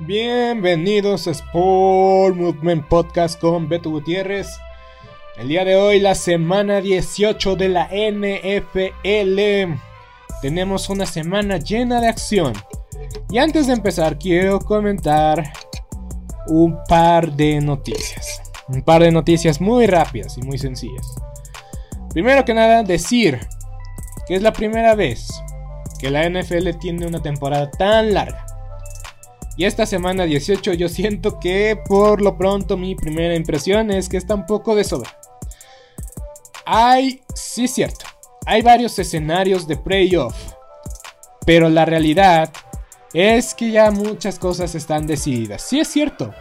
Bienvenidos 0.00 1.26
a 1.26 1.32
Sport 1.32 2.36
Movement 2.36 2.88
Podcast 2.88 3.38
con 3.38 3.68
Beto 3.68 3.90
Gutiérrez. 3.90 4.48
El 5.36 5.48
día 5.48 5.64
de 5.64 5.76
hoy, 5.76 6.00
la 6.00 6.14
semana 6.14 6.80
18 6.80 7.56
de 7.56 7.68
la 7.68 7.90
NFL. 7.92 9.78
Tenemos 10.40 10.88
una 10.88 11.04
semana 11.04 11.58
llena 11.58 12.00
de 12.00 12.08
acción. 12.08 12.54
Y 13.30 13.38
antes 13.38 13.66
de 13.66 13.74
empezar, 13.74 14.18
quiero 14.18 14.60
comentar 14.60 15.52
un 16.46 16.78
par 16.88 17.32
de 17.32 17.60
noticias. 17.60 18.40
Un 18.68 18.82
par 18.82 19.02
de 19.02 19.10
noticias 19.10 19.60
muy 19.60 19.86
rápidas 19.86 20.38
y 20.38 20.42
muy 20.42 20.56
sencillas. 20.56 21.06
Primero 22.14 22.44
que 22.44 22.54
nada, 22.54 22.82
decir 22.82 23.38
que 24.26 24.36
es 24.36 24.42
la 24.42 24.52
primera 24.52 24.94
vez 24.94 25.28
que 25.98 26.10
la 26.10 26.28
NFL 26.28 26.70
tiene 26.80 27.06
una 27.06 27.20
temporada 27.20 27.70
tan 27.70 28.14
larga. 28.14 28.46
Y 29.56 29.64
esta 29.64 29.86
semana 29.86 30.24
18 30.24 30.74
yo 30.74 30.88
siento 30.88 31.40
que 31.40 31.76
por 31.88 32.22
lo 32.22 32.36
pronto 32.36 32.76
mi 32.76 32.94
primera 32.94 33.34
impresión 33.34 33.90
es 33.90 34.08
que 34.08 34.16
está 34.16 34.34
un 34.34 34.46
poco 34.46 34.76
de 34.76 34.84
sobra. 34.84 35.18
Hay, 36.64 37.22
sí 37.34 37.66
cierto, 37.66 38.06
hay 38.46 38.62
varios 38.62 38.98
escenarios 38.98 39.66
de 39.66 39.76
playoff. 39.76 40.36
Pero 41.44 41.70
la 41.70 41.84
realidad 41.84 42.50
es 43.12 43.54
que 43.54 43.70
ya 43.70 43.90
muchas 43.90 44.38
cosas 44.38 44.74
están 44.74 45.06
decididas. 45.06 45.62
Sí 45.62 45.80
es 45.80 45.88
cierto. 45.88 46.34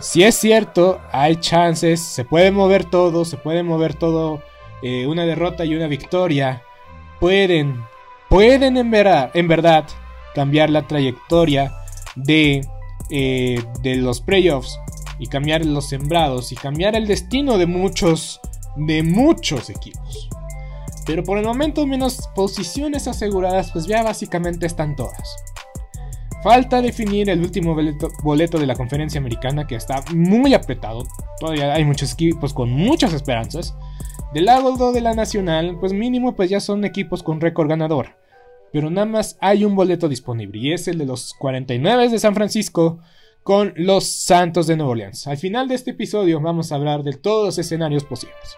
Sí 0.00 0.22
es 0.24 0.34
cierto, 0.34 1.00
hay 1.12 1.36
chances, 1.36 2.00
se 2.00 2.24
puede 2.24 2.50
mover 2.50 2.84
todo, 2.84 3.24
se 3.24 3.36
puede 3.36 3.62
mover 3.62 3.94
todo. 3.94 4.42
eh, 4.82 5.06
una 5.06 5.24
derrota 5.26 5.64
y 5.64 5.74
una 5.74 5.86
victoria 5.88 6.62
pueden, 7.20 7.84
pueden 8.30 8.78
en 8.78 8.90
verdad, 8.90 9.84
cambiar 10.34 10.70
la 10.70 10.86
trayectoria 10.86 11.74
de, 12.14 12.66
eh, 13.10 13.62
de 13.82 13.96
los 13.96 14.22
playoffs 14.22 14.78
y 15.18 15.26
cambiar 15.26 15.66
los 15.66 15.88
sembrados 15.88 16.52
y 16.52 16.54
cambiar 16.54 16.96
el 16.96 17.06
destino 17.06 17.58
de 17.58 17.66
muchos, 17.66 18.40
de 18.76 19.02
muchos 19.02 19.68
equipos. 19.68 20.30
Pero 21.04 21.24
por 21.24 21.38
el 21.38 21.44
momento 21.44 21.86
menos 21.86 22.30
posiciones 22.34 23.08
aseguradas 23.08 23.72
pues 23.72 23.86
ya 23.86 24.02
básicamente 24.02 24.64
están 24.64 24.94
todas. 24.96 25.36
Falta 26.42 26.80
definir 26.80 27.28
el 27.28 27.40
último 27.40 27.76
boleto 28.22 28.58
de 28.58 28.66
la 28.66 28.74
conferencia 28.74 29.18
americana 29.18 29.66
que 29.66 29.74
está 29.74 30.02
muy 30.14 30.54
apretado. 30.54 31.04
Todavía 31.38 31.74
hay 31.74 31.84
muchos 31.84 32.12
equipos 32.12 32.54
con 32.54 32.70
muchas 32.70 33.12
esperanzas. 33.12 33.74
Del 34.32 34.44
lado 34.44 34.92
de 34.92 35.00
la 35.00 35.14
nacional, 35.14 35.76
pues 35.80 35.92
mínimo 35.92 36.36
pues 36.36 36.48
ya 36.48 36.60
son 36.60 36.84
equipos 36.84 37.24
con 37.24 37.40
récord 37.40 37.68
ganador. 37.68 38.16
Pero 38.72 38.88
nada 38.88 39.06
más 39.06 39.36
hay 39.40 39.64
un 39.64 39.74
boleto 39.74 40.08
disponible 40.08 40.58
y 40.58 40.72
es 40.72 40.86
el 40.86 40.98
de 40.98 41.06
los 41.06 41.34
49 41.34 42.08
de 42.08 42.18
San 42.20 42.36
Francisco 42.36 43.00
con 43.42 43.72
los 43.76 44.06
Santos 44.06 44.68
de 44.68 44.76
Nueva 44.76 44.92
Orleans. 44.92 45.26
Al 45.26 45.36
final 45.36 45.66
de 45.66 45.74
este 45.74 45.90
episodio 45.90 46.40
vamos 46.40 46.70
a 46.70 46.76
hablar 46.76 47.02
de 47.02 47.14
todos 47.14 47.46
los 47.46 47.58
escenarios 47.58 48.04
posibles. 48.04 48.56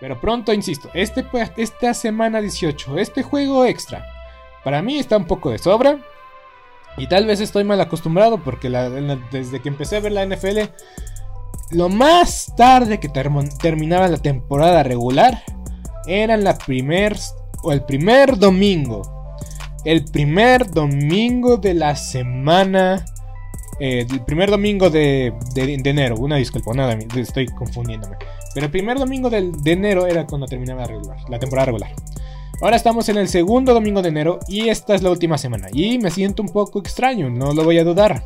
Pero 0.00 0.20
pronto, 0.20 0.52
insisto, 0.52 0.90
este, 0.92 1.24
esta 1.56 1.94
semana 1.94 2.40
18, 2.40 2.98
este 2.98 3.22
juego 3.22 3.64
extra, 3.64 4.04
para 4.64 4.82
mí 4.82 4.98
está 4.98 5.16
un 5.16 5.26
poco 5.26 5.50
de 5.50 5.58
sobra. 5.58 5.98
Y 6.96 7.06
tal 7.06 7.26
vez 7.26 7.40
estoy 7.40 7.64
mal 7.64 7.80
acostumbrado 7.80 8.38
porque 8.38 8.68
desde 9.30 9.60
que 9.60 9.68
empecé 9.68 9.96
a 9.96 10.00
ver 10.00 10.12
la 10.12 10.26
NFL, 10.26 10.58
lo 11.70 11.88
más 11.88 12.52
tarde 12.56 13.00
que 13.00 13.08
term 13.08 13.48
terminaba 13.60 14.08
la 14.08 14.18
temporada 14.18 14.82
regular 14.82 15.42
era 16.06 16.36
la 16.36 16.56
primer 16.56 17.16
o 17.62 17.72
el 17.72 17.82
primer 17.84 18.38
domingo. 18.38 19.02
El 19.84 20.04
primer 20.04 20.70
domingo 20.70 21.58
de 21.58 21.74
la 21.74 21.94
semana 21.94 23.04
eh, 23.80 24.06
el 24.08 24.20
primer 24.24 24.50
domingo 24.50 24.88
de, 24.88 25.32
enero, 25.56 26.16
una 26.16 26.36
disculpa, 26.36 26.72
nada, 26.74 26.96
estoy 27.16 27.46
confundiéndome. 27.46 28.16
Pero 28.54 28.66
el 28.66 28.72
primer 28.72 28.98
domingo 28.98 29.30
de, 29.30 29.52
enero 29.64 30.06
era 30.06 30.26
cuando 30.26 30.46
terminaba 30.46 30.86
la 31.28 31.38
temporada 31.38 31.66
regular. 31.66 31.90
Ahora 32.62 32.76
estamos 32.76 33.08
en 33.08 33.18
el 33.18 33.28
segundo 33.28 33.74
domingo 33.74 34.00
de 34.00 34.10
enero 34.10 34.38
y 34.48 34.68
esta 34.68 34.94
es 34.94 35.02
la 35.02 35.10
última 35.10 35.38
semana. 35.38 35.68
Y 35.72 35.98
me 35.98 36.10
siento 36.10 36.42
un 36.42 36.48
poco 36.48 36.78
extraño, 36.78 37.28
no 37.30 37.52
lo 37.52 37.64
voy 37.64 37.78
a 37.78 37.84
dudar. 37.84 38.24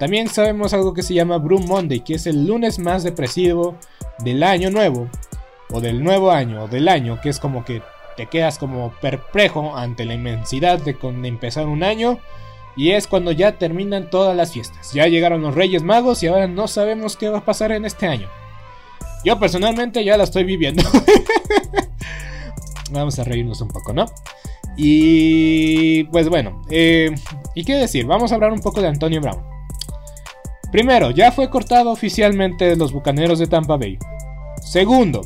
También 0.00 0.28
sabemos 0.28 0.72
algo 0.72 0.94
que 0.94 1.02
se 1.02 1.12
llama 1.12 1.36
Blue 1.36 1.60
Monday, 1.60 2.00
que 2.00 2.14
es 2.14 2.26
el 2.26 2.46
lunes 2.46 2.78
más 2.78 3.04
depresivo 3.04 3.76
del 4.20 4.42
año 4.42 4.70
nuevo, 4.70 5.10
o 5.70 5.82
del 5.82 6.02
nuevo 6.02 6.30
año, 6.30 6.64
o 6.64 6.68
del 6.68 6.88
año, 6.88 7.20
que 7.20 7.28
es 7.28 7.38
como 7.38 7.66
que 7.66 7.82
te 8.16 8.24
quedas 8.24 8.58
como 8.58 8.94
perplejo 9.02 9.76
ante 9.76 10.06
la 10.06 10.14
inmensidad 10.14 10.78
de, 10.78 10.94
de 10.94 11.28
empezar 11.28 11.66
un 11.66 11.82
año. 11.82 12.18
Y 12.76 12.92
es 12.92 13.06
cuando 13.06 13.30
ya 13.30 13.58
terminan 13.58 14.08
todas 14.08 14.34
las 14.34 14.54
fiestas. 14.54 14.94
Ya 14.94 15.06
llegaron 15.06 15.42
los 15.42 15.54
Reyes 15.54 15.82
Magos 15.82 16.22
y 16.22 16.28
ahora 16.28 16.46
no 16.46 16.66
sabemos 16.66 17.18
qué 17.18 17.28
va 17.28 17.38
a 17.38 17.44
pasar 17.44 17.70
en 17.70 17.84
este 17.84 18.06
año. 18.06 18.30
Yo 19.22 19.38
personalmente 19.38 20.02
ya 20.02 20.16
la 20.16 20.24
estoy 20.24 20.44
viviendo. 20.44 20.82
Vamos 22.90 23.18
a 23.18 23.24
reírnos 23.24 23.60
un 23.60 23.68
poco, 23.68 23.92
¿no? 23.92 24.06
Y 24.78 26.04
pues 26.04 26.30
bueno, 26.30 26.62
eh, 26.70 27.14
¿y 27.54 27.64
qué 27.64 27.74
decir? 27.74 28.06
Vamos 28.06 28.32
a 28.32 28.36
hablar 28.36 28.50
un 28.50 28.60
poco 28.60 28.80
de 28.80 28.88
Antonio 28.88 29.20
Brown. 29.20 29.59
Primero, 30.70 31.10
ya 31.10 31.32
fue 31.32 31.50
cortado 31.50 31.90
oficialmente 31.90 32.64
de 32.64 32.76
los 32.76 32.92
Bucaneros 32.92 33.38
de 33.38 33.46
Tampa 33.46 33.76
Bay. 33.76 33.98
Segundo, 34.62 35.22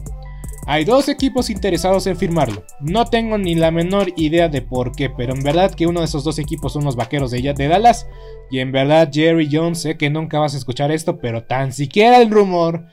hay 0.67 0.85
dos 0.85 1.08
equipos 1.08 1.50
interesados 1.50 2.06
en 2.06 2.17
firmarlo. 2.17 2.64
No 2.81 3.05
tengo 3.05 3.37
ni 3.37 3.55
la 3.55 3.70
menor 3.70 4.12
idea 4.17 4.49
de 4.49 4.62
por 4.62 4.93
qué, 4.93 5.11
pero 5.11 5.35
en 5.35 5.43
verdad 5.43 5.75
que 5.75 5.87
uno 5.87 6.00
de 6.00 6.06
esos 6.06 6.25
dos 6.25 6.38
equipos 6.38 6.73
son 6.73 6.85
los 6.85 6.96
Vaqueros 6.96 7.31
de, 7.31 7.43
de 7.43 7.69
Dallas. 7.69 8.08
Y 8.50 8.61
en 8.61 8.73
verdad, 8.73 9.11
Jerry 9.12 9.49
Jones, 9.50 9.82
sé 9.82 9.99
que 9.99 10.08
nunca 10.08 10.38
vas 10.38 10.55
a 10.55 10.58
escuchar 10.58 10.91
esto, 10.91 11.19
pero 11.19 11.44
tan 11.44 11.73
siquiera 11.73 12.20
el 12.20 12.31
rumor 12.31 12.87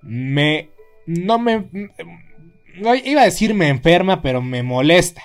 me... 0.00 0.70
No 1.06 1.38
me 1.38 1.68
iba 3.04 3.22
a 3.22 3.24
decir 3.24 3.54
me 3.54 3.68
enferma, 3.68 4.22
pero 4.22 4.40
me 4.40 4.62
molesta. 4.62 5.22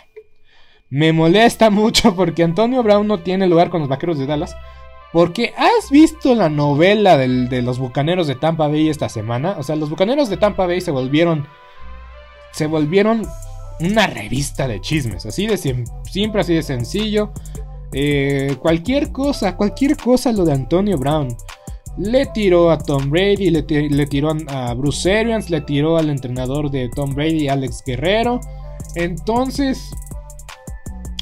Me 0.89 1.13
molesta 1.13 1.69
mucho 1.71 2.15
porque 2.15 2.43
Antonio 2.43 2.83
Brown 2.83 3.07
no 3.07 3.19
tiene 3.19 3.47
lugar 3.47 3.69
con 3.69 3.79
los 3.79 3.89
Vaqueros 3.89 4.19
de 4.19 4.25
Dallas. 4.25 4.55
Porque 5.13 5.53
has 5.55 5.91
visto 5.91 6.33
la 6.33 6.49
novela 6.49 7.17
de 7.17 7.61
los 7.61 7.77
Bucaneros 7.77 8.27
de 8.27 8.35
Tampa 8.35 8.67
Bay 8.67 8.89
esta 8.89 9.07
semana. 9.07 9.55
O 9.59 9.63
sea, 9.63 9.75
los 9.75 9.89
Bucaneros 9.89 10.27
de 10.27 10.37
Tampa 10.37 10.65
Bay 10.65 10.81
se 10.81 10.91
volvieron... 10.91 11.47
Se 12.51 12.67
volvieron 12.67 13.25
una 13.79 14.07
revista 14.07 14.67
de 14.67 14.81
chismes. 14.81 15.25
Así 15.25 15.47
de 15.47 15.57
siempre, 15.57 16.41
así 16.41 16.55
de 16.55 16.63
sencillo. 16.63 17.31
Eh, 17.91 18.55
cualquier 18.59 19.11
cosa, 19.11 19.55
cualquier 19.55 19.95
cosa 19.97 20.31
lo 20.31 20.45
de 20.45 20.53
Antonio 20.53 20.97
Brown. 20.97 21.27
Le 21.97 22.25
tiró 22.27 22.71
a 22.71 22.79
Tom 22.79 23.11
Brady, 23.11 23.51
le, 23.51 23.61
tiró 24.07 24.35
a 24.47 24.73
Bruce 24.73 25.15
Arians, 25.15 25.51
le 25.51 25.61
tiró 25.61 25.97
al 25.97 26.09
entrenador 26.09 26.71
de 26.71 26.89
Tom 26.89 27.13
Brady, 27.13 27.47
Alex 27.49 27.83
Guerrero. 27.85 28.39
Entonces, 28.95 29.91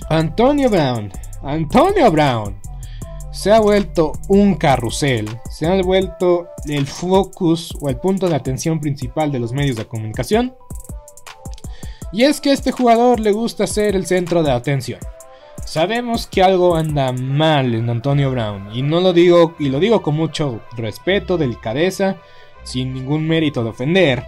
Antonio 0.09 0.69
Brown, 0.69 1.11
Antonio 1.43 2.09
Brown, 2.09 2.60
se 3.31 3.51
ha 3.51 3.59
vuelto 3.59 4.11
un 4.27 4.55
carrusel, 4.55 5.27
se 5.49 5.65
ha 5.65 5.81
vuelto 5.81 6.49
el 6.67 6.85
focus 6.85 7.75
o 7.79 7.89
el 7.89 7.97
punto 7.97 8.27
de 8.27 8.35
atención 8.35 8.79
principal 8.79 9.31
de 9.31 9.39
los 9.39 9.53
medios 9.53 9.77
de 9.77 9.87
comunicación. 9.87 10.55
Y 12.11 12.23
es 12.23 12.41
que 12.41 12.49
a 12.49 12.53
este 12.53 12.71
jugador 12.71 13.21
le 13.21 13.31
gusta 13.31 13.67
ser 13.67 13.95
el 13.95 14.05
centro 14.05 14.43
de 14.43 14.51
atención. 14.51 14.99
Sabemos 15.65 16.27
que 16.27 16.43
algo 16.43 16.75
anda 16.75 17.13
mal 17.13 17.73
en 17.73 17.89
Antonio 17.89 18.31
Brown 18.31 18.69
y 18.73 18.81
no 18.81 18.99
lo 18.99 19.13
digo 19.13 19.55
y 19.59 19.69
lo 19.69 19.79
digo 19.79 20.01
con 20.01 20.15
mucho 20.15 20.61
respeto, 20.75 21.37
delicadeza, 21.37 22.17
sin 22.63 22.93
ningún 22.93 23.27
mérito 23.27 23.63
de 23.63 23.69
ofender. 23.69 24.25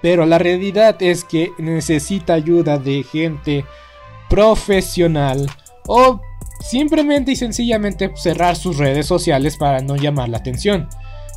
Pero 0.00 0.26
la 0.26 0.38
realidad 0.38 1.00
es 1.00 1.22
que 1.22 1.52
necesita 1.58 2.34
ayuda 2.34 2.78
de 2.78 3.04
gente 3.04 3.64
profesional 4.28 5.48
o 5.86 6.20
simplemente 6.62 7.32
y 7.32 7.36
sencillamente 7.36 8.10
cerrar 8.14 8.56
sus 8.56 8.78
redes 8.78 9.06
sociales 9.06 9.56
para 9.56 9.80
no 9.80 9.96
llamar 9.96 10.28
la 10.28 10.38
atención. 10.38 10.88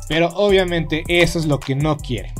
Pero 0.08 0.28
obviamente 0.34 1.02
eso 1.08 1.38
es 1.38 1.46
lo 1.46 1.58
que 1.58 1.74
no 1.74 1.96
quiere. 1.96 2.32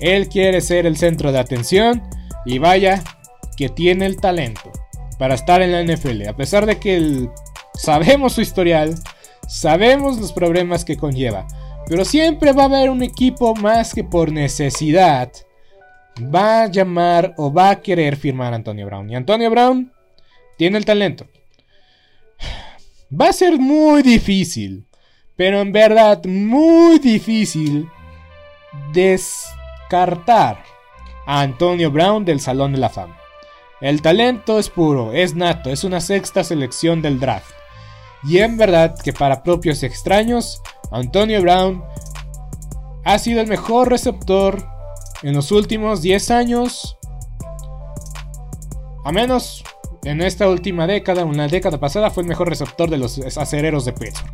Él 0.00 0.28
quiere 0.28 0.60
ser 0.60 0.86
el 0.86 0.96
centro 0.96 1.32
de 1.32 1.38
atención 1.38 2.02
y 2.44 2.58
vaya 2.58 3.02
que 3.56 3.68
tiene 3.68 4.06
el 4.06 4.16
talento 4.16 4.70
para 5.18 5.34
estar 5.34 5.62
en 5.62 5.72
la 5.72 5.82
NFL. 5.82 6.28
A 6.28 6.36
pesar 6.36 6.66
de 6.66 6.78
que 6.78 7.28
sabemos 7.74 8.34
su 8.34 8.40
historial, 8.40 8.94
sabemos 9.48 10.18
los 10.18 10.32
problemas 10.32 10.84
que 10.84 10.96
conlleva. 10.96 11.46
Pero 11.86 12.04
siempre 12.04 12.52
va 12.52 12.62
a 12.62 12.66
haber 12.66 12.90
un 12.90 13.02
equipo 13.02 13.54
más 13.56 13.94
que 13.94 14.04
por 14.04 14.30
necesidad 14.30 15.32
va 16.22 16.62
a 16.62 16.66
llamar 16.66 17.34
o 17.36 17.52
va 17.52 17.70
a 17.70 17.80
querer 17.80 18.16
firmar 18.16 18.52
a 18.52 18.56
Antonio 18.56 18.86
Brown. 18.86 19.10
Y 19.10 19.16
Antonio 19.16 19.50
Brown 19.50 19.92
tiene 20.56 20.78
el 20.78 20.84
talento. 20.84 21.26
Va 23.12 23.30
a 23.30 23.32
ser 23.32 23.58
muy 23.58 24.02
difícil, 24.02 24.86
pero 25.34 25.60
en 25.60 25.72
verdad 25.72 26.24
muy 26.26 27.00
difícil 27.00 27.88
descartar 28.92 30.62
a 31.26 31.40
Antonio 31.40 31.90
Brown 31.90 32.24
del 32.24 32.40
Salón 32.40 32.72
de 32.72 32.78
la 32.78 32.88
Fama. 32.88 33.16
El 33.80 34.00
talento 34.00 34.60
es 34.60 34.68
puro, 34.68 35.12
es 35.12 35.34
nato, 35.34 35.70
es 35.70 35.82
una 35.82 36.00
sexta 36.00 36.44
selección 36.44 37.02
del 37.02 37.18
draft. 37.18 37.50
Y 38.22 38.38
en 38.38 38.56
verdad 38.56 38.94
que 39.02 39.12
para 39.12 39.42
propios 39.42 39.82
extraños, 39.82 40.62
Antonio 40.92 41.40
Brown 41.42 41.82
ha 43.04 43.18
sido 43.18 43.40
el 43.40 43.48
mejor 43.48 43.88
receptor 43.88 44.64
en 45.22 45.34
los 45.34 45.50
últimos 45.50 46.00
10 46.02 46.30
años. 46.30 46.96
A 49.04 49.10
menos 49.10 49.64
en 50.04 50.22
esta 50.22 50.48
última 50.48 50.86
década, 50.86 51.24
una 51.24 51.48
década 51.48 51.78
pasada, 51.78 52.10
fue 52.10 52.22
el 52.22 52.28
mejor 52.28 52.48
receptor 52.48 52.88
de 52.88 52.98
los 52.98 53.18
acereros 53.36 53.84
de 53.84 53.92
peso. 53.92 54.24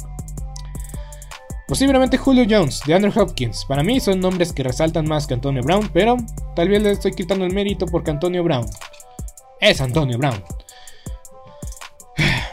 Posiblemente 1.66 2.16
Julio 2.16 2.44
Jones, 2.48 2.82
de 2.86 2.94
Andrew 2.94 3.12
Hopkins. 3.20 3.64
Para 3.64 3.82
mí 3.82 3.98
son 3.98 4.20
nombres 4.20 4.52
que 4.52 4.62
resaltan 4.62 5.08
más 5.08 5.26
que 5.26 5.34
Antonio 5.34 5.62
Brown, 5.62 5.90
pero 5.92 6.16
tal 6.54 6.68
vez 6.68 6.82
le 6.82 6.92
estoy 6.92 7.12
quitando 7.12 7.44
el 7.44 7.52
mérito 7.52 7.86
porque 7.86 8.12
Antonio 8.12 8.44
Brown 8.44 8.66
es 9.60 9.80
Antonio 9.80 10.16
Brown. 10.18 10.42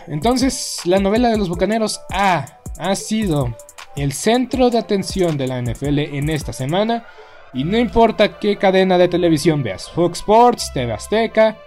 Entonces, 0.07 0.81
la 0.85 0.99
novela 0.99 1.29
de 1.29 1.37
los 1.37 1.47
Bucaneros 1.47 2.01
ha, 2.11 2.59
ha 2.79 2.95
sido 2.95 3.55
el 3.95 4.13
centro 4.13 4.69
de 4.69 4.79
atención 4.79 5.37
de 5.37 5.47
la 5.47 5.61
NFL 5.61 5.99
en 5.99 6.29
esta 6.29 6.51
semana. 6.51 7.05
Y 7.53 7.63
no 7.65 7.77
importa 7.77 8.39
qué 8.39 8.57
cadena 8.57 8.97
de 8.97 9.07
televisión 9.07 9.61
veas, 9.61 9.89
Fox 9.91 10.19
Sports, 10.19 10.71
TV 10.73 10.91
Azteca. 10.91 11.57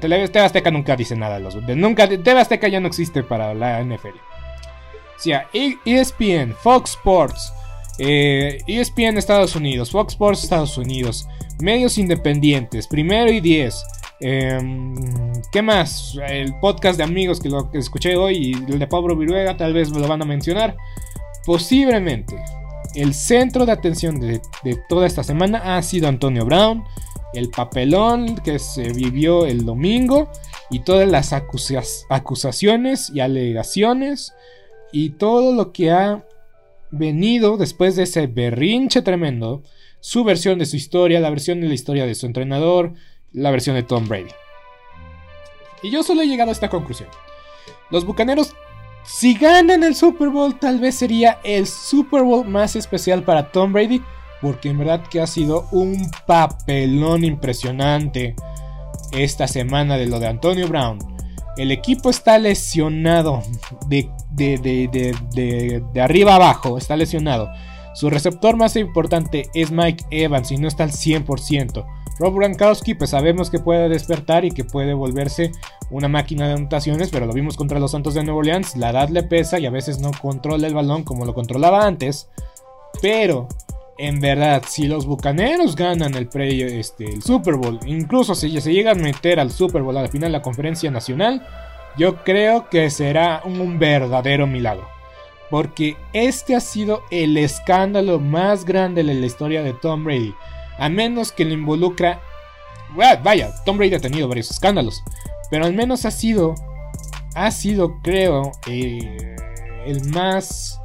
TV 0.00 0.40
Azteca 0.40 0.70
nunca 0.70 0.96
dice 0.96 1.16
nada. 1.16 1.38
Los, 1.38 1.54
nunca, 1.54 2.08
TV 2.08 2.40
Azteca 2.40 2.68
ya 2.68 2.80
no 2.80 2.88
existe 2.88 3.22
para 3.22 3.54
la 3.54 3.82
NFL. 3.82 4.16
O 5.16 5.20
sea, 5.20 5.48
ESPN, 5.52 6.54
Fox 6.54 6.90
Sports, 6.90 7.52
eh, 7.98 8.58
ESPN 8.66 9.18
Estados 9.18 9.56
Unidos, 9.56 9.90
Fox 9.90 10.12
Sports 10.12 10.44
Estados 10.44 10.78
Unidos, 10.78 11.26
medios 11.60 11.98
independientes, 11.98 12.86
primero 12.86 13.32
y 13.32 13.40
diez. 13.40 13.82
Em, 14.20 14.94
¿Qué 15.52 15.62
más? 15.62 16.16
El 16.28 16.54
podcast 16.60 16.98
de 16.98 17.04
amigos 17.04 17.40
que 17.40 17.48
lo 17.48 17.70
que 17.70 17.78
escuché 17.78 18.16
hoy 18.16 18.36
y 18.36 18.52
el 18.72 18.78
de 18.78 18.86
Pablo 18.86 19.16
Viruega 19.16 19.56
tal 19.56 19.72
vez 19.72 19.90
me 19.90 20.00
lo 20.00 20.08
van 20.08 20.22
a 20.22 20.24
mencionar. 20.24 20.76
Posiblemente 21.44 22.36
el 22.94 23.14
centro 23.14 23.66
de 23.66 23.72
atención 23.72 24.18
de, 24.20 24.40
toda 24.88 25.06
esta 25.06 25.22
semana 25.22 25.76
ha 25.76 25.82
sido 25.82 26.08
Antonio 26.08 26.44
Brown, 26.44 26.84
el 27.34 27.50
papelón 27.50 28.36
que 28.36 28.58
se 28.58 28.92
vivió 28.92 29.46
el 29.46 29.64
domingo 29.64 30.30
y 30.70 30.80
todas 30.80 31.08
las 31.08 31.32
acusaciones 31.32 33.10
y 33.14 33.20
alegaciones 33.20 34.34
y 34.92 35.10
todo 35.10 35.52
lo 35.52 35.72
que 35.72 35.90
ha 35.90 36.24
venido 36.90 37.56
después 37.56 37.96
de 37.96 38.04
ese 38.04 38.26
berrinche 38.26 39.02
tremendo, 39.02 39.62
su 40.00 40.24
versión 40.24 40.58
de 40.58 40.66
su 40.66 40.76
historia, 40.76 41.20
la 41.20 41.30
versión 41.30 41.60
de 41.60 41.68
la 41.68 41.74
historia 41.74 42.06
de 42.06 42.14
su 42.14 42.26
entrenador, 42.26 42.94
la 43.32 43.50
versión 43.50 43.76
de 43.76 43.82
Tom 43.82 44.08
Brady. 44.08 44.30
Y 45.82 45.90
yo 45.90 46.02
solo 46.02 46.22
he 46.22 46.26
llegado 46.26 46.50
a 46.50 46.52
esta 46.52 46.70
conclusión. 46.70 47.08
Los 47.90 48.04
Bucaneros, 48.04 48.54
si 49.04 49.34
ganan 49.34 49.82
el 49.82 49.94
Super 49.94 50.28
Bowl, 50.28 50.58
tal 50.58 50.80
vez 50.80 50.96
sería 50.96 51.40
el 51.44 51.66
Super 51.66 52.22
Bowl 52.22 52.46
más 52.46 52.76
especial 52.76 53.22
para 53.22 53.52
Tom 53.52 53.72
Brady, 53.72 54.02
porque 54.40 54.70
en 54.70 54.78
verdad 54.78 55.02
que 55.08 55.20
ha 55.20 55.26
sido 55.26 55.66
un 55.72 56.10
papelón 56.26 57.24
impresionante 57.24 58.34
esta 59.12 59.48
semana 59.48 59.96
de 59.96 60.06
lo 60.06 60.20
de 60.20 60.28
Antonio 60.28 60.68
Brown. 60.68 60.98
El 61.56 61.72
equipo 61.72 62.10
está 62.10 62.38
lesionado 62.38 63.42
de, 63.88 64.08
de, 64.30 64.58
de, 64.58 65.82
de 65.92 66.00
arriba 66.00 66.36
abajo, 66.36 66.78
está 66.78 66.96
lesionado. 66.96 67.50
Su 67.94 68.10
receptor 68.10 68.56
más 68.56 68.76
importante 68.76 69.50
es 69.54 69.72
Mike 69.72 70.04
Evans 70.10 70.52
y 70.52 70.56
no 70.56 70.68
está 70.68 70.84
al 70.84 70.92
100%. 70.92 71.84
Rob 72.18 72.34
Gronkowski, 72.34 72.94
pues 72.94 73.10
sabemos 73.10 73.50
que 73.50 73.58
puede 73.58 73.88
despertar 73.88 74.44
y 74.44 74.50
que 74.50 74.64
puede 74.64 74.92
volverse 74.94 75.52
una 75.90 76.08
máquina 76.08 76.46
de 76.46 76.54
anotaciones, 76.54 77.10
pero 77.10 77.26
lo 77.26 77.32
vimos 77.32 77.56
contra 77.56 77.78
los 77.78 77.92
Santos 77.92 78.14
de 78.14 78.24
Nueva 78.24 78.40
Orleans. 78.40 78.76
La 78.76 78.90
edad 78.90 79.08
le 79.08 79.22
pesa 79.22 79.58
y 79.58 79.66
a 79.66 79.70
veces 79.70 80.00
no 80.00 80.10
controla 80.20 80.66
el 80.66 80.74
balón 80.74 81.04
como 81.04 81.24
lo 81.24 81.34
controlaba 81.34 81.86
antes. 81.86 82.28
Pero, 83.00 83.48
en 83.98 84.20
verdad, 84.20 84.62
si 84.66 84.86
los 84.86 85.06
bucaneros 85.06 85.76
ganan 85.76 86.14
el, 86.14 86.28
pre, 86.28 86.78
este, 86.78 87.04
el 87.04 87.22
Super 87.22 87.56
Bowl, 87.56 87.78
incluso 87.84 88.34
si 88.34 88.60
se 88.60 88.72
llegan 88.72 89.00
a 89.00 89.02
meter 89.02 89.40
al 89.40 89.50
Super 89.50 89.82
Bowl 89.82 89.96
a 89.96 90.02
la 90.02 90.08
final 90.08 90.30
de 90.30 90.38
la 90.38 90.42
conferencia 90.42 90.90
nacional, 90.90 91.46
yo 91.96 92.22
creo 92.24 92.70
que 92.70 92.90
será 92.90 93.42
un 93.44 93.78
verdadero 93.78 94.46
milagro. 94.46 94.88
Porque 95.50 95.96
este 96.12 96.54
ha 96.54 96.60
sido 96.60 97.02
el 97.10 97.36
escándalo 97.36 98.20
más 98.20 98.64
grande 98.64 99.02
de 99.02 99.14
la 99.14 99.26
historia 99.26 99.62
de 99.62 99.72
Tom 99.72 100.04
Brady 100.04 100.34
a 100.78 100.88
menos 100.88 101.32
que 101.32 101.44
lo 101.44 101.52
involucra... 101.52 102.20
Vaya, 103.22 103.52
Tom 103.66 103.76
Brady 103.76 103.96
ha 103.96 104.00
tenido 104.00 104.28
varios 104.28 104.50
escándalos, 104.50 105.02
pero 105.50 105.66
al 105.66 105.74
menos 105.74 106.06
ha 106.06 106.10
sido, 106.10 106.54
ha 107.34 107.50
sido, 107.50 108.00
creo, 108.02 108.52
eh, 108.66 109.36
el 109.84 110.08
más... 110.08 110.77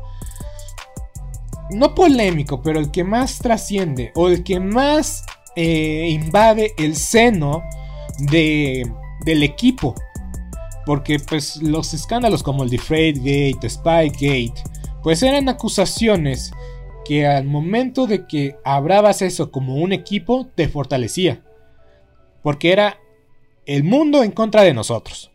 No 1.74 1.96
polémico, 1.96 2.62
pero 2.62 2.80
el 2.80 2.92
que 2.92 3.04
más 3.04 3.40
trasciende 3.40 4.12
o 4.16 4.28
el 4.28 4.44
que 4.44 4.60
más 4.60 5.26
eh, 5.56 6.08
invade 6.10 6.74
el 6.78 6.96
seno 6.96 7.64
de, 8.20 8.90
del 9.26 9.44
equipo. 9.44 9.96
Porque 10.86 11.20
pues 11.20 11.62
los 11.62 11.94
escándalos 11.94 12.44
como 12.44 12.64
el 12.64 12.70
de 12.70 12.78
Gate, 12.78 13.70
Spygate, 13.70 14.64
pues 15.02 15.24
eran 15.24 15.50
acusaciones 15.50 16.52
que 17.06 17.28
al 17.28 17.46
momento 17.46 18.08
de 18.08 18.28
que 18.28 18.58
abrabas 18.64 19.22
eso 19.22 19.52
como 19.52 19.76
un 19.76 19.94
equipo, 19.94 20.48
te 20.56 20.68
fortalecía. 20.68 21.42
Porque 22.42 22.72
era 22.72 22.98
el 23.66 23.84
mundo 23.84 24.24
en 24.24 24.32
contra 24.32 24.64
de 24.64 24.74
nosotros. 24.74 25.32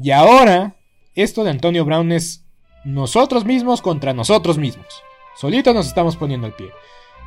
Y 0.00 0.10
ahora, 0.10 0.76
esto 1.14 1.44
de 1.44 1.50
Antonio 1.50 1.84
Brown 1.84 2.12
es 2.12 2.44
nosotros 2.84 3.44
mismos 3.44 3.82
contra 3.82 4.12
nosotros 4.12 4.58
mismos. 4.58 5.02
Solito 5.34 5.72
nos 5.72 5.86
estamos 5.86 6.16
poniendo 6.16 6.46
al 6.46 6.54
pie. 6.54 6.70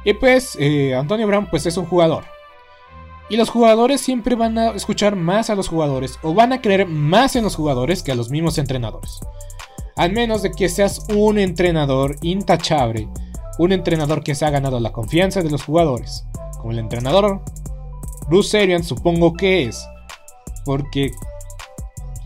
Y 0.03 0.13
pues, 0.13 0.57
eh, 0.59 0.93
Antonio 0.95 1.27
Brown 1.27 1.47
pues 1.49 1.65
es 1.65 1.77
un 1.77 1.85
jugador. 1.85 2.23
Y 3.29 3.37
los 3.37 3.49
jugadores 3.49 4.01
siempre 4.01 4.35
van 4.35 4.57
a 4.57 4.71
escuchar 4.71 5.15
más 5.15 5.49
a 5.49 5.55
los 5.55 5.67
jugadores 5.67 6.19
o 6.21 6.33
van 6.33 6.53
a 6.53 6.61
creer 6.61 6.85
más 6.85 7.35
en 7.35 7.43
los 7.43 7.55
jugadores 7.55 8.03
que 8.03 8.11
a 8.11 8.15
los 8.15 8.29
mismos 8.29 8.57
entrenadores. 8.57 9.19
Al 9.95 10.11
menos 10.11 10.43
de 10.43 10.51
que 10.51 10.69
seas 10.69 11.07
un 11.09 11.39
entrenador 11.39 12.17
intachable 12.21 13.09
un 13.57 13.71
entrenador 13.71 14.23
que 14.23 14.35
se 14.35 14.45
ha 14.45 14.49
ganado 14.49 14.79
la 14.79 14.91
confianza 14.91 15.41
de 15.41 15.49
los 15.49 15.63
jugadores, 15.63 16.25
como 16.57 16.71
el 16.71 16.79
entrenador 16.79 17.41
Bruce 18.27 18.59
Arians 18.59 18.87
supongo 18.87 19.33
que 19.33 19.63
es, 19.63 19.87
porque 20.65 21.11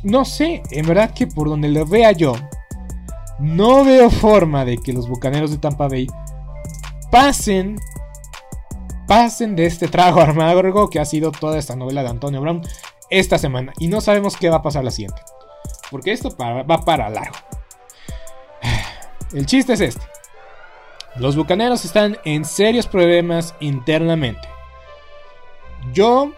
no 0.04 0.26
sé, 0.26 0.64
en 0.72 0.88
verdad 0.88 1.14
que 1.14 1.28
por 1.28 1.50
donde 1.50 1.70
lo 1.70 1.86
vea 1.86 2.12
yo, 2.14 2.34
no 3.40 3.84
veo 3.86 4.10
forma 4.10 4.66
de 4.66 4.78
que 4.78 4.94
los 4.94 5.08
bucaneros 5.08 5.52
de 5.52 5.58
Tampa 5.58 5.88
Bay 5.88 6.08
pasen 7.12 7.80
pasen 9.08 9.56
de 9.56 9.66
este 9.66 9.88
trago 9.88 10.22
armado 10.22 10.90
que 10.90 11.00
ha 11.00 11.06
sido 11.06 11.32
toda 11.32 11.58
esta 11.58 11.76
novela 11.76 12.04
de 12.04 12.10
Antonio 12.10 12.42
Brown 12.42 12.62
esta 13.10 13.38
semana 13.38 13.74
y 13.80 13.88
no 13.88 14.02
sabemos 14.02 14.38
qué 14.38 14.50
va 14.50 14.58
a 14.58 14.62
pasar 14.62 14.84
la 14.84 14.92
siguiente, 14.92 15.22
porque 15.90 16.12
esto 16.12 16.36
va 16.38 16.86
para 16.86 17.10
largo. 17.10 17.36
El 19.34 19.46
chiste 19.46 19.74
es 19.74 19.82
este. 19.82 20.02
Los 21.16 21.36
bucaneros 21.36 21.86
están 21.86 22.18
en 22.24 22.46
serios 22.46 22.88
problemas 22.88 23.56
internamente. 23.60 24.48
Yo 25.92 26.32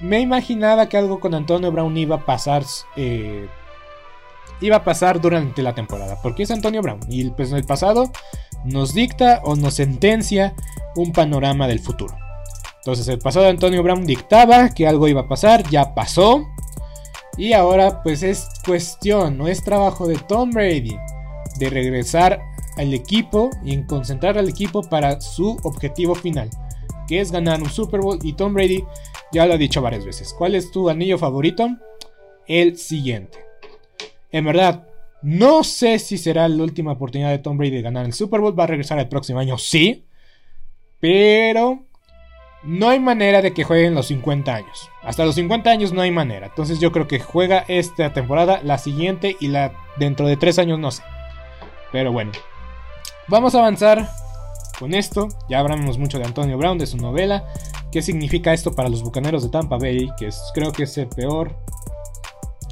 me 0.00 0.20
imaginaba 0.20 0.88
que 0.88 0.96
algo 0.96 1.20
con 1.20 1.34
Antonio 1.34 1.72
Brown 1.72 1.96
iba 1.96 2.16
a 2.16 2.24
pasar. 2.24 2.64
Eh, 2.96 3.48
iba 4.60 4.76
a 4.76 4.84
pasar 4.84 5.20
durante 5.20 5.62
la 5.62 5.74
temporada. 5.74 6.18
Porque 6.22 6.42
es 6.44 6.50
Antonio 6.50 6.82
Brown. 6.82 7.00
Y 7.08 7.30
pues 7.30 7.52
el 7.52 7.64
pasado 7.64 8.10
nos 8.64 8.94
dicta 8.94 9.40
o 9.44 9.56
nos 9.56 9.74
sentencia 9.74 10.54
un 10.96 11.12
panorama 11.12 11.66
del 11.68 11.80
futuro. 11.80 12.16
Entonces 12.78 13.08
el 13.08 13.18
pasado 13.18 13.44
de 13.44 13.50
Antonio 13.50 13.82
Brown 13.82 14.06
dictaba 14.06 14.70
que 14.70 14.86
algo 14.86 15.08
iba 15.08 15.22
a 15.22 15.28
pasar. 15.28 15.68
Ya 15.70 15.94
pasó. 15.94 16.46
Y 17.36 17.52
ahora 17.52 18.02
pues 18.02 18.22
es 18.22 18.48
cuestión, 18.66 19.38
no 19.38 19.48
es 19.48 19.62
trabajo 19.64 20.06
de 20.06 20.16
Tom 20.16 20.50
Brady 20.50 20.96
de 21.58 21.70
regresar 21.70 22.40
al 22.76 22.92
equipo 22.92 23.50
y 23.64 23.74
en 23.74 23.84
concentrar 23.84 24.36
al 24.38 24.48
equipo 24.48 24.82
para 24.82 25.20
su 25.20 25.56
objetivo 25.62 26.14
final, 26.14 26.50
que 27.06 27.20
es 27.20 27.30
ganar 27.30 27.62
un 27.62 27.70
Super 27.70 28.00
Bowl. 28.00 28.18
Y 28.22 28.32
Tom 28.34 28.54
Brady 28.54 28.84
ya 29.32 29.46
lo 29.46 29.54
ha 29.54 29.58
dicho 29.58 29.80
varias 29.80 30.04
veces. 30.04 30.34
¿Cuál 30.36 30.54
es 30.54 30.70
tu 30.70 30.88
anillo 30.90 31.18
favorito? 31.18 31.68
El 32.46 32.76
siguiente. 32.76 33.49
En 34.32 34.44
verdad, 34.44 34.86
no 35.22 35.64
sé 35.64 35.98
si 35.98 36.18
será 36.18 36.48
la 36.48 36.62
última 36.62 36.92
oportunidad 36.92 37.30
de 37.30 37.38
Tom 37.38 37.56
Brady 37.58 37.70
de 37.70 37.82
ganar 37.82 38.06
el 38.06 38.12
Super 38.12 38.40
Bowl. 38.40 38.58
Va 38.58 38.64
a 38.64 38.68
regresar 38.68 38.98
el 38.98 39.08
próximo 39.08 39.38
año, 39.38 39.58
sí. 39.58 40.06
Pero 41.00 41.84
no 42.62 42.90
hay 42.90 43.00
manera 43.00 43.42
de 43.42 43.52
que 43.52 43.64
jueguen 43.64 43.94
los 43.94 44.06
50 44.06 44.54
años. 44.54 44.88
Hasta 45.02 45.24
los 45.24 45.34
50 45.34 45.70
años 45.70 45.92
no 45.92 46.02
hay 46.02 46.10
manera. 46.10 46.46
Entonces 46.46 46.78
yo 46.78 46.92
creo 46.92 47.08
que 47.08 47.20
juega 47.20 47.64
esta 47.68 48.12
temporada, 48.12 48.60
la 48.62 48.78
siguiente 48.78 49.36
y 49.40 49.48
la 49.48 49.72
dentro 49.98 50.26
de 50.26 50.36
3 50.36 50.58
años 50.58 50.78
no 50.78 50.90
sé. 50.90 51.02
Pero 51.92 52.12
bueno, 52.12 52.32
Vamos 53.30 53.54
a 53.54 53.58
avanzar 53.58 54.10
con 54.80 54.92
esto. 54.92 55.28
Ya 55.48 55.60
hablamos 55.60 55.98
mucho 55.98 56.18
de 56.18 56.24
Antonio 56.24 56.58
Brown, 56.58 56.78
de 56.78 56.86
su 56.88 56.96
novela. 56.96 57.44
¿Qué 57.92 58.02
significa 58.02 58.52
esto 58.52 58.72
para 58.72 58.88
los 58.88 59.04
bucaneros 59.04 59.44
de 59.44 59.50
Tampa 59.50 59.78
Bay? 59.78 60.10
Que 60.18 60.30
creo 60.52 60.72
que 60.72 60.82
es 60.82 60.98
el 60.98 61.06
peor. 61.06 61.54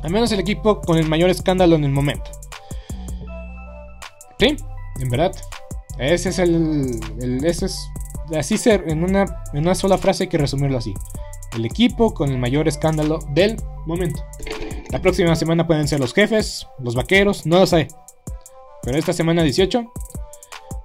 Al 0.03 0.11
menos 0.11 0.31
el 0.33 0.41
equipo 0.41 0.81
con 0.81 0.99
el 0.99 1.09
mayor 1.09 1.31
escándalo 1.31 1.77
en 1.77 1.85
el 1.85 1.91
momento. 1.91 2.31
Sí, 4.39 4.57
en 5.01 5.09
verdad. 5.11 5.33
Ese 5.99 6.29
es 6.29 6.39
el. 6.39 7.01
ese 7.45 7.67
es. 7.67 7.91
Así 8.37 8.59
ser. 8.59 8.85
En 8.89 9.03
una, 9.03 9.25
en 9.53 9.61
una 9.61 9.75
sola 9.75 9.99
frase 9.99 10.25
hay 10.25 10.29
que 10.29 10.39
resumirlo 10.39 10.79
así. 10.79 10.95
El 11.57 11.65
equipo 11.65 12.15
con 12.15 12.31
el 12.31 12.39
mayor 12.39 12.69
escándalo 12.69 13.19
del 13.31 13.57
momento. 13.87 14.23
La 14.91 15.03
próxima 15.03 15.35
semana 15.35 15.67
pueden 15.67 15.89
ser 15.89 16.01
los 16.01 16.15
jefes, 16.15 16.67
los 16.79 16.95
vaqueros, 16.95 17.47
no 17.47 17.59
lo 17.59 17.67
sé. 17.67 17.89
Pero 18.83 18.97
esta 18.97 19.13
semana 19.13 19.43
18 19.43 19.93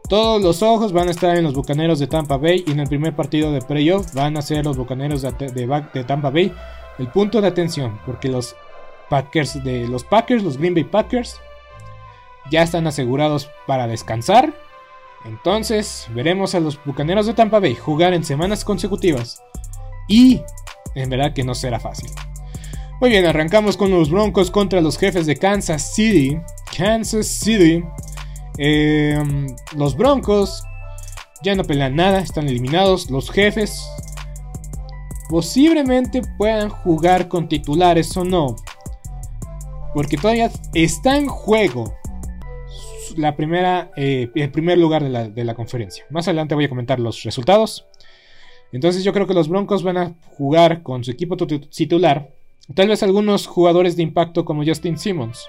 todos 0.09 0.41
los 0.41 0.61
ojos 0.61 0.91
van 0.91 1.07
a 1.07 1.11
estar 1.11 1.37
en 1.37 1.43
los 1.43 1.53
Bucaneros 1.53 1.97
de 1.97 2.07
Tampa 2.07 2.37
Bay 2.37 2.63
y 2.67 2.71
en 2.71 2.79
el 2.79 2.87
primer 2.87 3.15
partido 3.15 3.51
de 3.51 3.61
playoff 3.61 4.13
van 4.13 4.37
a 4.37 4.41
ser 4.41 4.65
los 4.65 4.77
Bucaneros 4.77 5.21
de, 5.21 6.03
Tampa 6.05 6.29
Bay 6.29 6.53
el 6.99 7.07
punto 7.07 7.41
de 7.41 7.47
atención 7.47 7.99
porque 8.05 8.27
los 8.27 8.55
Packers 9.09 9.63
de 9.63 9.87
los 9.87 10.03
Packers, 10.03 10.43
los 10.43 10.57
Green 10.57 10.73
Bay 10.73 10.83
Packers 10.83 11.39
ya 12.51 12.63
están 12.63 12.87
asegurados 12.87 13.49
para 13.67 13.87
descansar. 13.87 14.53
Entonces 15.25 16.07
veremos 16.13 16.55
a 16.55 16.59
los 16.59 16.83
Bucaneros 16.83 17.25
de 17.25 17.33
Tampa 17.33 17.59
Bay 17.59 17.75
jugar 17.75 18.13
en 18.13 18.23
semanas 18.23 18.65
consecutivas 18.65 19.41
y 20.07 20.41
en 20.95 21.09
verdad 21.09 21.33
que 21.33 21.43
no 21.43 21.55
será 21.55 21.79
fácil. 21.79 22.09
Muy 22.99 23.09
bien, 23.09 23.25
arrancamos 23.25 23.77
con 23.77 23.91
los 23.91 24.09
Broncos 24.09 24.51
contra 24.51 24.81
los 24.81 24.97
jefes 24.97 25.25
de 25.25 25.35
Kansas 25.35 25.93
City. 25.93 26.39
Kansas 26.75 27.27
City 27.27 27.83
Em, 28.57 29.47
los 29.75 29.97
Broncos 29.97 30.63
ya 31.43 31.55
no 31.55 31.63
pelean 31.63 31.95
nada, 31.95 32.19
están 32.19 32.47
eliminados. 32.47 33.09
Los 33.09 33.31
jefes 33.31 33.83
posiblemente 35.29 36.21
puedan 36.37 36.69
jugar 36.69 37.27
con 37.27 37.47
titulares 37.47 38.15
o 38.15 38.23
no. 38.23 38.55
Porque 39.93 40.17
todavía 40.17 40.51
está 40.73 41.17
en 41.17 41.27
juego 41.27 41.93
la 43.17 43.35
primera, 43.35 43.91
eh, 43.95 44.29
el 44.33 44.51
primer 44.51 44.77
lugar 44.77 45.03
de 45.03 45.09
la, 45.09 45.29
de 45.29 45.43
la, 45.43 45.53
conferencia. 45.53 46.05
Más 46.09 46.27
adelante 46.27 46.55
voy 46.55 46.65
a 46.65 46.69
comentar 46.69 46.99
los 46.99 47.23
resultados. 47.23 47.85
Entonces 48.71 49.03
yo 49.03 49.13
creo 49.13 49.27
que 49.27 49.35
los 49.35 49.47
Broncos 49.47 49.83
van 49.83 49.97
a 49.97 50.15
jugar 50.35 50.81
con 50.81 51.03
su 51.03 51.11
equipo 51.11 51.37
titular. 51.37 52.31
Tal 52.73 52.87
vez 52.87 53.03
algunos 53.03 53.45
jugadores 53.45 53.95
de 53.95 54.03
impacto 54.03 54.45
como 54.45 54.65
Justin 54.65 54.97
Simmons. 54.97 55.45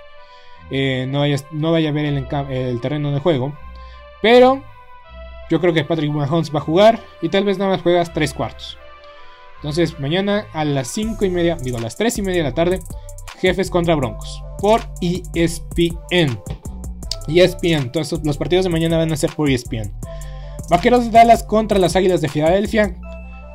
Eh, 0.71 1.07
no, 1.09 1.21
vaya, 1.21 1.37
no, 1.51 1.73
vaya, 1.73 1.89
a 1.89 1.93
ver 1.93 2.05
el, 2.05 2.81
terreno 2.81 3.13
de 3.13 3.21
juego. 3.21 3.57
Pero 4.21 4.63
yo 5.51 5.61
creo 5.61 5.73
que 5.73 5.85
Patrick 5.85 6.11
Mahomes 6.11 6.55
va 6.55 6.59
a 6.59 6.63
jugar 6.63 7.01
y 7.23 7.31
tal 7.31 7.45
vez 7.45 7.57
nada 7.57 7.71
más 7.71 7.83
juegas 7.83 8.13
3 8.13 8.35
cuartos. 8.35 8.79
Entonces 9.57 9.99
mañana 10.01 10.47
a 10.53 10.65
las 10.65 10.89
5 10.89 11.25
y 11.25 11.31
media, 11.31 11.57
digo 11.57 11.79
a 11.79 11.81
las 11.81 11.97
3 11.97 12.19
y 12.19 12.23
media 12.23 12.43
de 12.43 12.51
la 12.51 12.55
tarde, 12.55 12.81
Jefes 13.45 13.69
contra 13.69 13.95
Broncos 13.95 14.43
por 14.59 14.81
ESPN. 15.01 16.41
ESPN, 17.29 17.93
todos 17.93 18.21
los 18.25 18.39
partidos 18.39 18.65
de 18.65 18.71
mañana 18.71 18.97
van 18.97 19.13
a 19.13 19.17
ser 19.17 19.31
por 19.35 19.51
ESPN. 19.51 19.93
Vaqueros 20.71 21.05
de 21.05 21.11
Dallas 21.11 21.43
contra 21.43 21.79
las 21.79 21.95
Águilas 21.95 22.23
de 22.23 22.29
Filadelfia. 22.29 22.97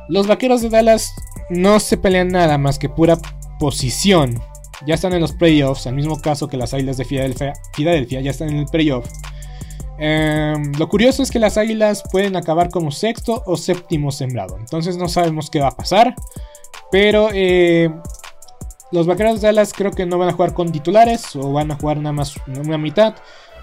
Los 0.08 0.28
Vaqueros 0.28 0.62
de 0.62 0.68
Dallas 0.68 1.12
no 1.50 1.80
se 1.80 1.96
pelean 1.96 2.28
nada 2.28 2.56
más 2.58 2.78
que 2.78 2.88
pura 2.88 3.18
posición 3.58 4.40
ya 4.86 4.94
están 4.94 5.12
en 5.12 5.20
los 5.20 5.32
playoffs, 5.32 5.86
al 5.86 5.94
mismo 5.94 6.20
caso 6.20 6.48
que 6.48 6.56
las 6.56 6.72
Águilas 6.72 6.96
de 6.96 7.04
Filadelfia, 7.04 7.52
Filadelfia 7.74 8.20
ya 8.20 8.30
están 8.30 8.48
en 8.48 8.58
el 8.58 8.66
playoff. 8.66 9.06
Em, 9.98 10.72
lo 10.78 10.88
curioso 10.88 11.22
es 11.22 11.30
que 11.30 11.38
las 11.38 11.58
Águilas 11.58 12.02
pueden 12.10 12.36
acabar 12.36 12.70
como 12.70 12.90
sexto 12.90 13.42
o 13.44 13.56
séptimo 13.56 14.10
sembrado. 14.10 14.56
Entonces 14.58 14.96
no 14.96 15.08
sabemos 15.08 15.50
qué 15.50 15.60
va 15.60 15.68
a 15.68 15.76
pasar. 15.76 16.14
Pero 16.90 17.28
eh, 17.32 17.90
los 18.92 19.06
Vaqueros 19.06 19.40
de 19.40 19.48
Dallas 19.48 19.72
creo 19.72 19.90
que 19.90 20.06
no 20.06 20.18
van 20.18 20.28
a 20.28 20.32
jugar 20.32 20.54
con 20.54 20.72
titulares 20.72 21.36
o 21.36 21.52
van 21.52 21.70
a 21.70 21.76
jugar 21.76 21.98
nada 21.98 22.12
más 22.12 22.34
una 22.46 22.78
mitad. 22.78 23.14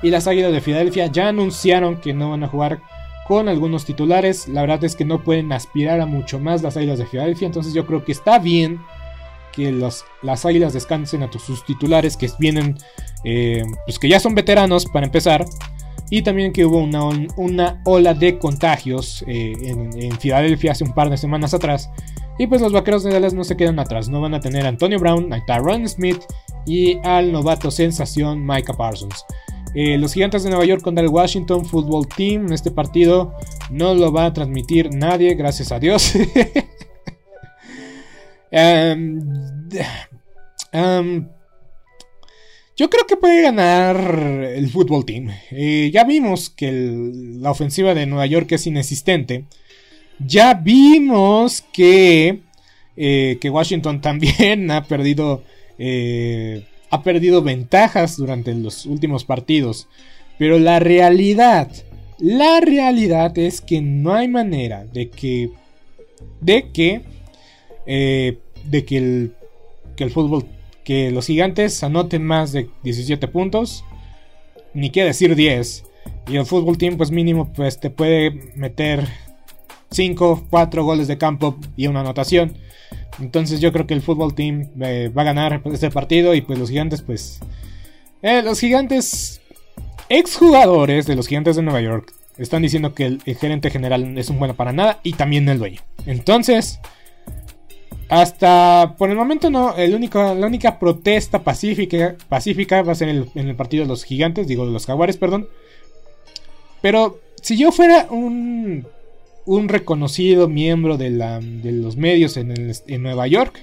Y 0.02 0.10
las 0.12 0.28
Águilas 0.28 0.52
de 0.52 0.62
Filadelfia 0.62 1.08
ya 1.08 1.30
anunciaron 1.30 2.00
que 2.00 2.14
no 2.14 2.30
van 2.30 2.44
a 2.44 2.48
jugar 2.48 2.82
con 3.28 3.50
algunos 3.50 3.86
titulares. 3.86 4.48
La 4.48 4.62
verdad 4.62 4.84
es 4.84 4.96
que 4.96 5.06
no 5.06 5.24
pueden 5.24 5.52
aspirar 5.52 6.00
a 6.02 6.06
mucho 6.06 6.40
más 6.40 6.62
las 6.62 6.78
Águilas 6.78 7.00
de 7.00 7.06
Filadelfia. 7.06 7.48
Entonces 7.48 7.74
yo 7.74 7.86
creo 7.86 8.06
que 8.06 8.12
está 8.12 8.40
bien 8.40 8.80
que 9.52 9.72
las 9.72 10.46
Águilas 10.46 10.74
descansen 10.74 11.24
a 11.24 11.32
sus 11.32 11.66
titulares 11.66 12.16
que 12.16 12.30
vienen, 12.38 12.78
eh, 13.24 13.64
pues 13.86 13.98
que 13.98 14.08
ya 14.08 14.20
son 14.20 14.36
veteranos 14.36 14.86
para 14.86 15.08
empezar. 15.08 15.46
Y 16.10 16.22
también 16.22 16.54
que 16.54 16.66
hubo 16.66 16.78
una, 16.78 17.04
una 17.36 17.82
ola 17.84 18.14
de 18.14 18.38
contagios 18.38 19.26
eh, 19.28 19.54
en, 19.62 20.12
Filadelfia 20.20 20.72
hace 20.72 20.84
un 20.84 20.94
par 20.94 21.10
de 21.10 21.18
semanas 21.18 21.54
atrás. 21.54 21.90
Y 22.40 22.48
pues 22.48 22.62
los 22.62 22.72
vaqueros 22.72 23.04
de 23.04 23.12
Dallas 23.12 23.34
no 23.34 23.44
se 23.44 23.58
quedan 23.58 23.80
atrás. 23.80 24.10
No 24.10 24.22
van 24.22 24.34
a 24.34 24.40
tener 24.40 24.66
a 24.66 24.70
Antonio 24.70 25.00
Brown, 25.00 25.34
a 25.34 25.44
Tyron 25.46 25.88
Smith 25.88 26.22
y 26.66 26.98
al 27.04 27.32
novato 27.32 27.72
sensación 27.72 28.46
Micah 28.46 28.74
Parsons. 28.74 29.26
Eh, 29.74 29.98
los 29.98 30.14
gigantes 30.14 30.44
de 30.44 30.50
Nueva 30.50 30.66
York 30.66 30.82
contra 30.82 31.04
el 31.04 31.10
Washington 31.10 31.66
Football 31.66 32.08
Team. 32.08 32.52
Este 32.52 32.72
partido 32.72 33.34
no 33.70 33.94
lo 33.94 34.12
va 34.12 34.26
a 34.26 34.34
transmitir 34.34 34.94
nadie, 34.94 35.34
gracias 35.36 35.72
a 35.72 35.80
Dios. 35.80 36.14
um, 38.52 39.70
um, 40.74 41.28
yo 42.78 42.92
creo 42.92 43.08
que 43.08 43.18
puede 43.18 43.42
ganar 43.42 43.98
el 43.98 44.70
fútbol 44.70 45.04
team. 45.04 45.30
Eh, 45.50 45.90
ya 45.92 46.04
vimos 46.04 46.52
que 46.52 46.72
la 47.40 47.50
ofensiva 47.50 47.96
de 47.96 48.06
Nueva 48.06 48.28
York 48.28 48.52
es 48.52 48.68
inexistente. 48.68 49.46
Ya 50.26 50.54
vimos 50.54 51.64
que, 51.74 52.42
eh, 52.96 53.38
que 53.40 53.50
Washington 53.50 54.02
también 54.02 54.72
ha 54.72 54.84
perdido, 54.86 55.44
eh, 55.78 56.66
ha 56.90 57.04
perdido 57.04 57.42
ventajas 57.42 58.18
durante 58.18 58.54
los 58.54 58.86
últimos 58.86 59.26
partidos. 59.26 59.88
Pero 60.38 60.60
la 60.60 60.80
realidad, 60.80 61.72
la 62.20 62.60
realidad 62.62 63.38
es 63.38 63.62
que 63.62 63.82
no 63.82 64.14
hay 64.14 64.28
manera 64.28 64.86
de 64.86 65.10
que, 65.10 65.50
de 66.42 66.72
que, 66.72 67.02
de 67.86 68.86
que 68.86 68.98
el, 68.98 69.34
que 69.96 70.04
el 70.04 70.12
fútbol 70.12 70.46
que 70.88 71.12
los 71.12 71.28
gigantes 71.28 71.84
anoten 71.84 72.24
más 72.24 72.54
de 72.54 72.70
17 72.84 73.28
puntos, 73.28 73.84
ni 74.74 74.90
quiere 74.90 75.10
decir 75.10 75.36
10. 75.36 75.84
Y 76.30 76.38
el 76.38 76.46
fútbol 76.46 76.78
team, 76.78 76.96
pues 76.96 77.12
mínimo, 77.12 77.52
pues 77.52 77.78
te 77.82 77.90
puede 77.90 78.32
meter 78.56 79.06
5, 79.92 80.48
4 80.50 80.84
goles 80.84 81.08
de 81.08 81.18
campo 81.18 81.58
y 81.76 81.88
una 81.88 82.02
anotación. 82.02 82.58
Entonces 83.20 83.60
yo 83.60 83.72
creo 83.72 83.88
que 83.88 83.94
el 83.94 84.02
fútbol 84.02 84.36
team 84.36 84.70
eh, 84.82 85.12
va 85.16 85.24
a 85.24 85.26
ganar 85.26 85.62
este 85.66 85.90
partido 85.90 86.36
y 86.36 86.42
pues 86.42 86.60
los 86.60 86.70
gigantes, 86.70 87.02
pues... 87.02 87.40
Eh, 88.22 88.42
los 88.42 88.60
gigantes, 88.60 89.42
exjugadores 90.10 91.06
de 91.06 91.16
los 91.16 91.28
gigantes 91.28 91.56
de 91.56 91.62
Nueva 91.62 91.82
York, 91.82 92.14
están 92.38 92.62
diciendo 92.62 92.94
que 92.94 93.06
el, 93.06 93.22
gerente 93.22 93.70
general 93.70 94.18
es 94.18 94.30
un 94.30 94.40
bueno 94.40 94.56
para 94.56 94.74
nada 94.74 95.00
y 95.04 95.14
también 95.14 95.48
el 95.50 95.60
dueño. 95.60 95.82
Entonces... 96.06 96.80
Hasta 98.10 98.96
por 98.98 99.10
el 99.10 99.18
momento 99.18 99.50
no, 99.50 99.76
el 99.76 99.94
único, 99.94 100.34
la 100.34 100.48
única 100.48 100.80
protesta 100.80 101.44
pacífica, 101.44 102.16
pacífica 102.30 102.82
va 102.82 102.94
a 102.94 102.96
ser 102.96 103.10
en 103.10 103.30
el, 103.36 103.56
partido 103.58 103.84
de 103.84 103.90
los 103.90 104.06
gigantes, 104.06 104.48
digo 104.48 104.66
de 104.66 104.72
los 104.72 104.86
jaguares, 104.86 105.18
perdón. 105.18 105.50
Pero 106.82 107.20
si 107.42 107.58
yo 107.58 107.74
fuera 107.74 108.08
un, 108.10 108.88
un 109.48 109.70
reconocido 109.70 110.48
miembro 110.48 110.98
de, 110.98 111.10
la, 111.10 111.40
de 111.40 111.72
los 111.72 111.96
medios 111.96 112.38
en, 112.38 113.02
Nueva 113.02 113.28
York, 113.28 113.60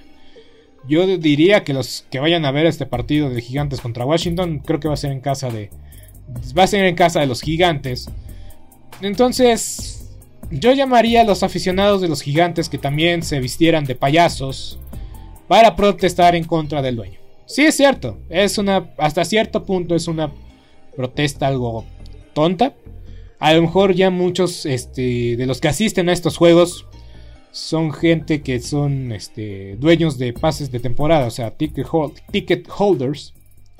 yo 0.88 1.06
diría 1.18 1.62
que 1.62 1.74
los 1.74 2.06
que 2.10 2.20
vayan 2.20 2.44
a 2.44 2.50
ver 2.50 2.66
este 2.66 2.86
partido 2.86 3.30
de 3.30 3.40
gigantes 3.40 3.80
contra 3.80 4.04
Washington, 4.04 4.60
creo 4.64 4.80
que 4.80 4.88
va 4.88 4.94
a 4.94 4.98
ser 4.98 5.12
en 5.12 5.20
casa 5.20 5.50
de... 5.50 5.70
Va 6.58 6.64
a 6.64 6.66
ser 6.66 6.84
en 6.86 6.94
casa 6.96 7.20
de 7.20 7.26
los 7.26 7.42
gigantes. 7.42 8.08
Entonces, 9.02 10.16
yo 10.50 10.72
llamaría 10.72 11.20
a 11.20 11.24
los 11.24 11.42
aficionados 11.42 12.00
de 12.00 12.08
los 12.08 12.22
gigantes 12.22 12.68
que 12.68 12.78
también 12.78 13.22
se 13.22 13.40
vistieran 13.40 13.84
de 13.84 13.94
payasos 13.94 14.78
para 15.48 15.76
protestar 15.76 16.34
en 16.34 16.44
contra 16.44 16.80
del 16.80 16.96
dueño. 16.96 17.18
Sí 17.46 17.62
es 17.66 17.76
cierto, 17.76 18.18
es 18.30 18.56
una 18.56 18.90
hasta 18.96 19.24
cierto 19.24 19.64
punto 19.64 19.94
es 19.94 20.08
una 20.08 20.32
protesta 20.96 21.46
algo 21.46 21.84
tonta. 22.32 22.72
A 23.44 23.52
lo 23.52 23.60
mejor 23.60 23.94
ya 23.94 24.08
muchos 24.08 24.64
este, 24.64 25.36
de 25.36 25.44
los 25.44 25.60
que 25.60 25.68
asisten 25.68 26.08
a 26.08 26.14
estos 26.14 26.38
juegos 26.38 26.86
son 27.50 27.92
gente 27.92 28.40
que 28.40 28.58
son 28.58 29.12
este, 29.12 29.76
dueños 29.76 30.16
de 30.16 30.32
pases 30.32 30.70
de 30.70 30.80
temporada, 30.80 31.26
o 31.26 31.30
sea, 31.30 31.50
ticket, 31.50 32.66
holders, 32.74 33.34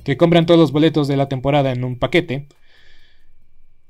que 0.05 0.19
compran 0.19 0.45
todos 0.45 0.61
los 0.61 0.71
boletos 0.71 1.09
de 1.09 1.17
la 1.17 1.31
temporada 1.31 1.73
en 1.73 1.83
un 1.83 1.99
paquete. 1.99 2.47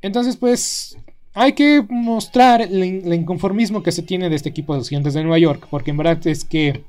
Entonces, 0.01 0.37
pues, 0.37 0.97
hay 1.33 1.55
que 1.55 1.85
mostrar 1.89 2.63
el, 2.63 3.13
inconformismo 3.13 3.83
que 3.83 3.91
se 3.91 4.03
tiene 4.03 4.31
de 4.31 4.37
este 4.37 4.51
equipo 4.51 4.75
de 4.75 4.79
los 4.79 4.89
Gigantes 4.89 5.15
de 5.15 5.25
Nueva 5.25 5.41
York, 5.41 5.67
porque 5.71 5.91
en 5.91 5.97
verdad 5.97 6.25
es 6.25 6.45
que 6.45 6.85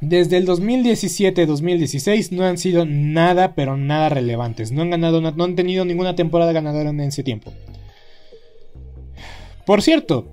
desde 0.00 0.36
el 0.36 0.46
2017-2016 0.46 2.30
no 2.32 2.44
han 2.44 2.58
sido 2.58 2.84
nada, 2.84 3.54
pero 3.54 3.76
nada 3.76 4.08
relevantes. 4.08 4.72
No 4.72 4.82
han 4.82 4.90
ganado, 4.90 5.20
no 5.20 5.44
han 5.44 5.56
tenido 5.56 5.84
ninguna 5.84 6.14
temporada 6.14 6.52
ganadora 6.52 6.90
en 6.90 7.00
ese 7.00 7.22
tiempo. 7.22 7.52
Por 9.64 9.82
cierto, 9.82 10.28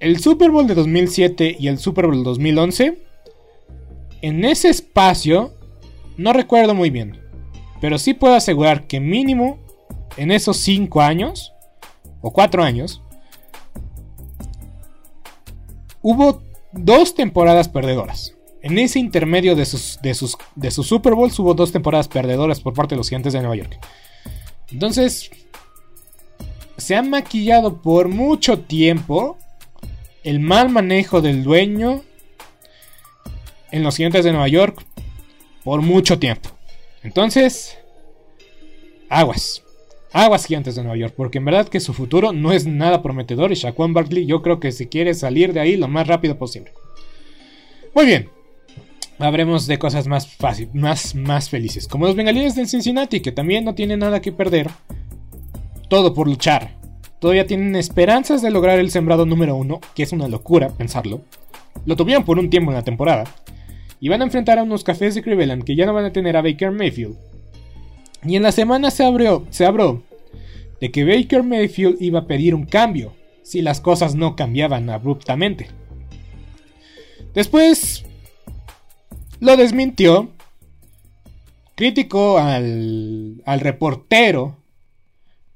el 0.00 0.20
Super 0.20 0.50
Bowl 0.50 0.66
de 0.66 0.74
2007 0.74 1.56
y 1.58 1.68
el 1.68 1.78
Super 1.78 2.06
Bowl 2.06 2.18
de 2.18 2.24
2011, 2.24 2.98
en 4.22 4.44
ese 4.44 4.68
espacio, 4.68 5.54
no 6.16 6.32
recuerdo 6.32 6.74
muy 6.74 6.90
bien, 6.90 7.18
pero 7.80 7.98
sí 7.98 8.14
puedo 8.14 8.34
asegurar 8.34 8.86
que 8.86 9.00
mínimo 9.00 9.58
en 10.16 10.30
esos 10.30 10.58
5 10.58 11.00
años, 11.00 11.52
o 12.20 12.32
4 12.32 12.62
años, 12.62 13.02
hubo 16.00 16.42
dos 16.76 17.14
temporadas 17.14 17.68
perdedoras. 17.68 18.34
En 18.62 18.78
ese 18.78 18.98
intermedio 18.98 19.54
de 19.54 19.66
sus, 19.66 19.98
de 20.02 20.14
sus, 20.14 20.36
de 20.54 20.70
sus 20.70 20.86
Super 20.86 21.14
Bowls 21.14 21.38
hubo 21.38 21.54
dos 21.54 21.72
temporadas 21.72 22.08
perdedoras 22.08 22.60
por 22.60 22.72
parte 22.72 22.94
de 22.94 22.98
los 22.98 23.08
gigantes 23.08 23.32
de 23.32 23.40
Nueva 23.40 23.56
York. 23.56 23.78
Entonces, 24.70 25.30
se 26.76 26.96
ha 26.96 27.02
maquillado 27.02 27.82
por 27.82 28.08
mucho 28.08 28.60
tiempo 28.60 29.36
el 30.22 30.40
mal 30.40 30.70
manejo 30.70 31.20
del 31.20 31.44
dueño 31.44 32.02
en 33.70 33.82
los 33.82 33.96
gigantes 33.96 34.24
de 34.24 34.32
Nueva 34.32 34.48
York 34.48 34.84
por 35.62 35.82
mucho 35.82 36.18
tiempo. 36.18 36.50
Entonces, 37.02 37.76
aguas. 39.08 39.63
Aguas 40.14 40.46
gigantes 40.46 40.76
de 40.76 40.82
Nueva 40.84 40.96
York, 40.96 41.14
porque 41.16 41.38
en 41.38 41.44
verdad 41.44 41.66
que 41.66 41.80
su 41.80 41.92
futuro 41.92 42.32
no 42.32 42.52
es 42.52 42.68
nada 42.68 43.02
prometedor 43.02 43.50
y 43.50 43.56
Shaquan 43.56 43.92
Barkley 43.92 44.26
yo 44.26 44.42
creo 44.42 44.60
que 44.60 44.70
se 44.70 44.88
quiere 44.88 45.12
salir 45.12 45.52
de 45.52 45.58
ahí 45.58 45.76
lo 45.76 45.88
más 45.88 46.06
rápido 46.06 46.38
posible. 46.38 46.70
Muy 47.96 48.06
bien, 48.06 48.28
habremos 49.18 49.66
de 49.66 49.76
cosas 49.80 50.06
más 50.06 50.28
fáciles, 50.28 50.72
más, 50.72 51.16
más 51.16 51.50
felices, 51.50 51.88
como 51.88 52.06
los 52.06 52.14
bengalíes 52.14 52.54
del 52.54 52.68
Cincinnati, 52.68 53.18
que 53.18 53.32
también 53.32 53.64
no 53.64 53.74
tienen 53.74 53.98
nada 53.98 54.20
que 54.20 54.30
perder, 54.30 54.70
todo 55.88 56.14
por 56.14 56.28
luchar. 56.28 56.76
Todavía 57.18 57.48
tienen 57.48 57.74
esperanzas 57.74 58.40
de 58.40 58.52
lograr 58.52 58.78
el 58.78 58.92
sembrado 58.92 59.26
número 59.26 59.56
uno, 59.56 59.80
que 59.96 60.04
es 60.04 60.12
una 60.12 60.28
locura 60.28 60.68
pensarlo. 60.68 61.22
Lo 61.86 61.96
tuvieron 61.96 62.24
por 62.24 62.38
un 62.38 62.50
tiempo 62.50 62.70
en 62.70 62.76
la 62.76 62.84
temporada. 62.84 63.24
Y 63.98 64.10
van 64.10 64.20
a 64.20 64.26
enfrentar 64.26 64.60
a 64.60 64.62
unos 64.62 64.84
cafés 64.84 65.16
de 65.16 65.22
Cleveland 65.22 65.64
que 65.64 65.74
ya 65.74 65.86
no 65.86 65.92
van 65.92 66.04
a 66.04 66.12
tener 66.12 66.36
a 66.36 66.42
Baker 66.42 66.70
Mayfield, 66.70 67.16
y 68.24 68.36
en 68.36 68.42
la 68.42 68.52
semana 68.52 68.90
se 68.90 69.04
abrió, 69.04 69.46
se 69.50 69.66
abrió 69.66 70.02
de 70.80 70.90
que 70.90 71.04
Baker 71.04 71.42
Mayfield 71.42 72.00
iba 72.00 72.20
a 72.20 72.26
pedir 72.26 72.54
un 72.54 72.66
cambio 72.66 73.14
si 73.42 73.62
las 73.62 73.80
cosas 73.80 74.14
no 74.14 74.36
cambiaban 74.36 74.88
abruptamente. 74.90 75.68
Después 77.34 78.04
lo 79.40 79.56
desmintió, 79.56 80.30
criticó 81.74 82.38
al, 82.38 83.42
al 83.44 83.60
reportero 83.60 84.56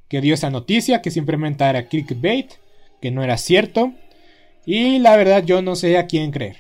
que 0.09 0.21
dio 0.21 0.35
esa 0.35 0.51
noticia, 0.51 1.03
que 1.03 1.11
simplemente 1.11 1.65
era 1.65 1.87
clickbait, 1.87 2.53
que 3.01 3.11
no 3.11 3.23
era 3.23 3.37
cierto, 3.37 3.93
y 4.67 4.99
la 4.99 5.17
verdad 5.17 5.45
yo 5.45 5.63
no 5.63 5.77
sé 5.77 5.97
a 5.99 6.07
quién 6.07 6.31
creer. 6.31 6.57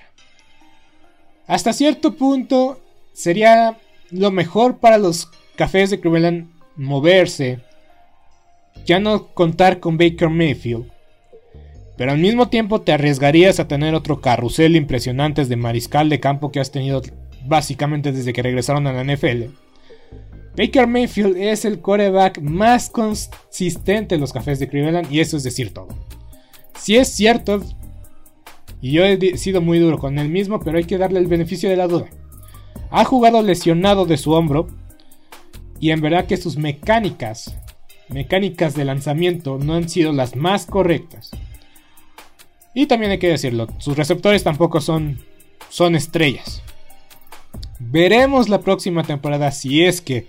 Hasta 1.47 1.73
cierto 1.73 2.15
punto 2.15 2.81
sería 3.13 3.79
lo 4.11 4.31
mejor 4.31 4.79
para 4.79 4.99
los 4.99 5.31
cafés 5.59 5.91
de 5.91 5.99
Cleveland 5.99 6.49
moverse, 6.77 7.59
ya 8.87 9.01
no 9.01 9.27
contar 9.35 9.81
con 9.81 9.99
Baker 9.99 10.31
Mayfield, 10.31 10.87
pero 11.97 12.13
al 12.13 12.19
mismo 12.19 12.49
tiempo 12.49 12.81
te 12.81 12.93
arriesgarías 12.93 13.59
a 13.59 13.67
tener 13.67 13.97
otro 13.97 14.21
carrusel 14.21 14.77
impresionante 14.77 15.45
de 15.45 15.57
mariscal 15.57 16.09
de 16.09 16.21
campo 16.21 16.53
que 16.53 16.61
has 16.61 16.71
tenido 16.71 17.03
básicamente 17.45 18.13
desde 18.13 18.33
que 18.33 18.43
regresaron 18.43 18.87
a 18.87 18.93
la 18.93 19.03
NFL. 19.03 19.47
Baker 20.57 20.87
Mayfield 20.87 21.37
es 21.37 21.65
el 21.65 21.81
quarterback 21.81 22.41
más 22.41 22.89
consistente 22.89 24.15
en 24.15 24.21
los 24.21 24.33
cafés 24.33 24.61
de 24.61 24.69
Cleveland 24.69 25.13
y 25.13 25.19
eso 25.19 25.37
es 25.37 25.43
decir 25.43 25.75
todo. 25.75 25.89
Si 26.79 26.97
es 26.97 27.09
cierto, 27.09 27.61
y 28.81 28.93
yo 28.93 29.05
he 29.05 29.37
sido 29.37 29.61
muy 29.61 29.81
duro 29.81 29.99
con 29.99 30.21
él 30.21 30.29
mismo, 30.29 30.61
pero 30.61 30.79
hay 30.79 30.85
que 30.85 30.99
darle 30.99 31.19
el 31.19 31.27
beneficio 31.27 31.69
de 31.69 31.77
la 31.77 31.89
duda. 31.89 32.07
Ha 32.91 33.05
jugado 33.05 33.43
lesionado 33.43 34.07
de 34.07 34.17
su 34.17 34.31
hombro 34.33 34.69
y 35.81 35.91
en 35.91 36.01
verdad 36.01 36.27
que 36.27 36.37
sus 36.37 36.57
mecánicas, 36.57 37.57
mecánicas 38.09 38.75
de 38.75 38.85
lanzamiento 38.85 39.59
no 39.59 39.75
han 39.75 39.89
sido 39.89 40.13
las 40.13 40.37
más 40.37 40.67
correctas. 40.67 41.31
Y 42.75 42.87
también 42.87 43.13
hay 43.13 43.19
que 43.19 43.29
decirlo, 43.29 43.67
sus 43.79 43.97
receptores 43.97 44.45
tampoco 44.45 44.81
son, 44.81 45.19
son 45.69 45.97
estrellas. 45.97 46.63
Veremos 47.79 48.49
la 48.49 48.61
próxima 48.61 49.05
temporada 49.05 49.51
si 49.51 49.85
es 49.85 50.01
que 50.01 50.29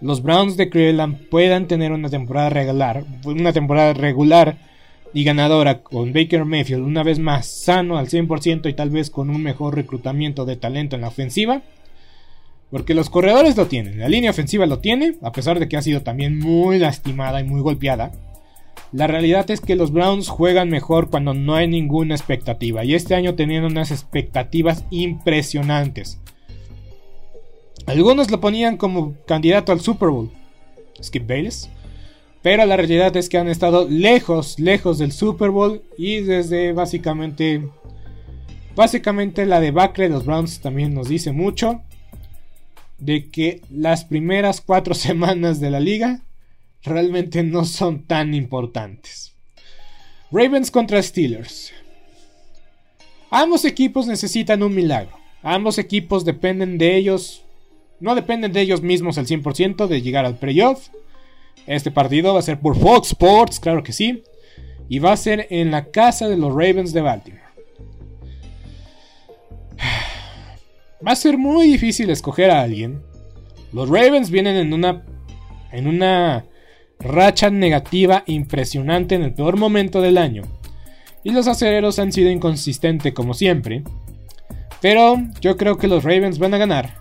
los 0.00 0.22
Browns 0.22 0.56
de 0.56 0.70
Cleveland 0.70 1.28
puedan 1.28 1.66
tener 1.66 1.92
una 1.92 2.08
temporada 2.08 2.50
regular, 2.50 3.04
una 3.24 3.52
temporada 3.52 3.94
regular 3.94 4.58
y 5.12 5.24
ganadora 5.24 5.82
con 5.82 6.12
Baker 6.12 6.44
Mayfield 6.44 6.82
una 6.82 7.02
vez 7.02 7.18
más 7.18 7.46
sano 7.46 7.96
al 7.96 8.08
100% 8.08 8.68
y 8.68 8.74
tal 8.74 8.90
vez 8.90 9.10
con 9.10 9.30
un 9.30 9.42
mejor 9.42 9.76
reclutamiento 9.76 10.44
de 10.44 10.56
talento 10.56 10.96
en 10.96 11.02
la 11.02 11.08
ofensiva. 11.08 11.62
Porque 12.70 12.94
los 12.94 13.10
corredores 13.10 13.56
lo 13.56 13.66
tienen, 13.66 13.98
la 14.00 14.08
línea 14.08 14.30
ofensiva 14.30 14.66
lo 14.66 14.80
tiene, 14.80 15.16
a 15.22 15.32
pesar 15.32 15.60
de 15.60 15.68
que 15.68 15.76
ha 15.76 15.82
sido 15.82 16.02
también 16.02 16.38
muy 16.38 16.78
lastimada 16.78 17.40
y 17.40 17.44
muy 17.44 17.60
golpeada. 17.60 18.12
La 18.94 19.08
realidad 19.08 19.50
es 19.50 19.60
que 19.60 19.74
los 19.74 19.90
Browns 19.90 20.28
juegan 20.28 20.70
mejor 20.70 21.10
cuando 21.10 21.34
no 21.34 21.54
hay 21.54 21.66
ninguna 21.66 22.14
expectativa. 22.14 22.84
Y 22.84 22.94
este 22.94 23.16
año 23.16 23.34
tenían 23.34 23.64
unas 23.64 23.90
expectativas 23.90 24.84
impresionantes. 24.90 26.20
Algunos 27.86 28.30
lo 28.30 28.40
ponían 28.40 28.76
como 28.76 29.14
candidato 29.26 29.72
al 29.72 29.80
Super 29.80 30.10
Bowl. 30.10 30.30
Skip 31.02 31.26
Bayless. 31.26 31.68
Pero 32.42 32.64
la 32.66 32.76
realidad 32.76 33.16
es 33.16 33.28
que 33.28 33.38
han 33.38 33.48
estado 33.48 33.88
lejos, 33.88 34.60
lejos 34.60 34.98
del 34.98 35.10
Super 35.10 35.50
Bowl. 35.50 35.82
Y 35.98 36.20
desde 36.20 36.72
básicamente. 36.72 37.68
Básicamente 38.76 39.44
la 39.44 39.60
debacle 39.60 40.04
de 40.04 40.14
los 40.14 40.24
Browns 40.24 40.60
también 40.60 40.94
nos 40.94 41.08
dice 41.08 41.32
mucho. 41.32 41.82
De 43.04 43.30
que 43.30 43.60
las 43.70 44.06
primeras 44.06 44.62
cuatro 44.62 44.94
semanas 44.94 45.60
de 45.60 45.70
la 45.70 45.80
liga 45.80 46.22
realmente 46.82 47.42
no 47.42 47.66
son 47.66 48.04
tan 48.04 48.32
importantes. 48.32 49.34
Ravens 50.30 50.70
contra 50.70 51.02
Steelers. 51.02 51.72
Ambos 53.30 53.64
equipos 53.66 54.06
necesitan 54.06 54.62
un 54.62 54.74
milagro. 54.74 55.16
Ambos 55.42 55.76
equipos 55.78 56.24
dependen 56.24 56.78
de 56.78 56.96
ellos. 56.96 57.42
No 58.00 58.14
dependen 58.14 58.52
de 58.52 58.62
ellos 58.62 58.80
mismos 58.80 59.18
al 59.18 59.26
100% 59.26 59.86
de 59.86 60.00
llegar 60.00 60.24
al 60.24 60.38
playoff. 60.38 60.88
Este 61.66 61.90
partido 61.90 62.32
va 62.32 62.40
a 62.40 62.42
ser 62.42 62.58
por 62.58 62.78
Fox 62.78 63.08
Sports, 63.08 63.60
claro 63.60 63.82
que 63.82 63.92
sí. 63.92 64.22
Y 64.88 64.98
va 64.98 65.12
a 65.12 65.16
ser 65.16 65.46
en 65.50 65.70
la 65.70 65.90
casa 65.90 66.28
de 66.28 66.36
los 66.36 66.50
Ravens 66.50 66.92
de 66.92 67.00
Baltimore. 67.02 67.44
Va 71.06 71.12
a 71.12 71.16
ser 71.16 71.36
muy 71.36 71.66
difícil 71.66 72.10
escoger 72.10 72.50
a 72.50 72.62
alguien. 72.62 73.02
Los 73.72 73.88
Ravens 73.88 74.30
vienen 74.30 74.56
en 74.56 74.72
una 74.72 75.04
en 75.74 75.88
una 75.88 76.44
racha 77.00 77.50
negativa 77.50 78.22
impresionante 78.26 79.16
en 79.16 79.22
el 79.22 79.34
peor 79.34 79.56
momento 79.56 80.00
del 80.00 80.18
año. 80.18 80.44
Y 81.24 81.30
los 81.30 81.48
aceleros 81.48 81.98
han 81.98 82.12
sido 82.12 82.30
inconsistentes 82.30 83.12
como 83.12 83.34
siempre. 83.34 83.82
Pero 84.80 85.16
yo 85.40 85.56
creo 85.56 85.76
que 85.76 85.88
los 85.88 86.04
Ravens 86.04 86.38
van 86.38 86.54
a 86.54 86.58
ganar. 86.58 86.94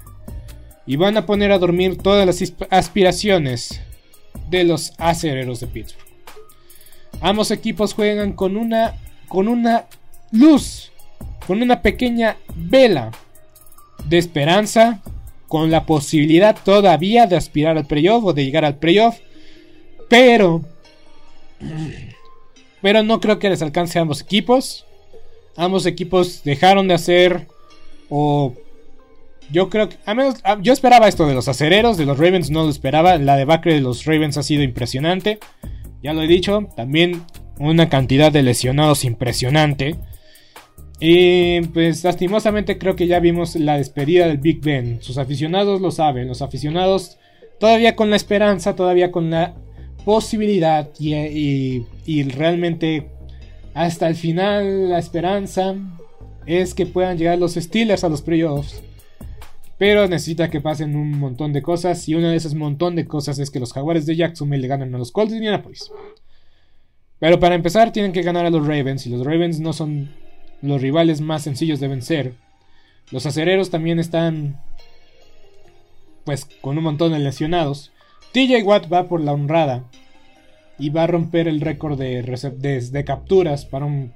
Y 0.86 0.96
van 0.96 1.18
a 1.18 1.26
poner 1.26 1.52
a 1.52 1.60
dormir 1.60 1.98
todas 1.98 2.26
las 2.26 2.54
aspiraciones 2.70 3.82
de 4.50 4.63
los 4.63 4.94
acereros 4.98 5.60
de 5.60 5.68
Pittsburgh. 5.68 6.08
Ambos 7.22 7.52
equipos 7.52 7.94
juegan 7.94 8.34
con 8.34 8.58
una, 8.58 8.96
con 9.28 9.48
una 9.48 9.86
luz, 10.32 10.92
con 11.46 11.62
una 11.62 11.82
pequeña 11.82 12.38
vela 12.56 13.12
de 14.06 14.17
esperanza, 14.17 15.01
con 15.47 15.71
la 15.71 15.86
posibilidad 15.86 16.58
todavía 16.63 17.27
de 17.27 17.36
aspirar 17.36 17.77
al 17.77 17.86
playoff 17.86 18.23
o 18.25 18.34
de 18.34 18.45
llegar 18.45 18.65
al 18.65 18.77
playoff. 18.77 19.19
Pero, 20.10 20.62
pero 22.82 23.03
no 23.03 23.19
creo 23.19 23.39
que 23.39 23.49
les 23.49 23.62
alcance 23.62 23.99
a 23.99 24.01
ambos 24.01 24.21
equipos. 24.21 24.86
Ambos 25.56 25.86
equipos 25.86 26.43
dejaron 26.43 26.88
de 26.88 26.95
hacer 26.95 27.47
o 28.10 28.53
yo 29.51 29.69
creo 29.69 29.89
que, 29.89 29.97
a 30.06 30.13
menos, 30.15 30.41
yo 30.62 30.73
esperaba 30.73 31.08
esto 31.08 31.27
de 31.27 31.36
los 31.36 31.47
acereros, 31.47 31.97
de 31.97 32.06
los 32.06 32.17
Ravens 32.17 32.49
no 32.49 32.63
lo 32.63 32.69
esperaba. 32.69 33.17
La 33.17 33.36
debacle 33.36 33.73
de 33.75 33.82
los 33.82 34.06
Ravens 34.06 34.38
ha 34.38 34.43
sido 34.43 34.63
impresionante. 34.63 35.39
Ya 36.01 36.13
lo 36.13 36.23
he 36.23 36.27
dicho, 36.27 36.67
también 36.75 37.23
una 37.60 37.89
cantidad 37.89 38.32
de 38.32 38.43
lesionados 38.43 39.06
impresionante. 39.06 39.95
Y 40.99 41.62
pues 41.67 42.03
lastimosamente 42.03 42.77
creo 42.77 42.95
que 42.95 43.08
ya 43.08 43.19
vimos 43.19 43.56
la 43.56 43.77
despedida 43.77 44.27
del 44.27 44.38
Big 44.38 44.62
Ben. 44.62 45.01
Sus 45.01 45.17
aficionados 45.17 45.82
lo 45.82 45.91
saben, 45.91 46.27
los 46.27 46.41
aficionados 46.41 47.17
todavía 47.60 47.95
con 47.95 48.10
la 48.10 48.15
esperanza, 48.15 48.75
todavía 48.75 49.12
con 49.12 49.29
la 49.29 49.56
posibilidad 50.06 50.89
y, 50.99 51.86
y 52.06 52.23
realmente 52.23 53.10
hasta 53.73 54.08
el 54.08 54.15
final 54.15 54.89
la 54.89 54.99
esperanza 54.99 55.75
es 56.45 56.73
que 56.73 56.86
puedan 56.86 57.17
llegar 57.17 57.38
los 57.38 57.56
Steelers 57.56 58.03
a 58.03 58.10
los 58.10 58.21
playoffs. 58.21 58.82
Pero 59.77 60.08
necesita 60.08 60.49
que 60.49 60.62
pasen 60.62 60.95
un 60.95 61.17
montón 61.19 61.51
de 61.51 61.62
cosas. 61.62 62.08
Y 62.08 62.15
una 62.15 62.29
de 62.29 62.38
esas 62.38 62.53
montón 62.53 62.95
de 62.95 63.06
cosas 63.06 63.39
es 63.39 63.49
que 63.49 63.60
los 63.60 63.73
Jaguares 63.73 64.06
de 64.06 64.15
Jacksonville 64.15 64.62
le 64.62 64.67
ganan 64.67 64.93
a 64.93 64.97
los 64.97 65.12
Colts 65.12 65.32
de 65.32 65.38
Indianapolis. 65.38 65.91
Pero 67.19 67.39
para 67.39 67.56
empezar 67.56 67.91
tienen 67.91 68.12
que 68.12 68.21
ganar 68.21 68.45
a 68.45 68.49
los 68.49 68.65
Ravens. 68.65 69.08
Y 69.08 69.10
los 69.10 69.25
Ravens 69.25 69.60
no 69.60 69.73
son 69.73 70.12
los 70.63 70.82
rivales 70.82 71.19
más 71.19 71.43
sencillos 71.43 71.82
de 71.82 71.89
vencer. 71.89 72.34
Los 73.12 73.26
acereros 73.26 73.69
también 73.69 73.99
están 73.99 74.62
pues 76.23 76.45
con 76.62 76.78
un 76.78 76.86
montón 76.86 77.12
de 77.12 77.19
lesionados. 77.19 77.91
TJ 78.32 78.63
Watt 78.63 78.91
va 78.91 79.10
por 79.10 79.21
la 79.21 79.34
honrada. 79.34 79.84
Y 80.80 80.89
va 80.89 81.04
a 81.04 81.08
romper 81.08 81.47
el 81.47 81.62
récord 81.62 81.99
de, 81.99 83.04
capturas 83.06 83.65
para 83.65 83.86
un, 83.86 84.13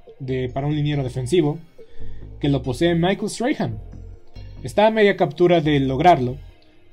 para 0.52 0.66
un 0.66 0.74
liniero 0.74 1.04
defensivo. 1.04 1.58
Que 2.40 2.48
lo 2.48 2.62
posee 2.62 2.94
Michael 2.94 3.28
Strahan. 3.28 3.78
Está 4.62 4.86
a 4.86 4.90
media 4.90 5.16
captura 5.16 5.60
de 5.60 5.78
lograrlo. 5.80 6.38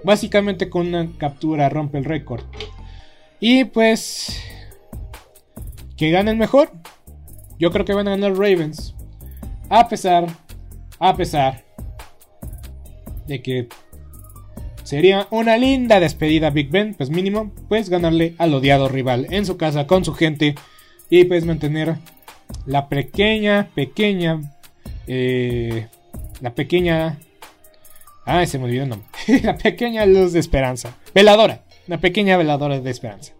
Básicamente 0.03 0.69
con 0.69 0.87
una 0.87 1.09
captura 1.17 1.69
rompe 1.69 1.97
el 1.97 2.05
récord. 2.05 2.43
Y 3.39 3.63
pues... 3.63 4.37
Que 5.95 6.11
ganen 6.11 6.37
mejor. 6.37 6.71
Yo 7.57 7.71
creo 7.71 7.85
que 7.85 7.93
van 7.93 8.09
a 8.09 8.11
ganar 8.11 8.33
Ravens. 8.33 8.94
A 9.75 9.89
pesar... 9.89 10.27
A 10.99 11.17
pesar... 11.17 11.65
De 13.27 13.41
que... 13.41 13.67
Sería 14.83 15.27
una 15.31 15.57
linda 15.57 15.99
despedida 15.99 16.49
Big 16.49 16.69
Ben. 16.69 16.93
Pues 16.93 17.09
mínimo. 17.09 17.51
Pues 17.67 17.89
ganarle 17.89 18.35
al 18.38 18.53
odiado 18.53 18.88
rival 18.88 19.27
en 19.31 19.45
su 19.45 19.57
casa 19.57 19.85
con 19.85 20.05
su 20.05 20.13
gente. 20.13 20.55
Y 21.09 21.25
pues 21.25 21.43
mantener 21.43 21.97
la 22.65 22.88
pequeña, 22.88 23.69
pequeña... 23.75 24.39
Eh, 25.07 25.88
la 26.39 26.55
pequeña 26.55 27.19
Ay, 28.23 28.47
se 28.47 28.57
me 28.57 28.65
olvidó 28.65 28.83
el 28.83 28.89
nombre. 28.89 29.09
la 29.43 29.57
pequeña 29.57 30.05
luz 30.05 30.31
de 30.31 30.39
esperanza. 30.39 30.95
Veladora. 31.13 31.65
Una 31.88 31.99
pequeña 31.99 32.38
veladora 32.38 32.79
de 32.79 32.91
esperanza. 32.91 33.33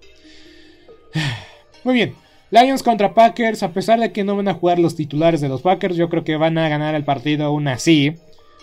Muy 1.86 1.94
bien. 1.94 2.25
Lions 2.56 2.84
contra 2.84 3.14
Packers. 3.14 3.64
A 3.64 3.74
pesar 3.74 4.00
de 4.00 4.14
que 4.14 4.24
no 4.24 4.38
van 4.38 4.48
a 4.48 4.54
jugar 4.54 4.80
los 4.80 4.96
titulares 4.96 5.42
de 5.42 5.50
los 5.50 5.62
Packers, 5.62 5.98
yo 5.98 6.08
creo 6.08 6.24
que 6.24 6.38
van 6.38 6.58
a 6.58 6.70
ganar 6.70 6.96
el 6.96 7.04
partido 7.04 7.44
aún 7.46 7.68
así. 7.68 8.14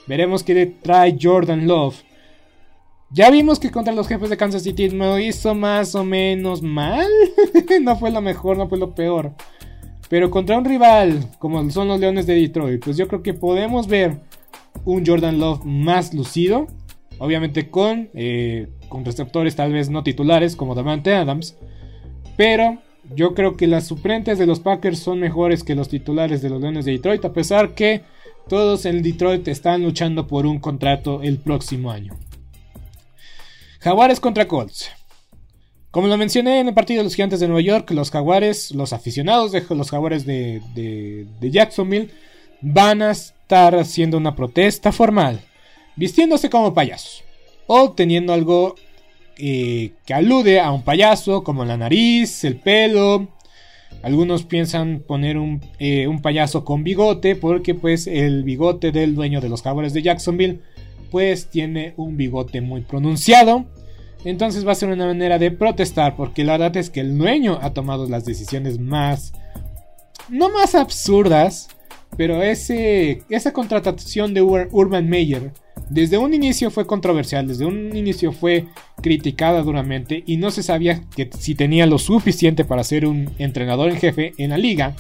Veremos 0.07 0.43
qué 0.43 0.65
trae 0.67 1.19
Jordan 1.21 1.67
Love. 1.67 2.03
Ya 3.11 3.31
vimos 3.31 3.59
que 3.59 3.71
contra 3.71 3.93
los 3.93 4.09
jefes 4.09 4.31
de 4.31 4.39
Kansas 4.39 4.63
City 4.63 4.89
me 4.89 5.23
hizo 5.23 5.55
más 5.55 5.95
o 5.95 6.05
menos 6.05 6.63
mal. 6.63 7.07
no 7.83 7.97
fue 7.97 8.11
lo 8.11 8.23
mejor, 8.23 8.57
no 8.57 8.67
fue 8.67 8.79
lo 8.79 8.95
peor. 8.95 9.33
Pero 10.09 10.31
contra 10.31 10.57
un 10.57 10.65
rival 10.65 11.29
como 11.39 11.71
son 11.71 11.89
los 11.89 12.01
Leones 12.01 12.27
de 12.27 12.35
Detroit, 12.35 12.83
pues 12.83 12.97
yo 12.97 13.07
creo 13.09 13.23
que 13.23 13.35
podemos 13.35 13.89
ver 13.89 14.21
un 14.87 15.05
Jordan 15.05 15.39
Love 15.39 15.65
más 15.67 16.15
lucido. 16.15 16.67
Obviamente 17.19 17.69
con, 17.69 18.09
eh, 18.15 18.69
con 18.89 19.05
receptores 19.05 19.55
tal 19.55 19.75
vez 19.75 19.91
no 19.91 20.03
titulares 20.03 20.57
como 20.57 20.75
Davante 20.75 21.15
Adams. 21.15 21.59
Pero 22.39 22.79
yo 23.15 23.35
creo 23.35 23.57
que 23.57 23.67
las 23.67 23.87
suplentes 23.87 24.39
de 24.39 24.47
los 24.47 24.61
Packers 24.61 24.99
son 24.99 25.21
mejores 25.21 25.65
que 25.65 25.75
los 25.75 25.89
titulares 25.89 26.43
de 26.43 26.51
los 26.51 26.61
Leones 26.61 26.85
de 26.85 26.93
Detroit. 26.93 27.25
A 27.25 27.33
pesar 27.33 27.75
que 27.75 28.03
todos 28.49 28.87
en 28.87 29.03
Detroit 29.03 29.47
están 29.49 29.83
luchando 29.83 30.27
por 30.27 30.47
un 30.47 30.59
contrato 30.59 31.23
el 31.23 31.39
próximo 31.39 31.91
año. 31.91 32.17
Jaguares 33.81 34.21
contra 34.21 34.47
Colts. 34.47 34.91
Como 35.91 36.07
lo 36.07 36.17
mencioné 36.17 36.61
en 36.61 36.69
el 36.69 36.75
partido 36.75 36.99
de 36.99 37.05
los 37.05 37.15
Gigantes 37.15 37.41
de 37.41 37.49
Nueva 37.49 37.61
York, 37.61 37.91
los 37.91 38.11
Jaguares, 38.11 38.71
los 38.71 38.93
aficionados 38.93 39.53
de 39.53 39.63
los 39.69 39.91
Jaguares 39.91 40.25
de, 40.25 40.63
de 40.75 41.51
Jacksonville 41.51 42.11
van 42.63 43.03
a 43.03 43.11
estar 43.11 43.75
haciendo 43.75 44.17
una 44.17 44.35
protesta 44.35 44.93
formal, 44.93 45.41
vistiéndose 45.97 46.49
como 46.49 46.73
payasos, 46.73 47.25
o 47.67 47.91
teniendo 47.93 48.33
algo 48.33 48.77
eh, 49.39 49.93
que 50.05 50.15
alude 50.15 50.61
a 50.61 50.73
un 50.73 50.83
payaso, 50.83 51.43
como 51.45 51.65
la 51.65 51.77
nariz, 51.77 52.45
el 52.45 52.57
pelo. 52.57 53.29
Algunos 54.03 54.45
piensan 54.45 55.03
poner 55.07 55.39
un, 55.39 55.61
eh, 55.79 56.07
un 56.09 56.21
payaso 56.21 56.65
con 56.65 56.83
bigote, 56.83 57.37
porque 57.37 57.75
pues 57.75 58.07
el 58.07 58.43
bigote 58.43 58.91
del 58.91 59.15
dueño 59.15 59.41
de 59.41 59.49
los 59.49 59.63
jaguares 59.63 59.93
de 59.93 60.03
Jacksonville, 60.03 60.61
pues 61.11 61.47
tiene 61.47 61.95
un 61.97 62.17
bigote 62.17 62.61
muy 62.61 62.81
pronunciado. 62.81 63.67
Entonces 64.25 64.67
va 64.67 64.73
a 64.73 64.77
ser 64.77 64.89
una 64.89 65.07
manera 65.07 65.39
de 65.39 65.51
protestar, 65.51 66.17
porque 66.17 66.45
la 66.45 66.53
verdad 66.53 66.77
es 66.77 66.91
que 66.91 67.01
el 67.01 67.19
dueño 67.19 67.59
ha 67.61 67.73
tomado 67.75 68.09
las 68.09 68.25
decisiones 68.25 68.79
más, 68.79 69.33
no 70.29 70.49
más 70.51 70.75
absurdas, 70.75 71.69
pero 72.17 72.43
ese, 72.43 73.23
esa 73.31 73.53
contratación 73.53 74.35
de 74.35 74.43
Urban 74.43 75.09
Meyer 75.09 75.53
desde 75.89 76.19
un 76.19 76.35
inicio 76.35 76.71
fue 76.71 76.87
controversial, 76.87 77.47
desde 77.47 77.65
un 77.65 77.97
inicio 77.97 78.33
fue 78.33 78.67
criticada 79.01 79.63
duramente 79.63 80.23
y 80.27 80.37
no 80.37 80.51
se 80.51 80.63
sabía 80.63 81.03
que 81.15 81.29
si 81.39 81.55
tenía 81.55 81.87
lo 81.87 81.99
suficiente 81.99 82.65
para 82.65 82.85
ser 82.85 83.07
un 83.07 83.31
entrenador 83.39 83.91
en 83.91 83.99
jefe 83.99 84.33
en 84.39 84.51
la 84.51 84.59
liga. 84.59 84.95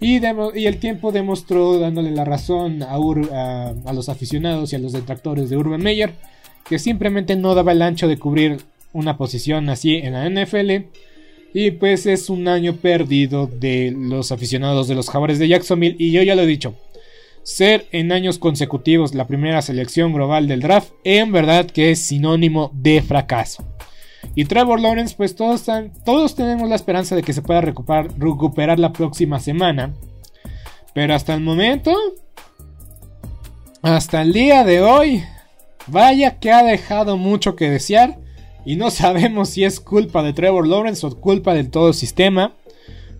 Y, 0.00 0.16
el 0.24 0.78
tiempo 0.78 1.12
demostró, 1.12 1.78
dándole 1.78 2.10
la 2.10 2.24
razón 2.24 2.82
a, 2.82 2.94
a, 2.94 3.92
los 3.92 4.08
aficionados 4.08 4.72
y 4.72 4.76
a 4.76 4.78
los 4.78 4.92
detractores 4.92 5.50
de 5.50 5.58
Urban 5.58 5.82
Meyer, 5.82 6.14
que 6.66 6.78
simplemente 6.78 7.36
no 7.36 7.54
daba 7.54 7.72
el 7.72 7.82
ancho 7.82 8.08
de 8.08 8.16
cubrir 8.16 8.60
una 8.94 9.18
posición 9.18 9.68
así 9.68 9.96
en 9.96 10.14
la 10.14 10.28
NFL. 10.28 10.86
Y 11.52 11.72
pues 11.72 12.06
es 12.06 12.30
un 12.30 12.48
año 12.48 12.76
perdido 12.76 13.46
de 13.46 13.94
los 13.94 14.32
aficionados 14.32 14.88
de 14.88 14.94
los 14.94 15.10
Jaguares 15.10 15.38
de 15.38 15.48
Jacksonville. 15.48 15.96
Y 15.98 16.12
yo 16.12 16.22
ya 16.22 16.34
lo 16.34 16.42
he 16.42 16.46
dicho, 16.46 16.74
ser 17.42 17.86
en 17.92 18.12
años 18.12 18.38
consecutivos 18.38 19.14
la 19.14 19.26
primera 19.26 19.62
selección 19.62 20.12
global 20.12 20.46
del 20.48 20.60
draft, 20.60 20.92
en 21.04 21.32
verdad 21.32 21.66
que 21.66 21.90
es 21.90 22.00
sinónimo 22.00 22.70
de 22.74 23.02
fracaso. 23.02 23.64
Y 24.34 24.44
Trevor 24.44 24.80
Lawrence, 24.80 25.14
pues 25.16 25.34
todos, 25.34 25.66
todos 26.04 26.34
tenemos 26.34 26.68
la 26.68 26.76
esperanza 26.76 27.16
de 27.16 27.22
que 27.22 27.32
se 27.32 27.42
pueda 27.42 27.60
recuperar, 27.60 28.08
recuperar 28.18 28.78
la 28.78 28.92
próxima 28.92 29.40
semana. 29.40 29.94
Pero 30.94 31.14
hasta 31.14 31.34
el 31.34 31.40
momento, 31.40 31.92
hasta 33.82 34.22
el 34.22 34.32
día 34.32 34.64
de 34.64 34.82
hoy, 34.82 35.24
vaya 35.86 36.38
que 36.38 36.52
ha 36.52 36.62
dejado 36.62 37.16
mucho 37.16 37.56
que 37.56 37.70
desear. 37.70 38.18
Y 38.64 38.76
no 38.76 38.90
sabemos 38.90 39.50
si 39.50 39.64
es 39.64 39.80
culpa 39.80 40.22
de 40.22 40.32
Trevor 40.32 40.66
Lawrence 40.66 41.06
o 41.06 41.18
culpa 41.18 41.54
del 41.54 41.70
todo 41.70 41.92
sistema. 41.92 42.54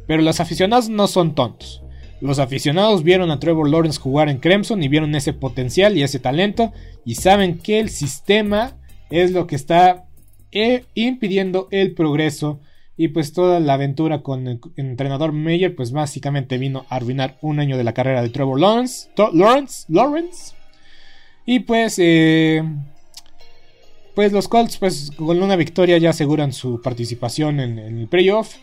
Pero 0.07 0.23
los 0.23 0.41
aficionados 0.41 0.89
no 0.89 1.07
son 1.07 1.35
tontos. 1.35 1.83
Los 2.21 2.39
aficionados 2.39 3.03
vieron 3.03 3.31
a 3.31 3.41
Trevor 3.41 3.69
Lawrence 3.69 3.99
jugar 3.99 4.29
en 4.29 4.39
Clemson 4.39 4.83
y 4.83 4.89
vieron 4.89 5.15
ese 5.15 5.33
potencial 5.33 5.97
y 5.97 6.03
ese 6.03 6.19
talento 6.19 6.73
y 7.05 7.15
saben 7.15 7.59
que 7.59 7.81
el 7.81 7.89
sistema 7.89 8.77
es 9.09 9.33
lo 9.33 9.47
que 9.47 9.57
está 9.57 10.05
eh, 10.53 10.85
impidiendo 10.95 11.69
el 11.71 11.95
progreso 11.95 12.61
y 12.97 13.09
pues 13.09 13.33
toda 13.33 13.59
la 13.59 13.75
aventura 13.75 14.23
con 14.23 14.47
el 14.47 14.61
entrenador 14.77 15.33
Meyer 15.33 15.75
pues 15.75 15.93
básicamente 15.93 16.59
vino 16.59 16.85
a 16.91 16.97
arruinar 16.97 17.39
un 17.41 17.59
año 17.59 17.79
de 17.79 17.85
la 17.85 17.95
carrera 17.95 18.21
de 18.21 18.29
Trevor 18.29 18.61
Lawrence, 18.61 19.09
Lawrence, 19.17 19.87
Lawrence. 19.89 20.55
Y 21.47 21.61
pues 21.61 21.95
eh, 21.99 22.63
pues 24.15 24.33
los 24.33 24.47
Colts 24.47 24.77
pues 24.77 25.11
con 25.17 25.43
una 25.43 25.57
victoria 25.57 25.97
ya 25.97 26.11
aseguran 26.11 26.53
su 26.53 26.83
participación 26.83 27.61
en, 27.61 27.79
en 27.79 27.99
el 28.01 28.09
playoff 28.09 28.57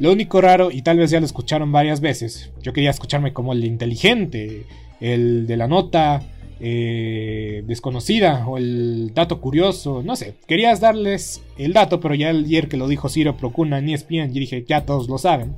lo 0.00 0.10
único 0.10 0.40
raro, 0.40 0.70
y 0.70 0.80
tal 0.80 0.98
vez 0.98 1.10
ya 1.10 1.20
lo 1.20 1.26
escucharon 1.26 1.70
varias 1.70 2.00
veces, 2.00 2.50
yo 2.62 2.72
quería 2.72 2.90
escucharme 2.90 3.34
como 3.34 3.52
el 3.52 3.64
inteligente, 3.64 4.64
el 4.98 5.46
de 5.46 5.56
la 5.58 5.68
nota 5.68 6.22
eh, 6.58 7.62
desconocida 7.66 8.46
o 8.46 8.56
el 8.56 9.12
dato 9.14 9.42
curioso, 9.42 10.02
no 10.02 10.16
sé, 10.16 10.34
querías 10.46 10.80
darles 10.80 11.42
el 11.58 11.74
dato, 11.74 12.00
pero 12.00 12.14
ya 12.14 12.30
ayer 12.30 12.68
que 12.68 12.78
lo 12.78 12.88
dijo 12.88 13.10
Ciro 13.10 13.36
Procuna 13.36 13.78
en 13.78 13.90
ESPN, 13.90 14.30
y 14.34 14.40
dije, 14.40 14.64
ya 14.66 14.86
todos 14.86 15.06
lo 15.06 15.18
saben. 15.18 15.56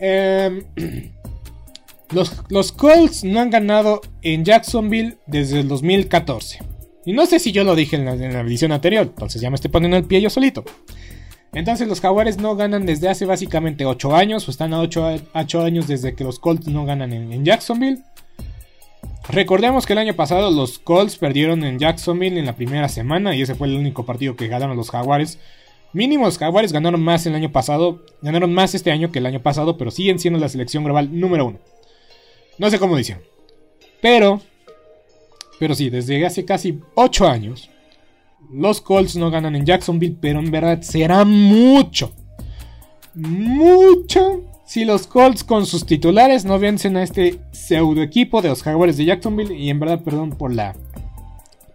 Em, 0.00 0.62
los, 2.10 2.42
los 2.48 2.72
Colts 2.72 3.22
no 3.22 3.38
han 3.38 3.50
ganado 3.50 4.00
en 4.22 4.46
Jacksonville 4.46 5.18
desde 5.26 5.60
el 5.60 5.68
2014. 5.68 6.60
Y 7.04 7.12
no 7.12 7.26
sé 7.26 7.38
si 7.38 7.52
yo 7.52 7.64
lo 7.64 7.74
dije 7.74 7.96
en 7.96 8.06
la, 8.06 8.12
en 8.14 8.32
la 8.32 8.40
edición 8.40 8.72
anterior, 8.72 9.06
entonces 9.06 9.42
ya 9.42 9.50
me 9.50 9.56
estoy 9.56 9.70
poniendo 9.70 9.98
el 9.98 10.04
pie 10.04 10.22
yo 10.22 10.30
solito. 10.30 10.64
Entonces 11.54 11.86
los 11.86 12.00
Jaguares 12.00 12.38
no 12.38 12.56
ganan 12.56 12.84
desde 12.84 13.08
hace 13.08 13.26
básicamente 13.26 13.86
8 13.86 14.16
años, 14.16 14.46
o 14.48 14.50
están 14.50 14.74
a 14.74 14.80
8, 14.80 15.60
años 15.60 15.86
desde 15.86 16.14
que 16.14 16.24
los 16.24 16.40
Colts 16.40 16.66
no 16.66 16.84
ganan 16.84 17.12
en, 17.12 17.44
Jacksonville. 17.44 18.02
Recordemos 19.28 19.86
que 19.86 19.92
el 19.92 20.00
año 20.00 20.14
pasado 20.14 20.50
los 20.50 20.80
Colts 20.80 21.16
perdieron 21.16 21.62
en 21.64 21.78
Jacksonville 21.78 22.38
en 22.38 22.46
la 22.46 22.56
primera 22.56 22.88
semana 22.88 23.34
y 23.34 23.42
ese 23.42 23.54
fue 23.54 23.68
el 23.68 23.76
único 23.76 24.04
partido 24.04 24.34
que 24.34 24.48
ganaron 24.48 24.76
los 24.76 24.90
Jaguares. 24.90 25.38
Mínimo 25.92 26.24
los 26.24 26.38
Jaguares 26.38 26.72
ganaron 26.72 27.00
más 27.00 27.24
el 27.24 27.36
año 27.36 27.52
pasado, 27.52 28.04
ganaron 28.20 28.52
más 28.52 28.74
este 28.74 28.90
año 28.90 29.12
que 29.12 29.20
el 29.20 29.26
año 29.26 29.40
pasado, 29.40 29.78
pero 29.78 29.92
siguen 29.92 30.18
siendo 30.18 30.40
la 30.40 30.48
selección 30.48 30.82
global 30.82 31.18
número 31.18 31.46
1. 31.46 31.58
No 32.58 32.70
sé 32.70 32.80
cómo 32.80 32.96
dicen. 32.96 33.20
Pero, 34.02 34.40
pero 35.60 35.76
sí, 35.76 35.88
desde 35.88 36.26
hace 36.26 36.44
casi 36.44 36.80
8 36.96 37.28
años 37.28 37.70
los 38.52 38.80
Colts 38.80 39.16
no 39.16 39.30
ganan 39.30 39.56
en 39.56 39.66
Jacksonville, 39.66 40.16
pero 40.20 40.40
en 40.40 40.50
verdad 40.50 40.82
será 40.82 41.24
mucho. 41.24 42.12
Mucho. 43.14 44.42
Si 44.66 44.84
los 44.84 45.06
Colts 45.06 45.44
con 45.44 45.66
sus 45.66 45.86
titulares 45.86 46.44
no 46.44 46.58
vencen 46.58 46.96
a 46.96 47.02
este 47.02 47.38
pseudo 47.52 48.02
equipo 48.02 48.42
de 48.42 48.48
los 48.48 48.62
Jaguares 48.62 48.96
de 48.96 49.04
Jacksonville. 49.04 49.54
Y 49.54 49.70
en 49.70 49.80
verdad, 49.80 50.02
perdón 50.02 50.30
por 50.30 50.52
la 50.52 50.74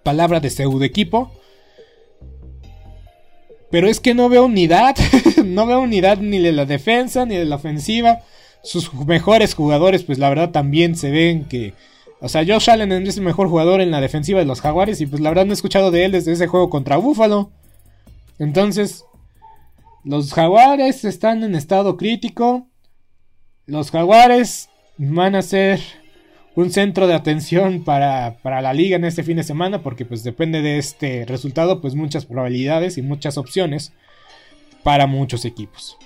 palabra 0.04 0.40
de 0.40 0.50
pseudo 0.50 0.84
equipo. 0.84 1.32
Pero 3.70 3.88
es 3.88 4.00
que 4.00 4.14
no 4.14 4.30
veo 4.30 4.46
unidad. 4.46 4.96
no 5.46 5.66
veo 5.66 5.82
unidad 5.82 6.18
ni 6.18 6.40
de 6.40 6.52
la 6.52 6.66
defensa 6.66 7.26
ni 7.26 7.36
de 7.36 7.46
la 7.46 7.58
ofensiva. 7.58 8.20
Sus 8.64 8.94
mejores 8.94 9.54
jugadores, 9.54 10.04
pues 10.04 10.18
la 10.18 10.30
verdad 10.30 10.52
también 10.52 10.96
se 10.96 11.12
ven 11.12 11.46
que 11.46 11.74
o 12.22 12.28
sea, 12.28 12.44
Josh 12.46 12.70
Allen 12.70 12.92
es 12.92 13.18
el 13.18 13.24
mejor 13.24 13.48
jugador 13.48 13.80
en 13.80 13.92
la 13.92 14.02
defensiva 14.02 14.40
de 14.40 14.46
los 14.46 14.62
Jaguares 14.62 15.00
y 15.00 15.06
pues 15.06 15.22
la 15.22 15.30
verdad 15.30 15.46
no 15.46 15.52
he 15.52 15.54
escuchado 15.54 15.90
de 15.90 16.06
él 16.06 16.12
desde 16.12 16.34
ese 16.34 16.48
juego 16.48 16.70
contra 16.70 16.98
Buffalo. 16.98 17.52
Entonces, 18.40 19.06
los 20.04 20.34
Jaguares 20.34 21.06
están 21.06 21.44
en 21.44 21.56
estado 21.56 21.96
crítico. 21.96 22.68
Los 23.66 23.92
Jaguares 23.92 24.70
van 24.98 25.36
a 25.36 25.42
ser 25.42 25.80
un 26.56 26.72
centro 26.72 27.08
de 27.08 27.14
atención 27.14 27.86
para, 27.86 28.38
para, 28.42 28.62
la 28.62 28.74
liga 28.74 28.98
en 28.98 29.06
este 29.06 29.24
fin 29.24 29.38
de 29.38 29.44
semana 29.44 29.82
porque 29.82 30.04
pues 30.04 30.24
depende 30.24 30.62
de 30.62 30.78
este 30.78 31.24
resultado 31.26 31.80
pues 31.80 31.96
muchas 31.96 32.26
probabilidades 32.26 32.98
y 32.98 33.02
muchas 33.02 33.38
opciones 33.38 33.94
para 34.84 35.08
muchos 35.08 35.46
equipos. 35.46 35.98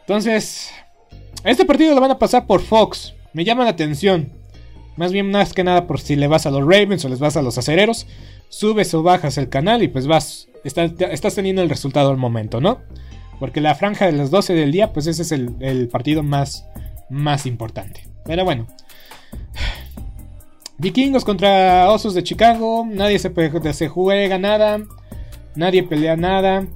Entonces, 0.00 0.70
este 1.42 1.64
partido 1.64 1.94
lo 1.94 2.00
van 2.00 2.12
a 2.12 2.18
pasar 2.18 2.46
por 2.46 2.60
Fox. 2.60 3.14
Me 3.32 3.44
llama 3.44 3.64
la 3.64 3.70
atención. 3.70 4.37
Más 4.98 5.12
bien, 5.12 5.30
más 5.30 5.52
que 5.52 5.62
nada 5.62 5.86
por 5.86 6.00
si 6.00 6.16
le 6.16 6.26
vas 6.26 6.44
a 6.44 6.50
los 6.50 6.62
Ravens 6.62 7.04
o 7.04 7.08
les 7.08 7.20
vas 7.20 7.36
a 7.36 7.42
los 7.42 7.56
acereros, 7.56 8.08
subes 8.48 8.92
o 8.94 9.04
bajas 9.04 9.38
el 9.38 9.48
canal 9.48 9.84
y 9.84 9.88
pues 9.88 10.08
vas, 10.08 10.48
estás 10.64 11.34
teniendo 11.36 11.62
el 11.62 11.68
resultado 11.68 12.10
al 12.10 12.16
momento, 12.16 12.60
¿no? 12.60 12.80
Porque 13.38 13.60
la 13.60 13.76
franja 13.76 14.06
de 14.06 14.12
las 14.12 14.32
12 14.32 14.54
del 14.54 14.72
día, 14.72 14.92
pues 14.92 15.06
ese 15.06 15.22
es 15.22 15.30
el, 15.30 15.88
partido 15.88 16.24
más, 16.24 16.66
más 17.10 17.46
importante. 17.46 18.08
Pero 18.24 18.44
bueno. 18.44 18.66
Vikingos 20.78 21.24
contra 21.24 21.92
Osos 21.92 22.14
de 22.14 22.24
Chicago. 22.24 22.84
Nadie 22.84 23.20
se, 23.20 23.32
se 23.72 23.88
juega 23.88 24.38
nada. 24.38 24.80
Nadie 25.54 25.84
pelea 25.84 26.16
nada. 26.16 26.66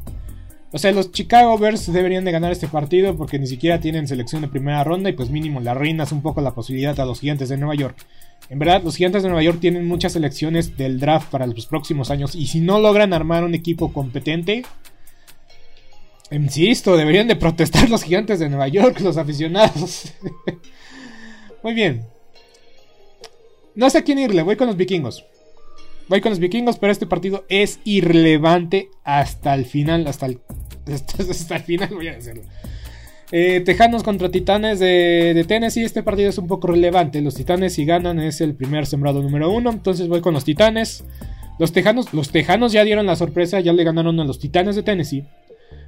O 0.74 0.78
sea, 0.78 0.90
los 0.90 1.12
Chicago 1.12 1.58
Bears 1.58 1.92
deberían 1.92 2.24
de 2.24 2.32
ganar 2.32 2.50
este 2.50 2.66
partido 2.66 3.14
porque 3.14 3.38
ni 3.38 3.46
siquiera 3.46 3.78
tienen 3.78 4.08
selección 4.08 4.40
de 4.40 4.48
primera 4.48 4.82
ronda 4.82 5.10
y 5.10 5.12
pues 5.12 5.28
mínimo 5.28 5.60
la 5.60 5.74
reinas 5.74 6.12
un 6.12 6.22
poco 6.22 6.40
la 6.40 6.54
posibilidad 6.54 6.98
a 6.98 7.04
los 7.04 7.20
gigantes 7.20 7.50
de 7.50 7.58
Nueva 7.58 7.74
York. 7.74 7.96
En 8.48 8.58
verdad, 8.58 8.82
los 8.82 8.96
gigantes 8.96 9.22
de 9.22 9.28
Nueva 9.28 9.42
York 9.42 9.60
tienen 9.60 9.86
muchas 9.86 10.14
selecciones 10.14 10.76
del 10.78 10.98
draft 10.98 11.30
para 11.30 11.46
los 11.46 11.66
próximos 11.66 12.10
años 12.10 12.34
y 12.34 12.46
si 12.46 12.60
no 12.60 12.80
logran 12.80 13.12
armar 13.12 13.44
un 13.44 13.54
equipo 13.54 13.92
competente, 13.92 14.64
insisto, 16.30 16.96
deberían 16.96 17.28
de 17.28 17.36
protestar 17.36 17.90
los 17.90 18.02
gigantes 18.02 18.40
de 18.40 18.48
Nueva 18.48 18.68
York, 18.68 19.00
los 19.00 19.18
aficionados. 19.18 20.14
Muy 21.62 21.74
bien. 21.74 22.06
No 23.74 23.90
sé 23.90 23.98
a 23.98 24.04
quién 24.04 24.18
irle, 24.18 24.40
voy 24.40 24.56
con 24.56 24.68
los 24.68 24.76
vikingos. 24.76 25.24
Voy 26.08 26.20
con 26.20 26.30
los 26.30 26.40
vikingos, 26.40 26.78
pero 26.78 26.92
este 26.92 27.06
partido 27.06 27.44
es 27.48 27.78
irrelevante 27.84 28.90
hasta 29.04 29.54
el 29.54 29.64
final, 29.64 30.06
hasta 30.06 30.26
el, 30.26 30.40
hasta, 30.92 31.56
el 31.56 31.62
final 31.62 31.88
voy 31.92 32.08
a 32.08 32.14
decirlo. 32.14 32.42
Eh, 33.30 33.62
Tejanos 33.64 34.02
contra 34.02 34.30
Titanes 34.30 34.78
de, 34.78 35.44
Tennessee. 35.48 35.84
Este 35.84 36.02
partido 36.02 36.28
es 36.28 36.38
un 36.38 36.46
poco 36.46 36.68
relevante. 36.68 37.20
Los 37.22 37.34
Titanes, 37.34 37.74
si 37.74 37.84
ganan, 37.84 38.20
es 38.20 38.40
el 38.40 38.54
primer 38.54 38.86
sembrado 38.86 39.22
número 39.22 39.50
uno. 39.50 39.70
Entonces 39.70 40.08
voy 40.08 40.20
con 40.20 40.34
los 40.34 40.44
Titanes. 40.44 41.04
Los 41.58 41.72
Tejanos, 41.72 42.12
los 42.12 42.30
Tejanos 42.30 42.72
ya 42.72 42.84
dieron 42.84 43.06
la 43.06 43.16
sorpresa. 43.16 43.60
Ya 43.60 43.72
le 43.72 43.84
ganaron 43.84 44.20
a 44.20 44.24
los 44.24 44.38
Titanes 44.38 44.76
de 44.76 44.82
Tennessee. 44.82 45.24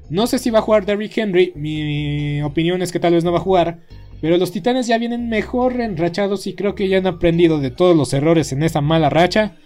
No 0.09 0.27
sé 0.27 0.39
si 0.39 0.51
va 0.51 0.61
a 0.61 0.63
jugar 0.63 0.87
Derrick 0.87 1.17
Henry. 1.17 1.53
Mi 1.55 2.41
opinión 2.43 2.81
es 2.83 2.93
que 2.93 3.01
tal 3.01 3.13
vez 3.13 3.25
no 3.25 3.33
va 3.33 3.39
a 3.39 3.43
jugar. 3.43 3.79
Pero 4.21 4.39
los 4.39 4.53
Titanes 4.53 4.87
ya 4.87 4.97
vienen 4.97 5.29
mejor 5.29 5.79
enrachados 5.81 6.47
y 6.47 6.55
creo 6.55 6.75
que 6.75 6.89
ya 6.89 6.97
han 6.97 7.07
aprendido 7.07 7.61
de 7.61 7.71
todos 7.71 7.95
los 7.95 8.15
errores 8.15 8.53
en 8.53 8.63
esa 8.63 8.81
mala 8.81 9.11
racha. 9.11 9.57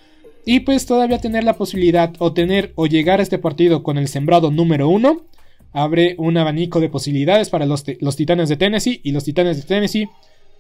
Y 0.50 0.60
pues 0.60 0.86
todavía 0.86 1.18
tener 1.18 1.44
la 1.44 1.58
posibilidad 1.58 2.10
o 2.20 2.32
tener 2.32 2.72
o 2.74 2.86
llegar 2.86 3.20
a 3.20 3.22
este 3.22 3.36
partido 3.36 3.82
con 3.82 3.98
el 3.98 4.08
sembrado 4.08 4.50
número 4.50 4.88
uno 4.88 5.26
abre 5.74 6.14
un 6.16 6.38
abanico 6.38 6.80
de 6.80 6.88
posibilidades 6.88 7.50
para 7.50 7.66
los, 7.66 7.84
los, 8.00 8.16
Titanes 8.16 8.48
de 8.48 8.56
Tennessee 8.56 9.02
y 9.04 9.12
los 9.12 9.24
Titanes 9.24 9.58
de 9.58 9.64
Tennessee 9.64 10.08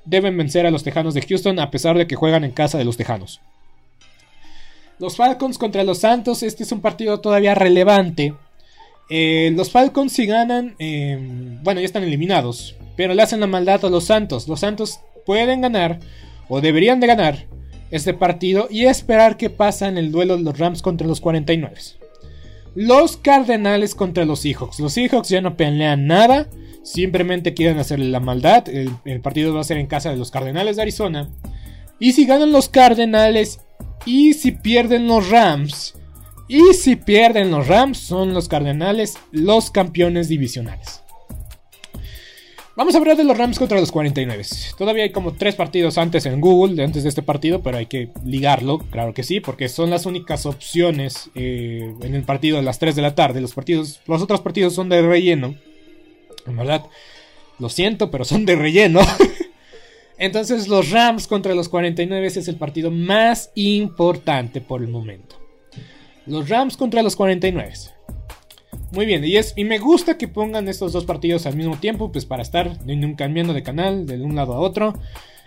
deben 0.04 0.36
vencer 0.36 0.66
a 0.66 0.70
los 0.70 0.84
Tejanos 0.84 1.14
de 1.14 1.22
Houston 1.22 1.58
a 1.58 1.70
pesar 1.70 1.96
de 1.96 2.06
que 2.06 2.16
juegan 2.16 2.44
en 2.44 2.50
casa 2.50 2.76
de 2.76 2.84
los 2.84 2.98
Tejanos. 2.98 3.40
Los 4.98 5.16
Falcons 5.16 5.56
contra 5.56 5.84
los 5.84 6.00
Santos, 6.00 6.42
este 6.42 6.64
es 6.64 6.72
un 6.72 6.82
partido 6.82 7.20
todavía 7.20 7.54
relevante. 7.54 8.34
Eh, 9.08 9.54
los 9.56 9.70
Falcons 9.70 10.12
si 10.12 10.26
ganan, 10.26 10.76
eh, 10.78 11.16
bueno 11.62 11.80
ya 11.80 11.86
están 11.86 12.04
eliminados, 12.04 12.76
pero 12.94 13.14
le 13.14 13.22
hacen 13.22 13.40
la 13.40 13.46
maldad 13.46 13.82
a 13.86 13.88
los 13.88 14.04
Santos. 14.04 14.48
Los 14.48 14.60
Santos 14.60 15.00
pueden 15.24 15.62
ganar 15.62 15.98
o 16.50 16.60
deberían 16.60 17.00
de 17.00 17.06
ganar 17.06 17.57
este 17.90 18.14
partido 18.14 18.68
y 18.70 18.84
esperar 18.84 19.36
qué 19.36 19.50
pasa 19.50 19.88
en 19.88 19.98
el 19.98 20.12
duelo 20.12 20.36
de 20.36 20.42
los 20.42 20.58
Rams 20.58 20.82
contra 20.82 21.06
los 21.06 21.20
49. 21.20 21.74
Los 22.74 23.16
Cardenales 23.16 23.94
contra 23.94 24.24
los 24.24 24.40
Seahawks. 24.40 24.80
Los 24.80 24.92
Seahawks 24.92 25.28
ya 25.28 25.40
no 25.40 25.56
pelean 25.56 26.06
nada, 26.06 26.48
simplemente 26.82 27.54
quieren 27.54 27.78
hacerle 27.78 28.08
la 28.08 28.20
maldad. 28.20 28.68
El, 28.68 28.90
el, 29.04 29.20
partido 29.20 29.54
va 29.54 29.60
a 29.60 29.64
ser 29.64 29.78
en 29.78 29.86
casa 29.86 30.10
de 30.10 30.16
los 30.16 30.30
Cardenales 30.30 30.76
de 30.76 30.82
Arizona. 30.82 31.28
Y 31.98 32.12
si 32.12 32.26
ganan 32.26 32.52
los 32.52 32.68
Cardenales 32.68 33.60
y 34.06 34.34
si 34.34 34.52
pierden 34.52 35.08
los 35.08 35.28
Rams, 35.30 35.94
y 36.48 36.72
si 36.72 36.96
pierden 36.96 37.50
los 37.50 37.68
Rams, 37.68 37.98
son 37.98 38.32
los 38.32 38.48
Cardenales 38.48 39.18
los 39.32 39.70
campeones 39.70 40.28
divisionales. 40.28 41.02
Vamos 42.78 42.94
a 42.94 42.98
hablar 42.98 43.16
de 43.16 43.24
los 43.24 43.36
Rams 43.36 43.58
contra 43.58 43.80
los 43.80 43.90
49. 43.90 44.44
Todavía 44.78 45.02
hay 45.02 45.10
como 45.10 45.32
tres 45.32 45.56
partidos 45.56 45.98
antes 45.98 46.26
en 46.26 46.40
Google, 46.40 46.84
antes 46.84 47.02
de 47.02 47.08
este 47.08 47.24
partido, 47.24 47.60
pero 47.60 47.76
hay 47.76 47.86
que 47.86 48.10
ligarlo, 48.24 48.78
claro 48.78 49.12
que 49.12 49.24
sí, 49.24 49.40
porque 49.40 49.68
son 49.68 49.90
las 49.90 50.06
únicas 50.06 50.46
opciones 50.46 51.28
eh, 51.34 51.92
en 52.02 52.14
el 52.14 52.22
partido 52.22 52.58
de 52.58 52.62
las 52.62 52.78
3 52.78 52.94
de 52.94 53.02
la 53.02 53.16
tarde. 53.16 53.40
Los, 53.40 53.52
partidos, 53.52 54.00
los 54.06 54.22
otros 54.22 54.42
partidos 54.42 54.74
son 54.74 54.88
de 54.88 55.02
relleno. 55.02 55.56
En 56.46 56.56
verdad, 56.56 56.84
lo 57.58 57.68
siento, 57.68 58.12
pero 58.12 58.24
son 58.24 58.46
de 58.46 58.54
relleno. 58.54 59.00
Entonces 60.16 60.68
los 60.68 60.92
Rams 60.92 61.26
contra 61.26 61.56
los 61.56 61.68
49 61.68 62.28
es 62.28 62.46
el 62.46 62.58
partido 62.58 62.92
más 62.92 63.50
importante 63.56 64.60
por 64.60 64.82
el 64.82 64.88
momento. 64.88 65.34
Los 66.26 66.48
Rams 66.48 66.76
contra 66.76 67.02
los 67.02 67.16
49. 67.16 67.72
Muy 68.92 69.04
bien, 69.04 69.22
y, 69.24 69.36
es, 69.36 69.52
y 69.56 69.64
me 69.64 69.78
gusta 69.78 70.16
que 70.16 70.28
pongan 70.28 70.66
estos 70.68 70.92
dos 70.92 71.04
partidos 71.04 71.44
al 71.46 71.56
mismo 71.56 71.76
tiempo, 71.76 72.10
pues 72.10 72.24
para 72.24 72.42
estar 72.42 72.78
cambiando 73.16 73.52
de 73.52 73.62
canal 73.62 74.06
de 74.06 74.20
un 74.22 74.34
lado 74.34 74.54
a 74.54 74.60
otro. 74.60 74.94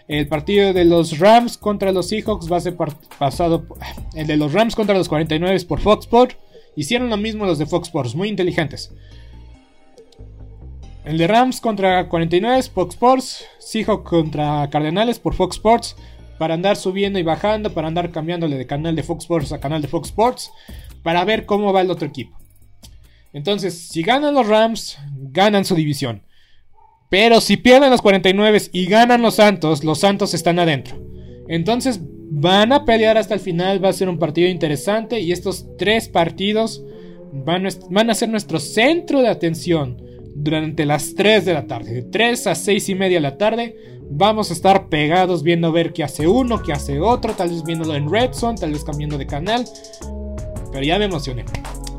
El 0.08 0.28
partido 0.28 0.74
de 0.74 0.86
los 0.86 1.20
Rams 1.20 1.58
contra 1.58 1.92
los 1.92 2.10
Seahawks 2.10 2.52
va 2.52 2.58
a 2.58 2.62
ser 2.62 2.76
pasado. 3.18 3.66
El 4.14 4.28
de 4.28 4.38
los 4.38 4.54
Rams 4.54 4.76
contra 4.76 4.98
los 4.98 5.08
49 5.08 5.58
por 5.68 5.80
Fox 5.80 6.06
Sports. 6.06 6.36
Hicieron 6.76 7.10
lo 7.10 7.18
mismo 7.18 7.46
los 7.46 7.60
de 7.60 7.66
Fox 7.66 7.88
Sports, 7.88 8.16
muy 8.16 8.30
inteligentes. 8.30 8.92
El 11.06 11.18
de 11.18 11.28
Rams 11.28 11.62
contra 11.62 12.10
49 12.10 12.64
Fox 12.64 12.96
Sports. 12.96 13.46
Seahawks 13.60 14.10
contra 14.10 14.70
Cardenales 14.70 15.18
por 15.18 15.34
Fox 15.34 15.56
Sports. 15.56 15.96
Para 16.38 16.56
andar 16.56 16.76
subiendo 16.76 17.18
y 17.18 17.24
bajando, 17.24 17.74
para 17.74 17.88
andar 17.88 18.12
cambiándole 18.12 18.58
de 18.58 18.68
canal 18.68 18.96
de 18.96 19.04
Fox 19.04 19.24
Sports 19.24 19.52
a 19.52 19.60
canal 19.60 19.82
de 19.82 19.88
Fox 19.88 20.10
Sports. 20.10 20.52
Para 21.04 21.24
ver 21.24 21.46
cómo 21.46 21.72
va 21.72 21.82
el 21.82 21.90
otro 21.90 22.08
equipo. 22.08 22.41
Entonces, 23.34 23.78
si 23.78 24.02
ganan 24.02 24.34
los 24.34 24.48
Rams, 24.48 24.98
ganan 25.32 25.66
su 25.66 25.76
división. 25.76 26.24
Pero 27.10 27.42
si 27.42 27.58
pierden 27.58 27.90
los 27.90 28.02
49 28.02 28.62
y 28.72 28.86
ganan 28.86 29.22
los 29.22 29.36
Santos, 29.36 29.84
los 29.84 30.00
Santos 30.00 30.34
están 30.34 30.60
adentro. 30.60 30.98
Entonces 31.48 32.00
van 32.34 32.72
a 32.72 32.86
pelear 32.86 33.18
hasta 33.18 33.34
el 33.34 33.42
final, 33.42 33.84
va 33.84 33.90
a 33.90 33.94
ser 33.94 34.08
un 34.08 34.18
partido 34.18 34.48
interesante 34.48 35.20
y 35.20 35.34
estos 35.34 35.66
tres 35.78 36.08
partidos 36.08 36.82
van 37.34 38.10
a, 38.10 38.14
ser 38.14 38.30
nuestro 38.30 38.60
centro 38.60 39.22
de 39.22 39.28
atención 39.28 40.02
durante 40.34 40.86
las 40.86 41.14
3 41.14 41.44
de 41.44 41.54
la 41.54 41.68
tarde. 41.68 41.94
De 41.94 42.02
3 42.04 42.48
a 42.48 42.56
6 42.56 42.88
y 42.88 42.96
media 42.96 43.18
de 43.18 43.22
la 43.22 43.38
tarde 43.38 43.76
vamos 44.10 44.50
a 44.50 44.54
estar 44.54 44.88
pegados 44.88 45.44
viendo 45.44 45.74
ver 45.74 45.92
qué 45.92 46.06
hace 46.06 46.28
uno, 46.28 46.62
qué 46.64 46.72
hace 46.72 47.02
otro, 47.02 47.34
tal 47.34 47.50
vez 47.50 47.64
viéndolo 47.64 47.96
en 47.96 48.10
Redson, 48.10 48.56
tal 48.56 48.72
vez 48.72 48.86
cambiando 48.86 49.18
de 49.18 49.28
canal. 49.28 49.66
Pero 50.72 50.86
ya 50.86 50.98
me 50.98 51.06
emocioné. 51.06 51.44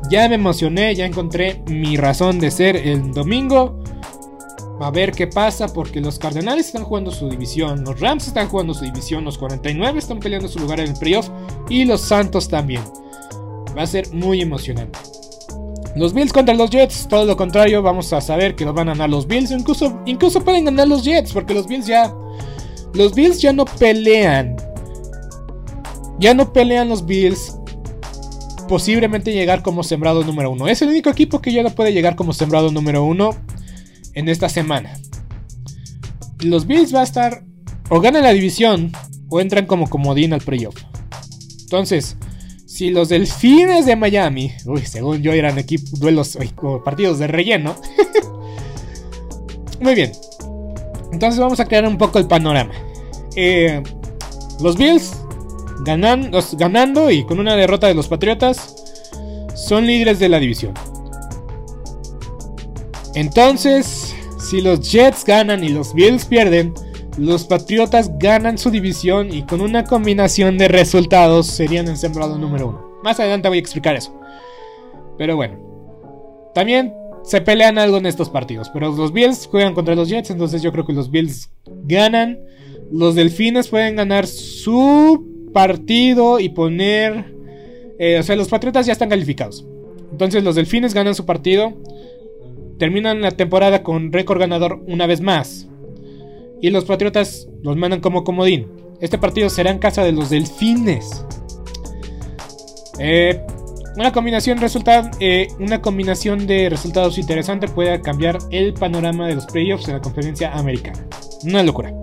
Ya 0.09 0.27
me 0.27 0.35
emocioné, 0.35 0.93
ya 0.95 1.05
encontré 1.05 1.63
mi 1.67 1.97
razón 1.97 2.39
de 2.39 2.51
ser 2.51 2.75
el 2.75 3.13
domingo. 3.13 3.79
A 4.79 4.91
ver 4.91 5.11
qué 5.11 5.27
pasa, 5.27 5.67
porque 5.67 6.01
los 6.01 6.19
Cardenales 6.19 6.67
están 6.67 6.83
jugando 6.83 7.11
su 7.11 7.29
división, 7.29 7.83
los 7.83 7.99
Rams 7.99 8.27
están 8.27 8.49
jugando 8.49 8.73
su 8.73 8.83
división, 8.83 9.23
los 9.23 9.37
49 9.37 9.97
están 9.97 10.19
peleando 10.19 10.47
su 10.47 10.59
lugar 10.59 10.79
en 10.79 10.89
el 10.89 10.97
playoff 10.97 11.29
y 11.69 11.85
los 11.85 12.01
Santos 12.01 12.49
también. 12.49 12.83
Va 13.77 13.83
a 13.83 13.87
ser 13.87 14.13
muy 14.13 14.41
emocionante. 14.41 14.99
Los 15.95 16.13
Bills 16.13 16.33
contra 16.33 16.55
los 16.55 16.71
Jets, 16.71 17.07
todo 17.07 17.25
lo 17.25 17.37
contrario, 17.37 17.81
vamos 17.81 18.11
a 18.13 18.19
saber 18.19 18.55
que 18.55 18.65
lo 18.65 18.73
van 18.73 18.89
a 18.89 18.93
ganar 18.93 19.09
los 19.09 19.27
Bills. 19.27 19.51
Incluso, 19.51 20.01
incluso 20.05 20.43
pueden 20.43 20.65
ganar 20.65 20.87
los 20.87 21.03
Jets, 21.03 21.31
porque 21.31 21.53
los 21.53 21.67
Bills 21.67 21.85
ya. 21.85 22.13
Los 22.93 23.13
Bills 23.13 23.39
ya 23.39 23.53
no 23.53 23.65
pelean. 23.65 24.55
Ya 26.19 26.33
no 26.33 26.51
pelean 26.51 26.89
los 26.89 27.05
Bills 27.05 27.57
posiblemente 28.67 29.33
llegar 29.33 29.61
como 29.61 29.83
sembrado 29.83 30.23
número 30.23 30.51
uno. 30.51 30.67
Es 30.67 30.81
el 30.81 30.89
único 30.89 31.09
equipo 31.09 31.41
que 31.41 31.51
ya 31.51 31.63
no 31.63 31.69
puede 31.69 31.93
llegar 31.93 32.15
como 32.15 32.33
sembrado 32.33 32.71
número 32.71 33.03
uno 33.03 33.35
en 34.13 34.29
esta 34.29 34.49
semana. 34.49 34.97
Los 36.39 36.67
Bills 36.67 36.93
va 36.93 37.01
a 37.01 37.03
estar 37.03 37.43
o 37.89 37.99
ganan 37.99 38.23
la 38.23 38.33
división 38.33 38.91
o 39.29 39.39
entran 39.39 39.65
como 39.65 39.89
comodín 39.89 40.33
al 40.33 40.41
playoff. 40.41 40.75
Entonces, 41.61 42.17
si 42.65 42.89
los 42.89 43.09
Delfines 43.09 43.85
de 43.85 43.95
Miami, 43.95 44.51
uy, 44.65 44.81
según 44.81 45.21
yo 45.21 45.31
eran 45.31 45.57
equipos, 45.57 45.99
duelos, 45.99 46.37
o 46.61 46.83
partidos 46.83 47.19
de 47.19 47.27
relleno. 47.27 47.75
Muy 49.79 49.95
bien. 49.95 50.11
Entonces 51.11 51.39
vamos 51.39 51.59
a 51.59 51.65
crear 51.65 51.87
un 51.87 51.97
poco 51.97 52.19
el 52.19 52.27
panorama. 52.27 52.73
Eh, 53.35 53.81
los 54.59 54.77
Bills 54.77 55.22
ganando 55.83 57.11
y 57.11 57.25
con 57.25 57.39
una 57.39 57.55
derrota 57.55 57.87
de 57.87 57.93
los 57.93 58.07
Patriotas, 58.07 58.75
son 59.55 59.85
líderes 59.85 60.19
de 60.19 60.29
la 60.29 60.39
división. 60.39 60.73
Entonces, 63.15 64.15
si 64.39 64.61
los 64.61 64.91
Jets 64.91 65.23
ganan 65.23 65.63
y 65.63 65.69
los 65.69 65.93
Bills 65.93 66.25
pierden, 66.25 66.73
los 67.17 67.43
Patriotas 67.43 68.11
ganan 68.17 68.57
su 68.57 68.71
división 68.71 69.31
y 69.31 69.43
con 69.43 69.61
una 69.61 69.83
combinación 69.83 70.57
de 70.57 70.67
resultados 70.67 71.47
serían 71.47 71.87
el 71.87 71.97
sembrado 71.97 72.37
número 72.37 72.69
uno. 72.69 72.99
Más 73.03 73.19
adelante 73.19 73.49
voy 73.49 73.57
a 73.57 73.61
explicar 73.61 73.95
eso. 73.95 74.13
Pero 75.17 75.35
bueno, 75.35 75.59
también 76.55 76.93
se 77.23 77.41
pelean 77.41 77.77
algo 77.77 77.97
en 77.97 78.05
estos 78.05 78.29
partidos. 78.29 78.69
Pero 78.69 78.91
los 78.95 79.13
Bills 79.13 79.47
juegan 79.47 79.73
contra 79.73 79.95
los 79.95 80.09
Jets, 80.09 80.31
entonces 80.31 80.61
yo 80.61 80.71
creo 80.71 80.85
que 80.85 80.93
los 80.93 81.11
Bills 81.11 81.51
ganan. 81.83 82.39
Los 82.91 83.15
Delfines 83.15 83.67
pueden 83.67 83.95
ganar 83.95 84.25
su 84.25 85.32
partido 85.53 86.39
y 86.39 86.49
poner... 86.49 87.33
Eh, 87.99 88.19
o 88.19 88.23
sea, 88.23 88.35
los 88.35 88.49
Patriotas 88.49 88.85
ya 88.85 88.93
están 88.93 89.09
calificados. 89.09 89.65
Entonces 90.11 90.43
los 90.43 90.55
Delfines 90.55 90.93
ganan 90.93 91.15
su 91.15 91.25
partido. 91.25 91.73
Terminan 92.77 93.21
la 93.21 93.31
temporada 93.31 93.83
con 93.83 94.11
récord 94.11 94.39
ganador 94.39 94.83
una 94.87 95.07
vez 95.07 95.21
más. 95.21 95.67
Y 96.61 96.69
los 96.69 96.85
Patriotas 96.85 97.47
los 97.61 97.77
mandan 97.77 98.01
como 98.01 98.23
comodín. 98.23 98.67
Este 98.99 99.17
partido 99.17 99.49
será 99.49 99.71
en 99.71 99.79
casa 99.79 100.03
de 100.03 100.11
los 100.11 100.29
Delfines. 100.29 101.25
Eh, 102.99 103.41
una 103.95 104.11
combinación 104.11 104.59
resulta, 104.59 105.11
eh, 105.19 105.47
una 105.59 105.81
combinación 105.81 106.47
de 106.47 106.69
resultados 106.69 107.17
interesante 107.17 107.67
puede 107.67 108.01
cambiar 108.01 108.39
el 108.49 108.73
panorama 108.73 109.27
de 109.27 109.35
los 109.35 109.45
playoffs 109.45 109.87
en 109.87 109.95
la 109.95 110.01
conferencia 110.01 110.51
americana. 110.53 111.05
Una 111.43 111.61
locura. 111.63 111.93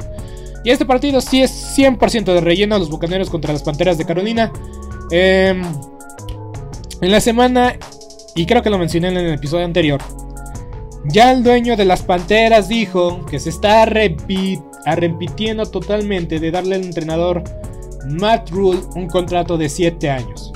Y 0.64 0.70
este 0.70 0.84
partido 0.84 1.20
sí 1.20 1.42
es 1.42 1.78
100% 1.78 2.34
de 2.34 2.40
relleno. 2.40 2.78
Los 2.78 2.90
Bucaneros 2.90 3.30
contra 3.30 3.52
las 3.52 3.62
Panteras 3.62 3.98
de 3.98 4.04
Carolina. 4.04 4.52
Em, 5.10 5.62
en 7.00 7.10
la 7.10 7.20
semana, 7.20 7.76
y 8.34 8.46
creo 8.46 8.62
que 8.62 8.70
lo 8.70 8.78
mencioné 8.78 9.08
en 9.08 9.16
el 9.16 9.34
episodio 9.34 9.64
anterior, 9.64 10.00
ya 11.04 11.32
el 11.32 11.42
dueño 11.42 11.76
de 11.76 11.86
las 11.86 12.02
Panteras 12.02 12.68
dijo 12.68 13.24
que 13.26 13.40
se 13.40 13.48
está 13.48 13.82
arrepintiendo 13.82 15.66
totalmente 15.66 16.38
de 16.38 16.50
darle 16.50 16.76
al 16.76 16.84
entrenador 16.84 17.42
Matt 18.06 18.50
Rule 18.50 18.80
un 18.94 19.08
contrato 19.08 19.56
de 19.56 19.68
7 19.68 20.10
años. 20.10 20.52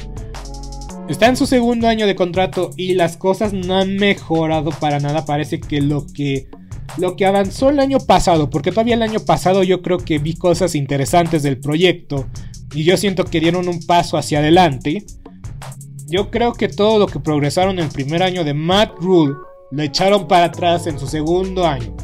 Está 1.08 1.26
en 1.26 1.36
su 1.36 1.46
segundo 1.46 1.88
año 1.88 2.06
de 2.06 2.14
contrato 2.14 2.70
y 2.76 2.94
las 2.94 3.16
cosas 3.16 3.52
no 3.52 3.76
han 3.76 3.96
mejorado 3.96 4.70
para 4.70 5.00
nada. 5.00 5.24
Parece 5.24 5.60
que 5.60 5.80
lo 5.80 6.06
que 6.06 6.48
lo 6.96 7.16
que 7.16 7.26
avanzó 7.26 7.70
el 7.70 7.80
año 7.80 7.98
pasado, 7.98 8.50
porque 8.50 8.70
todavía 8.70 8.94
el 8.94 9.02
año 9.02 9.20
pasado 9.20 9.62
yo 9.62 9.82
creo 9.82 9.98
que 9.98 10.18
vi 10.18 10.34
cosas 10.34 10.74
interesantes 10.74 11.42
del 11.42 11.58
proyecto 11.58 12.26
y 12.74 12.84
yo 12.84 12.96
siento 12.96 13.24
que 13.24 13.40
dieron 13.40 13.68
un 13.68 13.84
paso 13.84 14.16
hacia 14.16 14.38
adelante. 14.38 15.04
Yo 16.08 16.30
creo 16.30 16.52
que 16.52 16.68
todo 16.68 16.98
lo 16.98 17.06
que 17.06 17.20
progresaron 17.20 17.78
en 17.78 17.86
el 17.86 17.90
primer 17.90 18.22
año 18.22 18.44
de 18.44 18.54
Matt 18.54 18.98
Rule 18.98 19.34
lo 19.70 19.82
echaron 19.82 20.28
para 20.28 20.46
atrás 20.46 20.86
en 20.86 20.98
su 20.98 21.06
segundo 21.06 21.66
año 21.66 21.94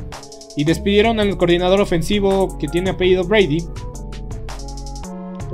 y 0.56 0.64
despidieron 0.64 1.20
al 1.20 1.36
coordinador 1.36 1.80
ofensivo 1.80 2.58
que 2.58 2.68
tiene 2.68 2.90
apellido 2.90 3.24
Brady. 3.24 3.64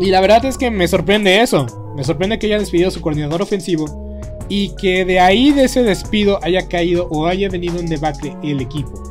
Y 0.01 0.07
la 0.07 0.21
verdad 0.21 0.45
es 0.45 0.57
que 0.57 0.71
me 0.71 0.89
sorprende 0.89 1.41
eso. 1.41 1.67
Me 1.97 2.05
sorprende 2.05 2.39
que 2.39 2.47
haya 2.47 2.59
despedido 2.59 2.89
a 2.89 2.93
su 2.93 3.01
coordinador 3.01 3.43
ofensivo 3.43 4.21
y 4.49 4.75
que 4.77 5.05
de 5.05 5.19
ahí 5.19 5.51
de 5.51 5.65
ese 5.65 5.83
despido 5.83 6.39
haya 6.43 6.69
caído 6.69 7.09
o 7.11 7.27
haya 7.27 7.49
venido 7.49 7.81
un 7.81 7.87
debacle 7.87 8.37
el 8.43 8.61
equipo. 8.61 9.06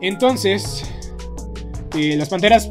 Entonces, 0.00 0.84
eh, 1.96 2.16
las 2.16 2.28
Panteras 2.28 2.70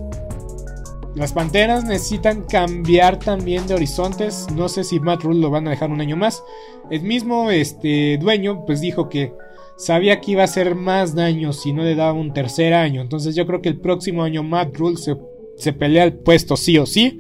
las 1.16 1.32
Panteras 1.32 1.86
necesitan 1.86 2.42
cambiar 2.44 3.20
también 3.20 3.68
de 3.68 3.76
horizontes. 3.76 4.48
No 4.56 4.68
sé 4.68 4.84
si 4.84 5.00
Matt 5.00 5.22
Rule 5.22 5.42
lo 5.42 5.52
van 5.52 5.68
a 5.68 5.70
dejar 5.70 5.92
un 5.92 6.02
año 6.02 6.18
más. 6.18 6.44
El 6.90 7.04
mismo 7.04 7.52
este, 7.52 8.18
dueño 8.18 8.66
pues 8.66 8.82
dijo 8.82 9.10
que 9.10 9.32
sabía 9.78 10.20
que 10.20 10.32
iba 10.32 10.42
a 10.42 10.46
hacer 10.46 10.74
más 10.74 11.14
daño 11.14 11.54
si 11.54 11.72
no 11.72 11.84
le 11.84 11.94
daba 11.94 12.14
un 12.14 12.34
tercer 12.34 12.74
año. 12.74 13.00
Entonces 13.02 13.36
yo 13.36 13.46
creo 13.46 13.62
que 13.62 13.70
el 13.70 13.80
próximo 13.80 14.24
año 14.24 14.42
Matt 14.42 14.76
Rule 14.76 14.98
se, 14.98 15.16
se 15.56 15.72
pelea 15.72 16.06
el 16.06 16.14
puesto 16.14 16.58
sí 16.58 16.80
o 16.80 16.88
sí. 16.88 17.20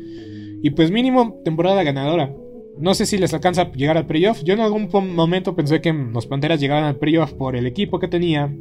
Y 0.63 0.71
pues 0.71 0.89
mínimo 0.89 1.39
temporada 1.45 1.83
ganadora. 1.83 2.33
No 2.79 2.95
sé 2.95 3.05
si 3.05 3.19
les 3.19 3.35
alcanza 3.35 3.61
a 3.61 3.71
llegar 3.73 3.97
al 3.97 4.07
playoff. 4.07 4.41
Yo 4.43 4.55
en 4.55 4.61
algún 4.61 4.89
momento 5.13 5.55
pensé 5.55 5.81
que 5.81 5.93
los 5.93 6.25
Panteras 6.25 6.59
llegaban 6.59 6.85
al 6.85 6.95
playoff 6.95 7.33
por 7.33 7.55
el 7.55 7.67
equipo 7.67 7.99
que 7.99 8.07
tenía. 8.07 8.51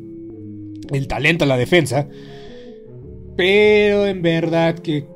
El 0.93 1.09
talento, 1.09 1.47
la 1.47 1.57
defensa. 1.57 2.09
Pero 3.37 4.07
en 4.07 4.23
verdad 4.23 4.79
que 4.79 5.07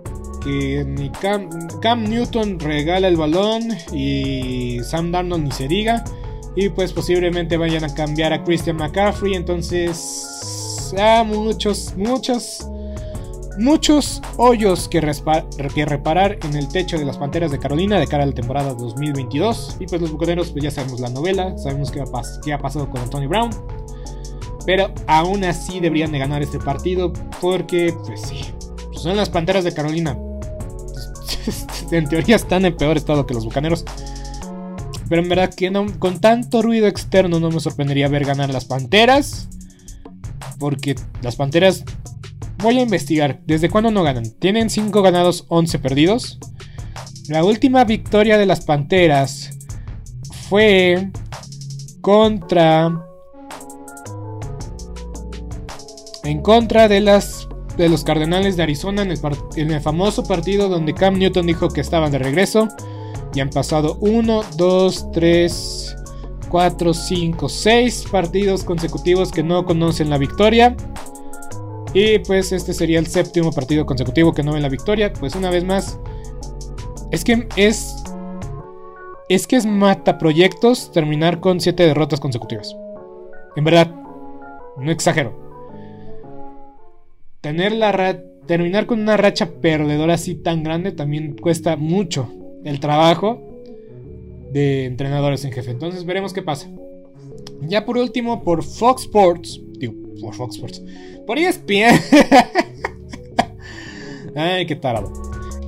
ni 0.47 1.11
Cam, 1.11 2.05
Newton 2.05 2.59
regala 2.61 3.09
el 3.09 3.17
balón 3.17 3.69
y 3.93 4.79
Sam 4.83 5.13
Darnold 5.13 5.45
ni 5.45 5.51
se 5.51 5.69
diga. 5.69 6.05
Y 6.55 6.71
pues 6.71 6.93
posiblemente 6.93 7.57
vayan 7.57 7.85
a 7.85 7.95
cambiar 7.95 8.33
a 8.33 8.43
Christian 8.45 8.77
McCaffrey. 8.77 9.35
Entonces, 9.35 10.95
ah, 10.99 11.23
muchos, 11.27 11.95
muchos, 11.97 12.67
muchos 13.59 14.23
hoyos 14.39 14.89
que, 14.89 15.01
reparar 15.01 16.39
en 16.43 16.57
el 16.57 16.69
techo 16.69 16.99
de 16.99 17.05
las 17.05 17.19
Panteras 17.19 17.51
de 17.51 17.59
Carolina 17.59 17.99
de 17.99 18.07
cara 18.07 18.23
a 18.23 18.27
la 18.27 18.33
temporada 18.33 18.73
2022. 18.73 19.77
Y 19.81 19.87
pues 19.87 20.01
los 20.01 20.13
bucaneros, 20.13 20.51
pues 20.51 20.65
ya 20.65 20.71
sabemos 20.71 21.01
la 21.01 21.11
novela, 21.11 21.59
sabemos 21.59 21.91
qué, 21.91 22.03
qué 22.45 22.53
ha 22.53 22.59
pasado 22.59 22.89
con 22.89 23.03
Anthony 23.03 23.27
Brown. 23.27 23.51
Pero 24.67 24.93
aún 25.07 25.45
así 25.45 25.81
deberían 25.81 26.13
de 26.13 26.19
ganar 26.19 26.43
este 26.43 26.59
partido 26.59 27.13
porque, 27.41 27.95
pues 28.05 28.21
sí, 28.23 28.41
son 28.93 29.17
las 29.17 29.31
Panteras 29.31 29.65
de 29.65 29.73
Carolina. 29.73 30.19
en 31.91 32.09
teoría 32.09 32.37
están 32.37 32.65
en 32.65 32.77
peor 32.77 32.97
estado 32.97 33.27
que 33.27 33.35
los 33.35 33.45
bucaneros. 33.45 33.85
Pero 35.09 35.23
en 35.23 35.29
verdad 35.29 35.55
que 35.55 35.73
con 35.99 36.21
tanto 36.21 36.63
ruido 36.63 36.89
externo 36.89 37.39
no 37.39 37.51
me 37.51 37.61
sorprendería 37.61 38.09
ver 38.09 38.25
ganar 38.25 38.53
las 38.53 38.65
Panteras. 38.65 39.49
Porque 40.59 40.97
las 41.23 41.37
Panteras... 41.37 41.85
Voy 42.59 42.79
a 42.79 42.83
investigar. 42.83 43.41
¿Desde 43.47 43.69
cuándo 43.69 43.91
no 43.91 44.03
ganan? 44.03 44.31
Tienen 44.39 44.71
5 44.71 45.03
ganados, 45.03 45.45
11 45.49 45.79
perdidos. 45.79 46.39
La 47.29 47.45
última 47.45 47.85
victoria 47.85 48.39
de 48.39 48.47
las 48.47 48.65
Panteras 48.65 49.51
fue 50.49 51.11
contra... 52.01 53.03
En 56.27 56.41
contra 56.41 56.89
de 56.89 57.01
los 57.01 58.05
Cardenales 58.05 58.57
de 58.57 58.65
Arizona 58.65 59.03
en 59.03 59.13
el, 59.13 59.81
famoso 59.81 60.25
partido 60.25 60.69
donde 60.69 60.93
Cam 60.93 61.19
Newton 61.19 61.47
dijo 61.47 61.69
que 61.69 61.81
estaban 61.81 62.11
de 62.11 62.19
regreso. 62.19 62.67
Y 63.33 63.39
han 63.39 63.51
pasado 63.51 63.97
1, 64.01 64.43
2, 64.57 65.13
3, 65.13 65.97
4, 66.49 66.95
5, 66.95 67.49
6 67.49 68.07
partidos 68.11 68.65
consecutivos 68.65 69.31
que 69.31 69.45
no 69.45 69.65
conocen 69.65 70.11
la 70.11 70.19
victoria. 70.19 70.77
Y 71.95 72.19
pues 72.19 72.51
este 72.51 72.73
sería 72.73 72.99
el 72.99 73.07
séptimo 73.07 73.53
partido 73.53 73.87
consecutivo 73.87 74.33
que 74.35 74.43
no 74.43 74.53
ven 74.53 74.63
la 74.63 74.69
victoria. 74.69 75.13
Pues 75.13 75.37
una 75.37 75.51
vez 75.51 75.65
más, 75.65 76.01
es 77.13 77.23
que 77.23 77.47
es. 77.55 78.03
Es 79.29 79.47
que 79.47 79.57
es 79.57 79.67
mata 79.67 80.19
proyectos 80.19 80.91
terminar 80.91 81.39
con 81.39 81.61
7 81.61 81.85
derrotas 81.85 82.19
consecutivas. 82.19 82.75
En 83.55 83.65
verdad, 83.65 83.95
no 84.77 84.91
exagero 84.91 85.46
tener 87.47 87.71
la 87.71 88.23
terminar 88.49 88.87
con 88.87 89.01
una 89.01 89.17
racha 89.17 89.49
perdedora 89.61 90.15
así 90.15 90.35
tan 90.35 90.65
grande 90.65 90.91
también 90.91 91.37
cuesta 91.37 91.77
mucho 91.77 92.29
el 92.65 92.81
trabajo 92.81 93.41
de 94.51 94.87
entrenadores 94.87 95.45
en 95.45 95.53
jefe. 95.53 95.71
Entonces 95.71 96.05
veremos 96.05 96.33
qué 96.33 96.43
pasa. 96.43 96.69
Ya 97.61 97.87
por 97.87 97.99
último, 97.99 98.43
por 98.43 98.65
Fox 98.65 99.03
Sports. 99.03 99.61
Digo, 99.79 99.95
por 100.21 100.35
Fox 100.35 100.57
Sports. 100.57 100.83
Por 101.25 101.39
ESPN. 101.39 102.01
Ay, 104.35 104.67
qué 104.67 104.75
tarado. 104.75 105.13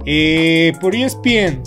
Eh, 0.04 0.72
por 0.80 0.96
ESPN. 0.96 1.62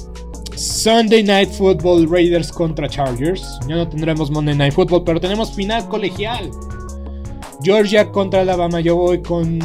Sunday 0.58 1.24
Night 1.24 1.52
Football 1.52 2.10
Raiders 2.10 2.52
contra 2.52 2.90
Chargers. 2.90 3.60
Ya 3.70 3.78
no 3.78 3.88
tendremos 3.88 4.30
Monday 4.30 4.58
Night 4.58 4.74
Football, 4.74 5.06
pero 5.06 5.22
tenemos 5.22 5.56
final 5.56 5.88
colegial. 5.88 6.52
Georgia 7.64 8.12
contra 8.12 8.42
Alabama. 8.42 8.80
Yo 8.80 8.96
voy 8.96 9.22
con 9.22 9.60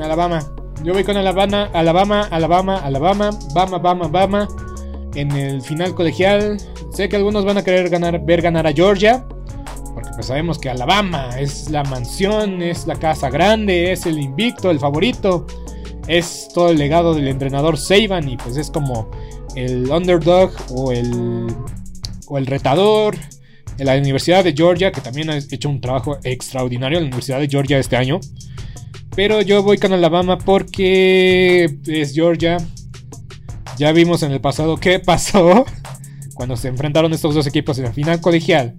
Alabama. 0.00 0.40
Yo 0.84 0.92
voy 0.92 1.04
con 1.04 1.16
Alabama, 1.16 1.70
Alabama, 1.72 2.28
Alabama, 2.30 2.78
Alabama, 2.78 3.30
Bama, 3.54 3.78
Bama, 3.78 4.08
Bama. 4.08 4.48
En 5.14 5.32
el 5.32 5.62
final 5.62 5.94
colegial. 5.94 6.58
Sé 6.92 7.08
que 7.08 7.16
algunos 7.16 7.44
van 7.44 7.58
a 7.58 7.64
querer 7.64 7.88
ganar, 7.88 8.24
ver 8.24 8.42
ganar 8.42 8.66
a 8.66 8.72
Georgia. 8.72 9.26
Porque 9.94 10.10
pues 10.14 10.26
sabemos 10.26 10.58
que 10.58 10.68
Alabama 10.68 11.30
es 11.38 11.70
la 11.70 11.82
mansión, 11.84 12.62
es 12.62 12.86
la 12.86 12.96
casa 12.96 13.30
grande, 13.30 13.92
es 13.92 14.04
el 14.04 14.18
invicto, 14.18 14.70
el 14.70 14.78
favorito. 14.78 15.46
Es 16.06 16.48
todo 16.54 16.70
el 16.70 16.78
legado 16.78 17.14
del 17.14 17.26
entrenador 17.28 17.78
Saban 17.78 18.28
y 18.28 18.36
pues 18.36 18.56
es 18.56 18.70
como 18.70 19.10
el 19.56 19.90
underdog 19.90 20.52
o 20.70 20.92
el, 20.92 21.46
o 22.28 22.38
el 22.38 22.46
retador 22.46 23.16
en 23.78 23.86
la 23.86 23.96
Universidad 23.96 24.44
de 24.44 24.52
Georgia, 24.52 24.92
que 24.92 25.00
también 25.00 25.30
ha 25.30 25.36
hecho 25.36 25.68
un 25.68 25.80
trabajo 25.80 26.18
extraordinario 26.22 26.98
en 26.98 27.04
la 27.04 27.08
Universidad 27.08 27.40
de 27.40 27.48
Georgia 27.48 27.78
este 27.78 27.96
año. 27.96 28.20
Pero 29.14 29.40
yo 29.40 29.62
voy 29.62 29.78
con 29.78 29.92
Alabama 29.92 30.38
porque 30.38 31.78
es 31.86 32.14
Georgia. 32.14 32.58
Ya 33.78 33.92
vimos 33.92 34.22
en 34.22 34.32
el 34.32 34.40
pasado 34.40 34.76
qué 34.76 34.98
pasó 35.04 35.64
cuando 36.34 36.56
se 36.56 36.68
enfrentaron 36.68 37.12
estos 37.12 37.34
dos 37.34 37.46
equipos 37.46 37.78
en 37.78 37.84
la 37.84 37.92
final 37.92 38.20
colegial. 38.20 38.76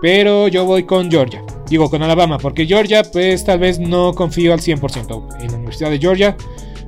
Pero 0.00 0.48
yo 0.48 0.64
voy 0.64 0.84
con 0.84 1.10
Georgia. 1.10 1.44
Digo 1.68 1.88
con 1.88 2.02
Alabama, 2.02 2.38
porque 2.38 2.66
Georgia 2.66 3.02
pues 3.04 3.44
tal 3.44 3.60
vez 3.60 3.78
no 3.78 4.14
confío 4.14 4.52
al 4.52 4.60
100% 4.60 5.40
en 5.40 5.46
la 5.46 5.54
Universidad 5.54 5.90
de 5.90 5.98
Georgia. 5.98 6.36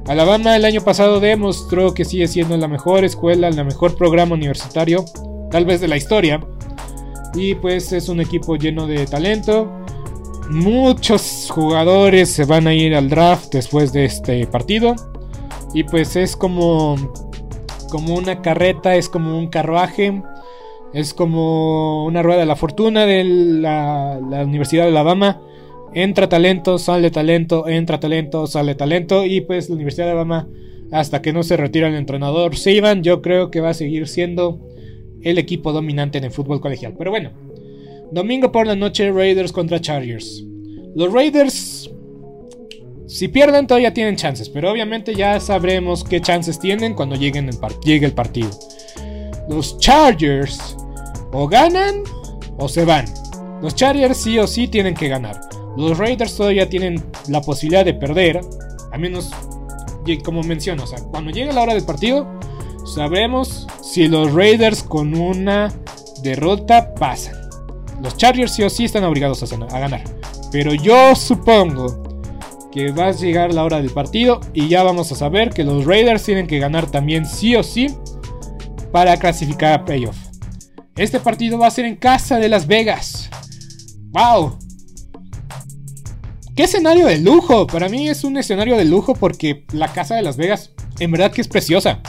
Alabama 0.06 0.56
el 0.56 0.64
año 0.64 0.82
pasado 0.82 1.20
demostró 1.20 1.94
que 1.94 2.04
sigue 2.04 2.28
siendo 2.28 2.56
la 2.56 2.68
mejor 2.68 3.04
escuela, 3.04 3.48
el 3.48 3.64
mejor 3.64 3.96
programa 3.96 4.34
universitario, 4.34 5.04
tal 5.50 5.64
vez 5.64 5.80
de 5.80 5.88
la 5.88 5.96
historia. 5.96 6.40
Y 7.34 7.54
pues 7.56 7.92
es 7.92 8.08
un 8.08 8.20
equipo 8.20 8.56
lleno 8.56 8.86
de 8.86 9.06
talento. 9.06 9.70
Muchos 10.50 11.48
jugadores 11.50 12.30
se 12.30 12.44
van 12.44 12.66
a 12.66 12.74
ir 12.74 12.94
al 12.94 13.08
draft 13.08 13.52
después 13.52 13.92
de 13.92 14.04
este 14.04 14.46
partido. 14.46 14.94
Y 15.72 15.84
pues 15.84 16.16
es 16.16 16.36
como, 16.36 16.96
como 17.90 18.14
una 18.14 18.40
carreta, 18.40 18.94
es 18.94 19.08
como 19.08 19.38
un 19.38 19.48
carruaje. 19.48 20.22
Es 20.92 21.12
como 21.12 22.04
una 22.04 22.22
rueda 22.22 22.40
de 22.40 22.46
la 22.46 22.56
fortuna 22.56 23.04
de 23.04 23.24
la, 23.24 24.20
la 24.30 24.44
Universidad 24.44 24.84
de 24.84 24.90
Alabama. 24.90 25.40
Entra 25.92 26.28
talento, 26.28 26.78
sale 26.78 27.10
talento, 27.10 27.66
entra 27.68 27.98
talento, 27.98 28.46
sale 28.46 28.74
talento. 28.76 29.24
Y 29.24 29.40
pues 29.40 29.68
la 29.68 29.74
Universidad 29.74 30.06
de 30.06 30.12
Alabama, 30.12 30.46
hasta 30.92 31.20
que 31.20 31.32
no 31.32 31.42
se 31.42 31.56
retira 31.56 31.88
el 31.88 31.94
entrenador 31.94 32.56
Saban, 32.56 33.02
yo 33.02 33.22
creo 33.22 33.50
que 33.50 33.60
va 33.60 33.70
a 33.70 33.74
seguir 33.74 34.06
siendo 34.06 34.60
el 35.24 35.38
equipo 35.38 35.72
dominante 35.72 36.18
en 36.18 36.24
el 36.24 36.30
fútbol 36.30 36.60
colegial. 36.60 36.94
Pero 36.96 37.10
bueno, 37.10 37.30
domingo 38.12 38.52
por 38.52 38.66
la 38.66 38.76
noche 38.76 39.10
Raiders 39.10 39.52
contra 39.52 39.80
Chargers. 39.80 40.44
Los 40.94 41.12
Raiders, 41.12 41.90
si 43.06 43.28
pierden 43.28 43.66
todavía 43.66 43.92
tienen 43.92 44.16
chances, 44.16 44.48
pero 44.48 44.70
obviamente 44.70 45.14
ya 45.14 45.40
sabremos 45.40 46.04
qué 46.04 46.20
chances 46.20 46.60
tienen 46.60 46.94
cuando 46.94 47.16
el 47.16 47.20
llegue 47.20 48.06
el 48.06 48.12
partido. 48.12 48.50
Los 49.48 49.78
Chargers 49.78 50.76
o 51.32 51.48
ganan 51.48 52.02
o 52.56 52.68
se 52.68 52.84
van. 52.84 53.06
Los 53.60 53.74
Chargers 53.74 54.18
sí 54.18 54.38
o 54.38 54.46
sí 54.46 54.68
tienen 54.68 54.94
que 54.94 55.08
ganar. 55.08 55.40
Los 55.76 55.98
Raiders 55.98 56.36
todavía 56.36 56.68
tienen 56.68 57.02
la 57.28 57.40
posibilidad 57.40 57.84
de 57.84 57.94
perder, 57.94 58.40
a 58.92 58.98
menos 58.98 59.32
como 60.22 60.42
menciono, 60.42 60.84
o 60.84 60.86
sea, 60.86 60.98
cuando 61.10 61.30
llegue 61.30 61.52
la 61.52 61.62
hora 61.62 61.74
del 61.74 61.84
partido, 61.84 62.28
sabremos 62.84 63.66
si 63.82 64.08
los 64.08 64.32
Raiders 64.32 64.82
con 64.82 65.14
una 65.14 65.72
derrota 66.22 66.94
pasan. 66.94 67.34
Los 68.02 68.16
Chargers 68.16 68.52
sí 68.52 68.62
o 68.62 68.70
sí 68.70 68.84
están 68.84 69.04
obligados 69.04 69.42
a, 69.42 69.56
ganar. 69.56 70.04
Pero 70.52 70.74
yo 70.74 71.14
supongo 71.14 72.02
que 72.70 72.92
va 72.92 73.06
a 73.06 73.12
llegar 73.12 73.54
la 73.54 73.64
hora 73.64 73.78
del 73.78 73.90
partido 73.90 74.40
y 74.52 74.68
ya 74.68 74.82
vamos 74.82 75.10
a 75.12 75.14
saber 75.14 75.50
que 75.50 75.64
los 75.64 75.84
Raiders 75.84 76.24
tienen 76.24 76.46
que 76.46 76.58
ganar 76.58 76.90
también 76.90 77.26
sí 77.26 77.56
o 77.56 77.62
sí 77.62 77.94
para 78.92 79.16
clasificar 79.16 79.72
a 79.72 79.84
playoff. 79.84 80.16
Este 80.96 81.18
partido 81.20 81.58
va 81.58 81.68
a 81.68 81.70
ser 81.70 81.84
en 81.84 81.96
casa 81.96 82.38
de 82.38 82.48
Las 82.48 82.66
Vegas. 82.66 83.30
¡Wow! 84.10 84.58
¡Qué 86.54 86.64
escenario 86.64 87.06
de 87.06 87.18
lujo! 87.18 87.66
Para 87.66 87.88
mí 87.88 88.08
es 88.08 88.22
un 88.22 88.36
escenario 88.36 88.76
de 88.76 88.84
lujo 88.84 89.14
porque 89.14 89.64
la 89.72 89.92
casa 89.92 90.14
de 90.14 90.22
Las 90.22 90.36
Vegas 90.36 90.70
en 91.00 91.10
verdad 91.10 91.32
que 91.32 91.40
es 91.40 91.48
preciosa. 91.48 92.00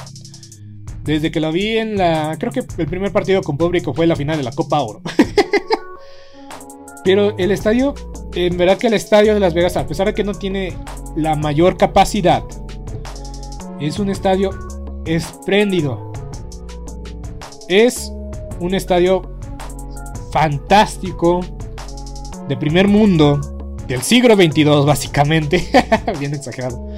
Desde 1.05 1.29
que 1.29 1.39
lo 1.39 1.51
vi 1.51 1.77
en 1.77 1.97
la. 1.97 2.35
Creo 2.39 2.51
que 2.51 2.63
el 2.77 2.87
primer 2.87 3.11
partido 3.11 3.41
con 3.43 3.57
público 3.57 3.93
fue 3.93 4.07
la 4.07 4.15
final 4.15 4.37
de 4.37 4.43
la 4.43 4.51
Copa 4.51 4.81
Oro. 4.81 5.01
Pero 7.03 7.37
el 7.37 7.51
estadio. 7.51 7.93
En 8.33 8.57
verdad 8.57 8.77
que 8.77 8.87
el 8.87 8.95
estadio 8.95 9.33
de 9.35 9.39
Las 9.39 9.53
Vegas, 9.53 9.77
a 9.77 9.87
pesar 9.87 10.07
de 10.07 10.13
que 10.13 10.23
no 10.23 10.33
tiene 10.33 10.73
la 11.15 11.35
mayor 11.35 11.77
capacidad, 11.77 12.43
es 13.79 13.99
un 13.99 14.09
estadio 14.09 14.49
espléndido. 15.05 16.11
Es 17.69 18.11
un 18.59 18.73
estadio 18.73 19.37
fantástico, 20.31 21.39
de 22.49 22.57
primer 22.57 22.87
mundo, 22.87 23.39
del 23.87 24.01
siglo 24.01 24.35
22 24.35 24.85
básicamente. 24.87 25.69
Bien 26.19 26.33
exagerado. 26.33 26.89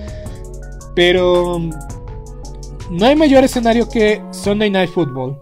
Pero 0.96 1.60
no 2.90 3.06
hay 3.06 3.16
mayor 3.16 3.44
escenario 3.44 3.90
que 3.90 4.22
Sunday 4.32 4.70
Night 4.70 4.90
Football. 4.90 5.42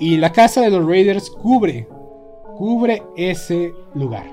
Y 0.00 0.16
la 0.16 0.32
casa 0.32 0.60
de 0.60 0.70
los 0.70 0.86
Raiders 0.86 1.28
cubre, 1.30 1.88
cubre 2.56 3.02
ese 3.16 3.72
lugar. 3.94 4.26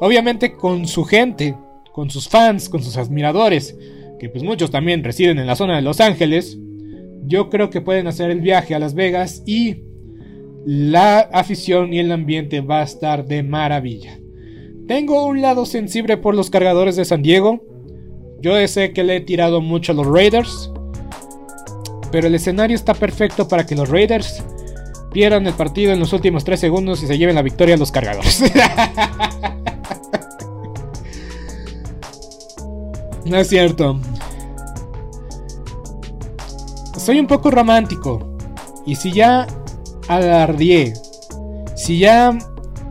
Obviamente 0.00 0.52
con 0.52 0.86
su 0.86 1.04
gente, 1.04 1.56
con 1.92 2.08
sus 2.10 2.28
fans, 2.28 2.68
con 2.68 2.82
sus 2.82 2.96
admiradores, 2.96 3.76
que 4.18 4.28
pues 4.28 4.44
muchos 4.44 4.70
también 4.70 5.02
residen 5.02 5.38
en 5.38 5.46
la 5.46 5.56
zona 5.56 5.76
de 5.76 5.82
Los 5.82 6.00
Ángeles. 6.00 6.58
Yo 7.24 7.50
creo 7.50 7.70
que 7.70 7.80
pueden 7.80 8.06
hacer 8.06 8.30
el 8.30 8.40
viaje 8.40 8.74
a 8.74 8.78
Las 8.78 8.94
Vegas 8.94 9.42
y 9.46 9.82
la 10.64 11.18
afición 11.18 11.92
y 11.92 11.98
el 11.98 12.12
ambiente 12.12 12.60
va 12.60 12.80
a 12.80 12.84
estar 12.84 13.26
de 13.26 13.42
maravilla. 13.42 14.18
Tengo 14.86 15.26
un 15.26 15.40
lado 15.40 15.66
sensible 15.66 16.16
por 16.16 16.34
los 16.34 16.50
cargadores 16.50 16.96
de 16.96 17.04
San 17.04 17.22
Diego. 17.22 17.64
Yo 18.40 18.66
sé 18.68 18.92
que 18.92 19.04
le 19.04 19.16
he 19.16 19.20
tirado 19.20 19.60
mucho 19.60 19.92
a 19.92 19.94
los 19.94 20.06
Raiders. 20.06 20.72
Pero 22.12 22.28
el 22.28 22.34
escenario 22.34 22.76
está 22.76 22.94
perfecto 22.94 23.48
para 23.48 23.66
que 23.66 23.74
los 23.74 23.88
Raiders 23.88 24.44
pierdan 25.12 25.46
el 25.46 25.54
partido 25.54 25.92
en 25.92 25.98
los 25.98 26.12
últimos 26.12 26.44
3 26.44 26.60
segundos 26.60 27.02
y 27.02 27.06
se 27.06 27.16
lleven 27.18 27.34
la 27.34 27.42
victoria 27.42 27.74
a 27.74 27.78
los 27.78 27.90
cargadores. 27.90 28.42
no 33.24 33.36
es 33.38 33.48
cierto. 33.48 33.98
Soy 36.98 37.18
un 37.18 37.26
poco 37.26 37.50
romántico. 37.50 38.36
Y 38.84 38.96
si 38.96 39.12
ya 39.12 39.46
alardié, 40.08 40.92
si 41.74 41.98
ya 41.98 42.36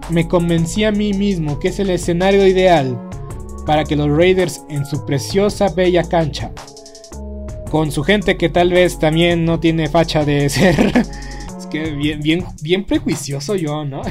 me 0.09 0.27
convencí 0.27 0.83
a 0.83 0.91
mí 0.91 1.13
mismo 1.13 1.59
que 1.59 1.67
es 1.69 1.79
el 1.79 1.89
escenario 1.89 2.45
ideal 2.47 2.99
para 3.65 3.83
que 3.83 3.95
los 3.95 4.09
Raiders 4.09 4.63
en 4.69 4.85
su 4.85 5.05
preciosa 5.05 5.69
bella 5.69 6.03
cancha, 6.03 6.51
con 7.71 7.89
su 7.89 8.03
gente 8.03 8.35
que 8.35 8.49
tal 8.49 8.69
vez 8.69 8.99
también 8.99 9.45
no 9.45 9.61
tiene 9.61 9.87
facha 9.87 10.25
de 10.25 10.49
ser, 10.49 10.91
es 11.57 11.65
que 11.67 11.91
bien, 11.91 12.19
bien, 12.21 12.45
bien 12.61 12.83
prejuicioso 12.83 13.55
yo, 13.55 13.85
¿no? 13.85 14.01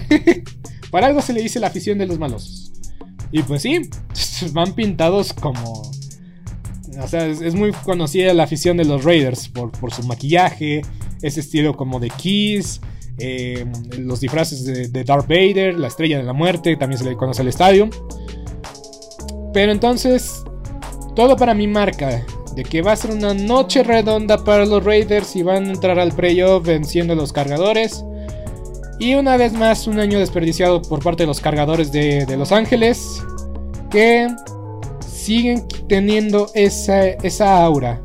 para 0.91 1.07
algo 1.07 1.21
se 1.21 1.35
le 1.35 1.43
dice 1.43 1.61
la 1.61 1.67
afición 1.67 1.99
de 1.99 2.07
los 2.07 2.19
malosos. 2.19 2.73
Y 3.31 3.43
pues 3.43 3.63
sí, 3.63 3.83
van 4.53 4.73
pintados 4.73 5.35
como... 5.35 5.83
O 7.01 7.07
sea, 7.07 7.27
es, 7.27 7.55
muy 7.55 7.71
conocida 7.73 8.35
la 8.35 8.43
afición 8.43 8.77
de 8.77 8.85
los 8.85 9.05
Raiders 9.05 9.49
por, 9.49 9.71
por 9.71 9.93
su 9.93 10.03
maquillaje, 10.03 10.83
ese 11.23 11.41
estilo 11.41 11.77
como 11.77 12.01
de 12.01 12.11
Kiss, 12.11 12.81
eh, 13.19 13.65
los 13.99 14.21
disfraces 14.21 14.93
de, 14.93 15.05
Darth 15.05 15.29
Vader, 15.29 15.79
la 15.79 15.87
estrella 15.87 16.19
de 16.19 16.25
la 16.25 16.33
muerte, 16.33 16.77
también 16.77 16.99
se 16.99 17.05
le 17.05 17.17
conoce 17.17 17.43
al 17.43 17.49
estadio. 17.49 17.89
Pero 19.55 19.71
entonces, 19.71 20.43
todo 21.15 21.37
para 21.37 21.55
mí 21.55 21.67
marca 21.69 22.25
de 22.55 22.65
que 22.65 22.83
va 22.83 22.93
a 22.93 22.97
ser 22.97 23.13
una 23.13 23.35
noche 23.35 23.83
redonda 23.83 24.45
para 24.45 24.67
los 24.67 24.85
Raiders 24.85 25.37
y 25.37 25.43
van 25.43 25.67
a 25.67 25.73
entrar 25.73 25.99
al 25.99 26.13
playoff 26.13 26.67
venciendo 26.67 27.13
a 27.13 27.17
los 27.17 27.33
cargadores. 27.33 28.05
Y 28.99 29.15
una 29.15 29.37
vez 29.37 29.53
más, 29.53 29.87
un 29.87 29.99
año 29.99 30.19
desperdiciado 30.19 30.83
por 30.83 31.03
parte 31.03 31.23
de 31.23 31.27
los 31.27 31.41
cargadores 31.41 31.91
de, 31.91 32.27
de 32.27 32.37
Los 32.37 32.53
Ángeles, 32.53 33.23
que 33.91 34.29
siguen 35.07 35.67
teniendo 35.89 36.51
esa, 36.55 37.07
esa 37.07 37.63
aura 37.63 38.01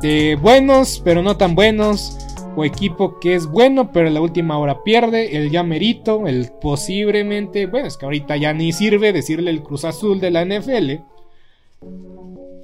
de 0.00 0.36
buenos, 0.40 1.00
pero 1.04 1.22
no 1.22 1.36
tan 1.36 1.54
buenos 1.54 2.16
o 2.56 2.64
equipo 2.64 3.20
que 3.20 3.34
es 3.34 3.46
bueno, 3.46 3.92
pero 3.92 4.08
la 4.08 4.20
última 4.20 4.58
hora 4.58 4.82
pierde, 4.82 5.36
el 5.36 5.50
ya 5.50 5.62
merito, 5.62 6.26
el 6.26 6.50
posiblemente, 6.60 7.66
bueno, 7.66 7.86
es 7.86 7.96
que 7.96 8.06
ahorita 8.06 8.36
ya 8.36 8.52
ni 8.54 8.72
sirve 8.72 9.12
decirle 9.12 9.50
el 9.50 9.62
Cruz 9.62 9.84
Azul 9.84 10.20
de 10.20 10.30
la 10.30 10.44
NFL. 10.44 11.02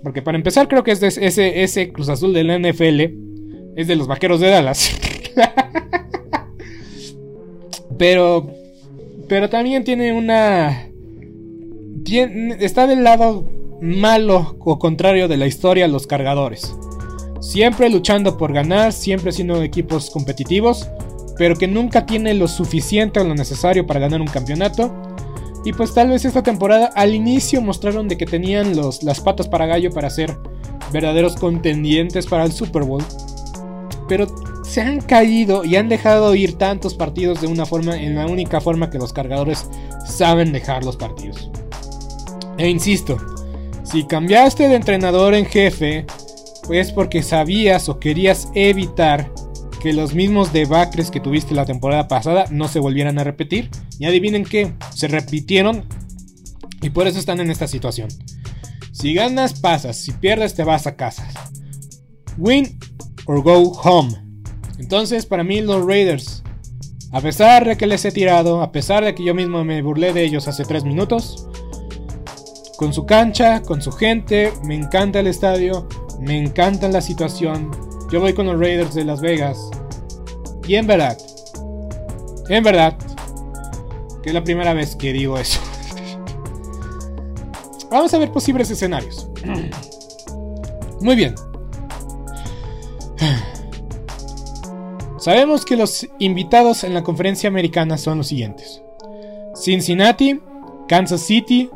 Porque 0.03 0.23
para 0.23 0.37
empezar 0.37 0.69
creo 0.69 0.83
que 0.85 0.93
es 0.93 1.03
ese, 1.03 1.63
ese 1.63 1.93
Cruz 1.93 2.09
Azul 2.09 2.33
de 2.33 2.45
la 2.45 2.59
NFL 2.59 3.01
es 3.77 3.87
de 3.87 3.97
los 3.97 4.07
Vaqueros 4.07 4.41
de 4.41 4.49
Dallas. 4.49 4.99
pero 7.99 8.51
pero 9.29 9.49
también 9.49 9.85
tiene 9.85 10.13
una 10.13 10.89
está 12.61 12.87
del 12.87 13.05
lado 13.05 13.49
malo 13.81 14.57
o 14.61 14.79
contrario 14.79 15.29
de 15.29 15.37
la 15.37 15.47
historia 15.47 15.89
los 15.89 16.07
cargadores. 16.07 16.75
Siempre 17.41 17.91
luchando 17.91 18.37
por 18.37 18.53
ganar, 18.53 18.93
siempre 18.93 19.33
siendo 19.33 19.63
equipos 19.63 20.11
competitivos, 20.11 20.89
pero 21.37 21.57
que 21.57 21.67
nunca 21.67 22.07
tiene 22.07 22.35
lo 22.35 22.47
suficiente 22.47 23.21
o 23.21 23.25
lo 23.25 23.35
necesario 23.35 23.87
para 23.87 24.01
ganar 24.01 24.21
un 24.21 24.29
campeonato. 24.29 25.12
Y 25.65 25.73
pues 25.73 25.95
tal 25.95 26.09
vez 26.09 26.25
esta 26.25 26.43
temporada 26.43 26.87
al 26.95 27.15
inicio 27.15 27.61
mostraron 27.61 28.09
de 28.09 28.17
que 28.17 28.27
tenían 28.27 28.77
los, 28.77 29.03
las 29.03 29.21
patas 29.21 29.49
para 29.49 29.67
gallo 29.67 29.91
para 29.93 30.11
ser 30.11 30.37
verdaderos 30.93 31.37
contendientes 31.37 32.27
para 32.27 32.45
el 32.45 32.53
Super 32.53 32.83
Bowl. 32.83 33.05
Pero 34.09 34.27
se 34.65 34.81
han 34.81 35.01
caído 35.01 35.65
y 35.65 35.77
han 35.77 35.89
dejado 35.89 36.35
ir 36.35 36.59
tantos 36.59 36.95
partidos 36.95 37.41
de 37.41 37.47
una 37.47 37.67
forma, 37.67 37.97
en 37.97 38.15
la 38.17 38.27
única 38.27 38.61
forma 38.61 38.91
que 38.91 38.99
los 38.99 39.13
cargadores 39.13 39.67
saben 40.07 40.53
dejar 40.53 40.85
los 40.85 40.97
partidos. 40.97 41.51
E 42.59 42.69
insisto, 42.69 43.19
si 43.85 44.05
cambiaste 44.05 44.69
de 44.69 44.77
entrenador 44.77 45.35
en 45.35 45.47
jefe, 45.47 46.07
pues 46.67 46.93
porque 46.93 47.23
sabías 47.23 47.89
o 47.89 47.99
querías 47.99 48.49
evitar 48.55 49.31
que 49.83 49.93
los 49.93 50.15
mismos 50.15 50.53
debacles 50.53 51.11
que 51.11 51.19
tuviste 51.19 51.55
la 51.55 51.67
temporada 51.67 52.07
pasada 52.07 52.45
no 52.51 52.69
se 52.69 52.79
volvieran 52.79 53.19
a 53.19 53.25
repetir. 53.25 53.69
Y 53.99 54.05
adivinen 54.05 54.45
qué, 54.45 54.73
se 54.95 55.09
repitieron 55.09 55.85
y 56.81 56.91
por 56.91 57.09
eso 57.09 57.19
están 57.19 57.41
en 57.41 57.51
esta 57.51 57.67
situación. 57.67 58.09
Si 58.93 59.13
ganas, 59.13 59.59
pasas, 59.61 59.97
si 59.97 60.13
pierdes, 60.13 60.55
te 60.55 60.63
vas 60.63 60.87
a 60.87 60.95
casa. 60.95 61.29
Win 62.39 62.79
or 63.27 63.43
go 63.43 63.73
home. 63.73 64.13
Entonces, 64.79 65.27
para 65.27 65.43
mí, 65.43 65.61
los 65.61 65.85
Raiders, 65.85 66.45
a 67.11 67.21
pesar 67.21 67.67
de 67.67 67.77
que 67.77 67.87
les 67.87 68.05
he 68.05 68.13
tirado, 68.13 68.63
a 68.63 68.71
pesar 68.71 69.05
de 69.05 69.15
que 69.15 69.25
yo 69.25 69.35
mismo 69.35 69.65
me 69.65 69.83
burlé 69.83 70.13
de 70.13 70.25
ellos 70.25 70.47
hace 70.47 70.65
3 70.65 70.85
minutos, 70.85 71.49
con 72.77 72.93
su 72.93 73.05
cancha, 73.05 73.63
con 73.63 73.83
su 73.83 73.91
gente, 73.91 74.53
me 74.65 74.77
encanta 74.77 75.21
el 75.21 75.27
estadio, 75.27 75.89
me 76.21 76.39
encanta 76.39 76.89
la 76.89 77.01
situación. 77.01 77.92
Yo 78.13 78.21
voy 78.21 78.35
con 78.35 78.45
los 78.45 78.61
Raiders 78.61 78.95
de 78.95 79.07
Las 79.07 79.23
Vegas. 79.23 79.71
Y 80.69 80.75
en 80.75 80.87
verdad, 80.87 81.17
en 82.51 82.63
verdad, 82.63 82.95
que 84.23 84.29
es 84.29 84.35
la 84.35 84.45
primera 84.45 84.75
vez 84.75 84.95
que 84.95 85.15
digo 85.15 85.39
eso. 85.39 85.59
Vamos 87.91 88.13
a 88.13 88.19
ver 88.19 88.31
posibles 88.31 88.71
escenarios. 88.71 89.31
Muy 91.01 91.17
bien. 91.17 91.35
Sabemos 95.19 95.65
que 95.65 95.77
los 95.77 96.07
invitados 96.19 96.85
en 96.85 96.93
la 96.93 97.03
conferencia 97.03 97.49
americana 97.49 97.97
son 97.97 98.19
los 98.19 98.27
siguientes. 98.27 98.83
Cincinnati, 99.55 100.39
Kansas 100.87 101.23
City, 101.23 101.71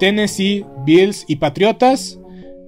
Tennessee, 0.00 0.64
Bills 0.86 1.26
y 1.28 1.36
Patriotas 1.36 2.18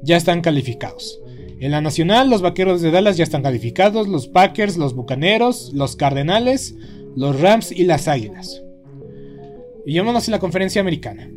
ya 0.02 0.18
están 0.18 0.42
calificados. 0.42 1.23
En 1.60 1.70
la 1.70 1.80
nacional, 1.80 2.30
los 2.30 2.42
vaqueros 2.42 2.82
de 2.82 2.90
Dallas 2.90 3.16
ya 3.16 3.24
están 3.24 3.42
calificados, 3.42 4.08
los 4.08 4.28
Packers, 4.28 4.76
los 4.76 4.94
Bucaneros, 4.94 5.70
los 5.72 5.96
Cardenales, 5.96 6.74
los 7.16 7.40
Rams 7.40 7.72
y 7.72 7.84
las 7.84 8.08
Águilas. 8.08 8.62
Y 9.86 9.98
vámonos 9.98 10.28
a 10.28 10.30
la 10.30 10.38
conferencia 10.38 10.80
americana. 10.80 11.30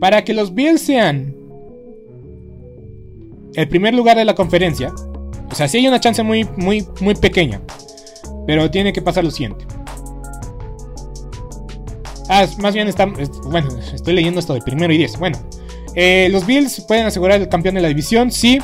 Para 0.00 0.24
que 0.24 0.34
los 0.34 0.54
Bills 0.54 0.80
sean 0.80 1.36
el 3.54 3.68
primer 3.68 3.94
lugar 3.94 4.16
de 4.16 4.24
la 4.24 4.34
conferencia, 4.34 4.92
o 5.50 5.54
sea, 5.54 5.68
sí 5.68 5.78
hay 5.78 5.88
una 5.88 6.00
chance 6.00 6.22
muy, 6.22 6.44
muy, 6.56 6.86
muy 7.00 7.14
pequeña, 7.14 7.60
pero 8.46 8.70
tiene 8.70 8.92
que 8.92 9.02
pasar 9.02 9.24
lo 9.24 9.30
siguiente. 9.30 9.64
Ah, 12.28 12.46
más 12.58 12.74
bien 12.74 12.86
está. 12.86 13.06
Bueno, 13.06 13.68
estoy 13.92 14.14
leyendo 14.14 14.38
esto 14.38 14.54
de 14.54 14.60
primero 14.60 14.92
y 14.92 14.98
diez. 14.98 15.18
Bueno, 15.18 15.36
eh, 15.96 16.28
los 16.30 16.46
Bills 16.46 16.80
pueden 16.86 17.06
asegurar 17.06 17.40
el 17.40 17.48
campeón 17.48 17.74
de 17.74 17.80
la 17.80 17.88
división 17.88 18.30
si 18.30 18.60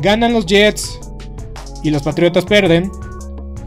ganan 0.00 0.32
los 0.32 0.46
Jets 0.46 0.98
y 1.82 1.90
los 1.90 2.02
Patriotas 2.02 2.44
pierden. 2.44 2.90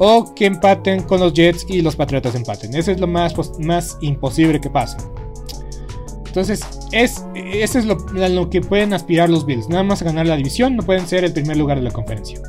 O 0.04 0.34
que 0.34 0.48
empaten 0.48 1.04
con 1.04 1.20
los 1.20 1.34
Jets 1.34 1.66
y 1.70 1.82
los 1.82 1.96
Patriotas 1.96 2.34
empaten. 2.34 2.76
Eso 2.76 2.92
es 2.92 3.00
lo 3.00 3.06
más, 3.06 3.36
más 3.60 3.98
imposible 4.02 4.60
que 4.60 4.70
pase. 4.70 4.98
Entonces, 6.26 6.62
es, 6.92 7.26
eso 7.36 7.78
es 7.78 7.86
lo, 7.86 7.98
lo, 8.14 8.50
que 8.50 8.62
pueden 8.62 8.94
aspirar 8.94 9.30
los 9.30 9.46
Bills. 9.46 9.68
Nada 9.68 9.84
más 9.84 10.02
a 10.02 10.06
ganar 10.06 10.26
la 10.26 10.38
división, 10.38 10.78
no 10.78 10.84
pueden 10.84 11.06
ser 11.06 11.26
el 11.26 11.34
primer 11.34 11.58
lugar 11.58 11.78
de 11.78 11.84
la 11.84 11.92
conferencia. 11.92 12.40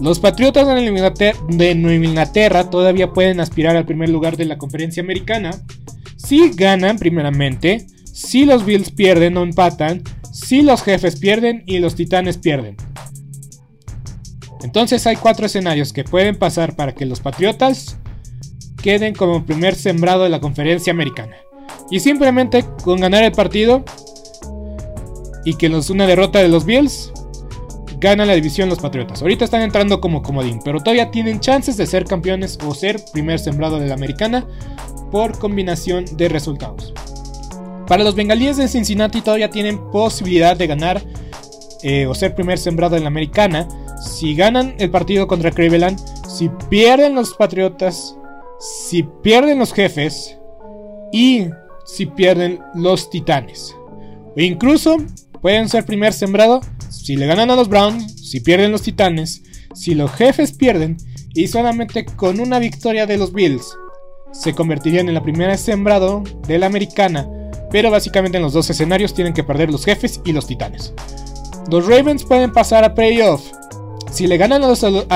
Los 0.00 0.20
Patriotas 0.20 0.66
de 0.68 1.74
Nueva, 1.74 2.04
Inglaterra, 2.06 2.70
todavía 2.70 3.12
pueden 3.12 3.40
aspirar 3.40 3.76
al 3.76 3.86
primer 3.86 4.08
lugar 4.08 4.36
de 4.36 4.44
la 4.44 4.56
conferencia 4.56 5.02
americana. 5.02 5.50
Si 6.16 6.50
ganan, 6.50 6.96
primeramente. 6.96 7.86
Si 8.04 8.44
los 8.44 8.64
Bills 8.64 8.90
pierden 8.92 9.36
o 9.36 9.42
empatan. 9.42 10.04
Si 10.32 10.62
los 10.62 10.82
jefes 10.82 11.16
pierden 11.16 11.64
y 11.66 11.80
los 11.80 11.96
titanes 11.96 12.38
pierden. 12.38 12.76
Entonces 14.62 15.06
hay 15.06 15.16
cuatro 15.16 15.46
escenarios 15.46 15.92
que 15.92 16.04
pueden 16.04 16.36
pasar 16.36 16.76
para 16.76 16.92
que 16.94 17.06
los 17.06 17.20
Patriotas 17.20 17.96
queden 18.82 19.14
como 19.14 19.44
primer 19.44 19.74
sembrado 19.74 20.24
de 20.24 20.28
la 20.28 20.40
conferencia 20.40 20.92
americana. 20.92 21.36
Y 21.90 22.00
simplemente 22.00 22.64
con 22.82 23.00
ganar 23.00 23.24
el 23.24 23.32
partido 23.32 23.84
y 25.44 25.54
que 25.54 25.68
los, 25.68 25.90
una 25.90 26.06
derrota 26.06 26.38
de 26.38 26.48
los 26.48 26.64
Bills, 26.64 27.12
gana 27.98 28.24
la 28.24 28.34
división 28.34 28.68
los 28.68 28.80
Patriotas. 28.80 29.22
Ahorita 29.22 29.44
están 29.44 29.62
entrando 29.62 30.00
como 30.00 30.22
comodín, 30.22 30.60
pero 30.64 30.80
todavía 30.80 31.10
tienen 31.10 31.40
chances 31.40 31.76
de 31.76 31.86
ser 31.86 32.04
campeones 32.04 32.58
o 32.64 32.74
ser 32.74 33.00
primer 33.12 33.38
sembrado 33.38 33.78
de 33.78 33.86
la 33.86 33.94
americana 33.94 34.46
por 35.10 35.38
combinación 35.38 36.04
de 36.16 36.28
resultados. 36.28 36.92
Para 37.86 38.02
los 38.02 38.14
bengalíes 38.14 38.56
de 38.56 38.68
Cincinnati 38.68 39.20
todavía 39.20 39.50
tienen 39.50 39.78
posibilidad 39.90 40.56
de 40.56 40.66
ganar 40.66 41.02
eh, 41.82 42.06
o 42.06 42.14
ser 42.14 42.34
primer 42.34 42.58
sembrado 42.58 42.96
en 42.96 43.02
la 43.02 43.08
americana 43.08 43.68
si 44.02 44.34
ganan 44.34 44.74
el 44.78 44.90
partido 44.90 45.26
contra 45.26 45.50
Cleveland, 45.50 45.98
si 46.28 46.50
pierden 46.68 47.14
los 47.14 47.34
Patriotas, 47.34 48.16
si 48.58 49.02
pierden 49.22 49.58
los 49.58 49.72
jefes 49.72 50.38
y 51.12 51.46
si 51.84 52.06
pierden 52.06 52.60
los 52.74 53.10
Titanes. 53.10 53.76
O 54.36 54.40
incluso 54.40 54.96
pueden 55.40 55.68
ser 55.68 55.84
primer 55.84 56.12
sembrado 56.12 56.60
si 56.88 57.16
le 57.16 57.26
ganan 57.26 57.50
a 57.50 57.56
los 57.56 57.68
Browns, 57.68 58.28
si 58.30 58.40
pierden 58.40 58.72
los 58.72 58.82
Titanes, 58.82 59.42
si 59.74 59.94
los 59.94 60.10
jefes 60.12 60.52
pierden 60.52 60.96
y 61.34 61.48
solamente 61.48 62.04
con 62.04 62.40
una 62.40 62.58
victoria 62.58 63.06
de 63.06 63.18
los 63.18 63.32
Bills 63.32 63.76
se 64.32 64.54
convertirían 64.54 65.08
en 65.08 65.14
la 65.14 65.22
primera 65.22 65.56
sembrado 65.56 66.22
de 66.46 66.58
la 66.58 66.66
americana, 66.66 67.28
pero 67.70 67.90
básicamente 67.90 68.38
en 68.38 68.42
los 68.42 68.52
dos 68.52 68.68
escenarios 68.70 69.14
tienen 69.14 69.34
que 69.34 69.44
perder 69.44 69.70
los 69.70 69.84
jefes 69.84 70.20
y 70.24 70.32
los 70.32 70.46
Titanes. 70.46 70.94
Los 71.70 71.86
Ravens 71.86 72.24
pueden 72.24 72.52
pasar 72.52 72.84
a 72.84 72.94
playoff 72.94 73.42
si 74.10 74.26
le 74.26 74.36
ganan 74.36 74.62
a 74.62 74.68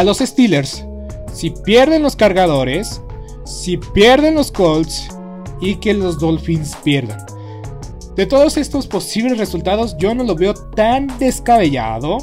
los, 0.04 0.18
Steelers, 0.18 0.84
si 1.32 1.50
pierden 1.50 2.02
los 2.02 2.16
cargadores, 2.16 3.02
si 3.44 3.76
pierden 3.76 4.34
los 4.34 4.50
Colts 4.50 5.08
y 5.60 5.76
que 5.76 5.94
los 5.94 6.18
Dolphins 6.18 6.76
pierdan. 6.82 7.18
De 8.16 8.24
todos 8.24 8.56
estos 8.56 8.86
posibles 8.86 9.36
resultados, 9.36 9.96
yo 9.98 10.14
no 10.14 10.24
lo 10.24 10.34
veo 10.34 10.54
tan 10.54 11.06
descabellado. 11.18 12.18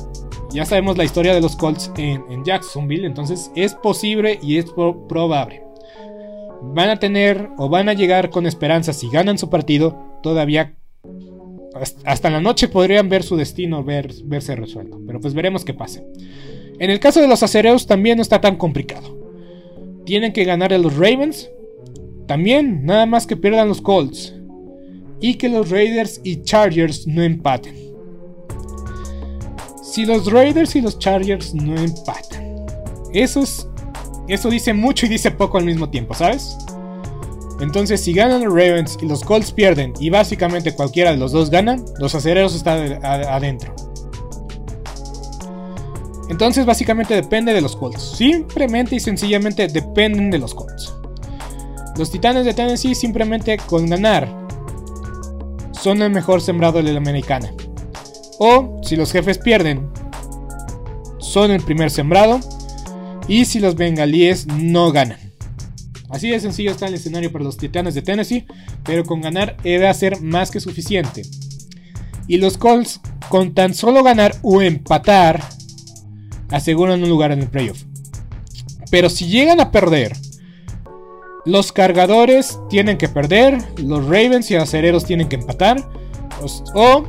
Ya 0.51 0.66
sabemos 0.66 0.97
la 0.97 1.04
historia 1.04 1.36
de 1.36 1.41
los 1.41 1.56
Colts 1.56 1.91
en, 1.97 2.43
Jacksonville, 2.43 3.06
entonces 3.06 3.51
es 3.56 3.76
posible 3.76 4.39
y 4.41 4.58
es 4.58 4.66
probable. 5.08 5.64
Van 6.62 6.89
a 6.89 6.97
tener 6.97 7.49
o 7.58 7.70
van 7.70 7.89
a 7.89 7.93
llegar 7.93 8.32
con 8.32 8.47
esperanza 8.47 8.93
si 8.93 9.10
ganan 9.10 9.38
su 9.38 9.49
partido. 9.49 9.99
Todavía 10.24 10.76
hasta 12.05 12.30
la 12.30 12.41
noche 12.41 12.67
podrían 12.67 13.09
ver 13.09 13.24
su 13.24 13.36
destino 13.36 13.84
verse 13.84 14.55
resuelto. 14.55 14.99
Pero 15.05 15.19
pues 15.19 15.34
veremos 15.34 15.65
qué 15.65 15.74
pasa. 15.74 16.01
En 16.80 16.89
el 16.89 16.99
caso 16.99 17.21
de 17.21 17.28
los 17.28 17.43
acereos 17.43 17.88
también 17.88 18.17
no 18.17 18.21
está 18.21 18.41
tan 18.41 18.57
complicado. 18.57 19.17
Tienen 20.05 20.34
que 20.34 20.43
ganar 20.43 20.74
a 20.74 20.78
los 20.78 20.95
Ravens. 20.95 21.49
También, 22.28 22.86
nada 22.86 23.05
más 23.05 23.28
que 23.28 23.38
pierdan 23.38 23.67
los 23.67 23.82
Colts. 23.82 24.34
Y 25.19 25.36
que 25.36 25.49
los 25.49 25.69
Raiders 25.69 26.19
y 26.24 26.41
Chargers 26.41 27.07
no 27.07 27.24
empaten. 27.24 27.76
Si 29.84 30.05
los 30.05 30.32
Raiders 30.32 30.76
y 30.76 30.82
los 30.82 30.99
Chargers 30.99 31.53
no 31.53 31.76
empatan. 31.78 32.65
Eso 33.13 33.41
es. 33.41 33.67
Eso 34.28 34.49
dice 34.49 34.74
mucho 34.74 35.05
y 35.05 35.09
dice 35.09 35.32
poco 35.32 35.57
al 35.57 35.65
mismo 35.65 35.89
tiempo, 35.89 36.13
¿sabes? 36.13 36.57
Entonces, 37.64 38.01
si 38.01 38.14
ganan 38.14 38.43
los 38.43 38.53
Ravens 38.53 38.97
y 39.01 39.05
los 39.05 39.24
Colts 39.24 39.51
pierden 39.51 39.93
y 39.99 40.09
básicamente 40.09 40.76
cualquiera 40.76 41.11
de 41.11 41.18
los 41.18 41.32
dos 41.32 41.49
ganan, 41.49 41.84
los 41.97 42.14
acereros 42.14 42.55
están 42.55 43.03
adentro. 43.03 43.74
Entonces 46.30 46.66
básicamente 46.66 47.14
depende 47.14 47.53
de 47.53 47.61
los 47.61 47.76
Colts. 47.76 48.01
Simplemente 48.18 48.95
y 48.95 48.99
sencillamente 48.99 49.68
dependen 49.68 50.30
de 50.30 50.39
los 50.39 50.53
Colts. 50.53 50.93
Los 51.97 52.11
Titanes 52.11 52.45
de 52.45 52.53
Tennessee 52.53 52.95
simplemente 52.95 53.57
con 53.57 53.88
ganar 53.88 54.28
son 55.72 56.01
el 56.01 56.11
mejor 56.11 56.41
sembrado 56.41 56.82
de 56.82 56.91
la 56.91 56.97
americana. 56.97 57.53
O 58.39 58.82
si 58.84 58.95
los 58.95 59.11
jefes 59.11 59.38
pierden, 59.38 59.89
son 61.20 61.51
el 61.51 61.61
primer 61.61 61.91
sembrado. 61.91 62.39
Y 63.28 63.45
si 63.45 63.59
los 63.59 63.76
bengalíes 63.76 64.47
no 64.47 64.91
ganan. 64.91 65.32
Así 66.14 66.30
de 66.30 66.39
sencillo 66.39 66.70
está 66.70 66.86
el 66.86 66.93
escenario 66.93 67.32
para 67.32 67.43
los 67.43 67.57
Titanes 67.57 67.95
de 67.95 68.03
Tennessee, 68.03 68.45
pero 68.84 69.03
con 69.03 69.20
ganar 69.20 69.57
debe 69.64 69.91
ser 69.95 70.22
más 70.22 70.51
que 70.51 70.59
suficiente. 70.59 71.24
Y 72.28 72.38
los 72.38 72.59
Colts, 72.59 73.01
con 73.30 73.55
tan 73.55 73.74
solo 73.74 74.03
ganar 74.03 74.36
o 74.43 74.61
empatar, 74.61 75.43
aseguran 76.51 77.01
un 77.01 77.09
lugar 77.09 77.32
en 77.32 77.39
el 77.39 77.47
playoff. 77.47 77.82
Pero 78.91 79.09
si 79.09 79.26
llegan 79.26 79.59
a 79.59 79.72
perder, 79.72 80.16
los 81.45 81.72
cargadores 81.72 82.59
tienen 82.70 82.99
que 82.99 83.09
perder, 83.09 83.57
los 83.78 84.03
Ravens 84.05 84.51
y 84.51 84.55
acereros 84.55 85.05
tienen 85.05 85.28
que 85.28 85.38
empatar, 85.38 85.84
o 86.76 87.05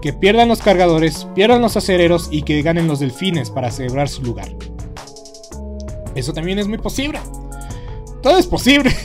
que 0.00 0.14
pierdan 0.14 0.48
los 0.48 0.62
cargadores, 0.62 1.26
pierdan 1.34 1.60
los 1.60 1.76
acereros 1.76 2.28
y 2.30 2.40
que 2.40 2.62
ganen 2.62 2.88
los 2.88 3.00
delfines 3.00 3.50
para 3.50 3.68
asegurar 3.68 4.08
su 4.08 4.22
lugar. 4.22 4.48
Eso 6.14 6.32
también 6.32 6.58
es 6.58 6.68
muy 6.68 6.78
posible. 6.78 7.20
Todo 8.24 8.38
es 8.38 8.46
posible. 8.48 8.90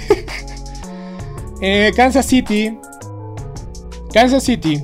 Eh, 1.62 1.92
Kansas 1.94 2.26
City. 2.26 2.80
Kansas 4.14 4.44
City 4.44 4.82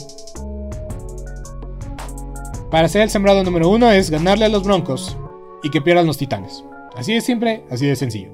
para 2.75 2.89
ser 2.89 3.03
el 3.03 3.09
sembrado 3.09 3.41
número 3.41 3.69
uno 3.69 3.89
es 3.89 4.09
ganarle 4.09 4.43
a 4.43 4.49
los 4.49 4.65
Broncos 4.65 5.15
y 5.63 5.69
que 5.69 5.79
pierdan 5.79 6.07
los 6.07 6.17
Titanes. 6.17 6.65
Así 6.93 7.13
de 7.13 7.21
simple, 7.21 7.63
así 7.69 7.85
de 7.85 7.95
sencillo. 7.95 8.31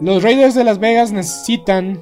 Los 0.00 0.22
Raiders 0.22 0.54
de 0.54 0.64
Las 0.64 0.78
Vegas 0.78 1.12
necesitan 1.12 2.00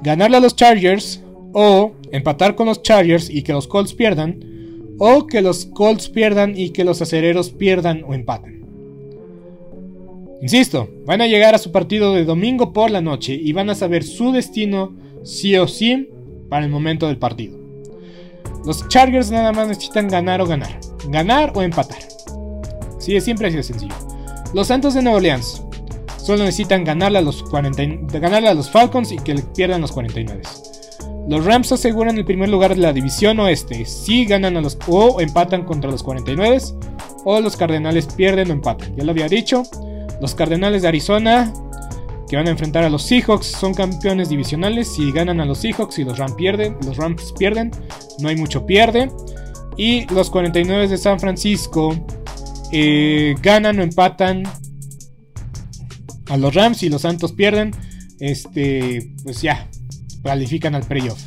ganarle 0.00 0.36
a 0.36 0.40
los 0.40 0.54
Chargers 0.54 1.24
o 1.52 1.90
empatar 2.12 2.54
con 2.54 2.66
los 2.66 2.82
Chargers 2.82 3.28
y 3.28 3.42
que 3.42 3.52
los 3.52 3.66
Colts 3.66 3.94
pierdan 3.94 4.94
o 5.00 5.26
que 5.26 5.42
los 5.42 5.66
Colts 5.66 6.08
pierdan 6.08 6.56
y 6.56 6.70
que 6.70 6.84
los 6.84 7.02
acereros 7.02 7.50
pierdan 7.50 8.04
o 8.06 8.14
empaten. 8.14 8.57
Insisto, 10.40 10.88
van 11.04 11.20
a 11.20 11.26
llegar 11.26 11.54
a 11.54 11.58
su 11.58 11.72
partido 11.72 12.14
de 12.14 12.24
domingo 12.24 12.72
por 12.72 12.90
la 12.90 13.00
noche 13.00 13.34
y 13.34 13.52
van 13.52 13.70
a 13.70 13.74
saber 13.74 14.04
su 14.04 14.32
destino 14.32 14.94
sí 15.24 15.56
o 15.56 15.66
sí 15.66 16.08
para 16.48 16.64
el 16.64 16.70
momento 16.70 17.06
del 17.08 17.18
partido. 17.18 17.58
Los 18.64 18.86
Chargers 18.88 19.30
nada 19.30 19.52
más 19.52 19.68
necesitan 19.68 20.08
ganar 20.08 20.40
o 20.40 20.46
ganar. 20.46 20.78
Ganar 21.08 21.52
o 21.54 21.62
empatar. 21.62 21.98
Sí, 22.98 23.16
es 23.16 23.24
siempre 23.24 23.48
así 23.48 23.56
de 23.56 23.62
sencillo. 23.62 23.94
Los 24.54 24.68
Santos 24.68 24.94
de 24.94 25.02
Nueva 25.02 25.18
Orleans 25.18 25.62
solo 26.16 26.44
necesitan 26.44 26.84
ganarle 26.84 27.18
a 27.18 27.22
los, 27.22 27.42
40, 27.42 28.18
ganarle 28.18 28.48
a 28.48 28.54
los 28.54 28.70
Falcons 28.70 29.12
y 29.12 29.16
que 29.16 29.34
pierdan 29.56 29.80
los 29.80 29.92
49. 29.92 30.42
Los 31.28 31.44
Rams 31.44 31.72
aseguran 31.72 32.16
el 32.16 32.24
primer 32.24 32.48
lugar 32.48 32.74
de 32.74 32.80
la 32.80 32.92
división 32.92 33.38
oeste 33.40 33.84
si 33.84 34.24
ganan 34.24 34.56
a 34.56 34.60
los 34.60 34.78
o 34.86 35.20
empatan 35.20 35.64
contra 35.64 35.90
los 35.90 36.02
49 36.02 36.58
o 37.24 37.40
los 37.40 37.56
Cardenales 37.56 38.06
pierden 38.06 38.50
o 38.50 38.52
empatan. 38.52 38.94
Ya 38.96 39.04
lo 39.04 39.10
había 39.10 39.28
dicho. 39.28 39.62
Los 40.20 40.34
Cardenales 40.34 40.82
de 40.82 40.88
Arizona 40.88 41.52
que 42.28 42.36
van 42.36 42.46
a 42.46 42.50
enfrentar 42.50 42.84
a 42.84 42.90
los 42.90 43.02
Seahawks. 43.02 43.46
Son 43.46 43.74
campeones 43.74 44.28
divisionales. 44.28 44.88
Si 44.94 45.10
ganan 45.10 45.40
a 45.40 45.44
los 45.44 45.58
Seahawks 45.58 45.98
y 45.98 46.04
los 46.04 46.18
Rams 46.18 46.34
pierden, 46.34 46.76
los 46.84 46.96
Rams 46.96 47.32
pierden, 47.36 47.70
no 48.20 48.28
hay 48.28 48.36
mucho 48.36 48.66
pierde. 48.66 49.10
Y 49.76 50.06
los 50.12 50.30
49 50.30 50.88
de 50.88 50.98
San 50.98 51.18
Francisco 51.18 51.94
eh, 52.72 53.34
ganan 53.42 53.78
o 53.78 53.82
empatan 53.82 54.42
a 56.28 56.36
los 56.36 56.54
Rams 56.54 56.82
y 56.82 56.88
los 56.88 57.02
Santos 57.02 57.32
pierden. 57.32 57.72
Este, 58.20 59.12
pues 59.24 59.40
ya, 59.40 59.68
califican 60.22 60.74
al 60.74 60.82
playoff. 60.82 61.20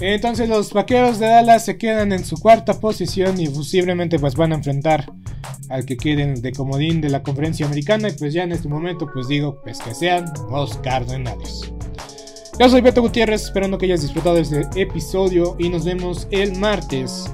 Entonces 0.00 0.48
los 0.48 0.72
vaqueros 0.72 1.18
de 1.18 1.26
Dallas 1.26 1.64
se 1.64 1.76
quedan 1.76 2.12
en 2.12 2.24
su 2.24 2.36
cuarta 2.36 2.80
posición 2.80 3.40
y 3.40 3.48
posiblemente 3.48 4.18
pues 4.18 4.36
van 4.36 4.52
a 4.52 4.54
enfrentar 4.54 5.12
al 5.68 5.84
que 5.84 5.96
queden 5.96 6.40
de 6.40 6.52
comodín 6.52 7.00
de 7.00 7.10
la 7.10 7.22
conferencia 7.22 7.66
americana 7.66 8.08
y 8.08 8.12
pues 8.12 8.32
ya 8.32 8.42
en 8.42 8.52
este 8.52 8.68
momento 8.68 9.08
pues 9.12 9.28
digo 9.28 9.60
pues 9.62 9.78
que 9.80 9.94
sean 9.94 10.26
los 10.50 10.76
cardenales. 10.78 11.72
Yo 12.58 12.68
soy 12.68 12.80
Beto 12.80 13.02
Gutiérrez, 13.02 13.44
esperando 13.44 13.78
que 13.78 13.86
hayas 13.86 14.02
disfrutado 14.02 14.34
de 14.34 14.42
este 14.42 14.82
episodio 14.82 15.54
y 15.58 15.68
nos 15.68 15.84
vemos 15.84 16.26
el 16.32 16.58
martes 16.58 17.32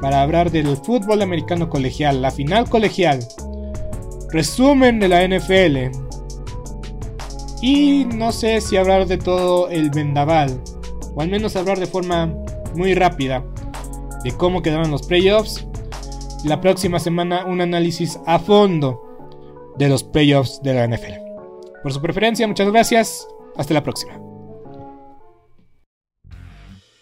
para 0.00 0.22
hablar 0.22 0.50
del 0.50 0.76
fútbol 0.76 1.22
americano 1.22 1.68
colegial, 1.68 2.22
la 2.22 2.30
final 2.30 2.68
colegial, 2.68 3.18
resumen 4.30 5.00
de 5.00 5.08
la 5.08 5.26
NFL 5.26 5.96
y 7.62 8.04
no 8.04 8.32
sé 8.32 8.60
si 8.60 8.76
hablar 8.76 9.06
de 9.06 9.18
todo 9.18 9.68
el 9.68 9.90
vendaval 9.90 10.62
o 11.14 11.20
al 11.20 11.28
menos 11.28 11.56
hablar 11.56 11.78
de 11.78 11.86
forma 11.86 12.32
muy 12.74 12.94
rápida 12.94 13.44
de 14.22 14.32
cómo 14.32 14.62
quedaron 14.62 14.90
los 14.90 15.02
playoffs 15.02 15.66
la 16.44 16.60
próxima 16.60 16.98
semana 16.98 17.44
un 17.44 17.60
análisis 17.60 18.18
a 18.26 18.38
fondo 18.38 19.74
de 19.78 19.88
los 19.88 20.04
playoffs 20.04 20.60
de 20.62 20.74
la 20.74 20.86
NFL. 20.86 21.14
Por 21.82 21.92
su 21.92 22.00
preferencia, 22.00 22.46
muchas 22.46 22.70
gracias. 22.70 23.26
Hasta 23.56 23.74
la 23.74 23.82
próxima. 23.82 24.12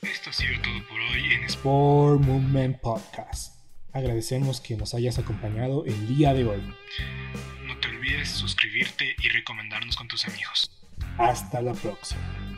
Esto 0.02 0.30
ha 0.30 0.32
sido 0.32 0.60
todo 0.62 0.88
por 0.88 0.98
hoy 1.00 1.32
en 1.34 1.44
Sport 1.44 2.20
Movement 2.20 2.80
Podcast. 2.80 3.58
Agradecemos 3.92 4.60
que 4.60 4.76
nos 4.76 4.94
hayas 4.94 5.18
acompañado 5.18 5.84
el 5.84 6.16
día 6.16 6.34
de 6.34 6.46
hoy. 6.46 6.62
No 7.66 7.78
te 7.80 7.88
olvides 7.88 8.28
suscribirte 8.28 9.16
y 9.22 9.28
recomendarnos 9.28 9.96
con 9.96 10.08
tus 10.08 10.26
amigos. 10.26 10.70
Hasta 11.18 11.60
la 11.62 11.72
próxima. 11.74 12.57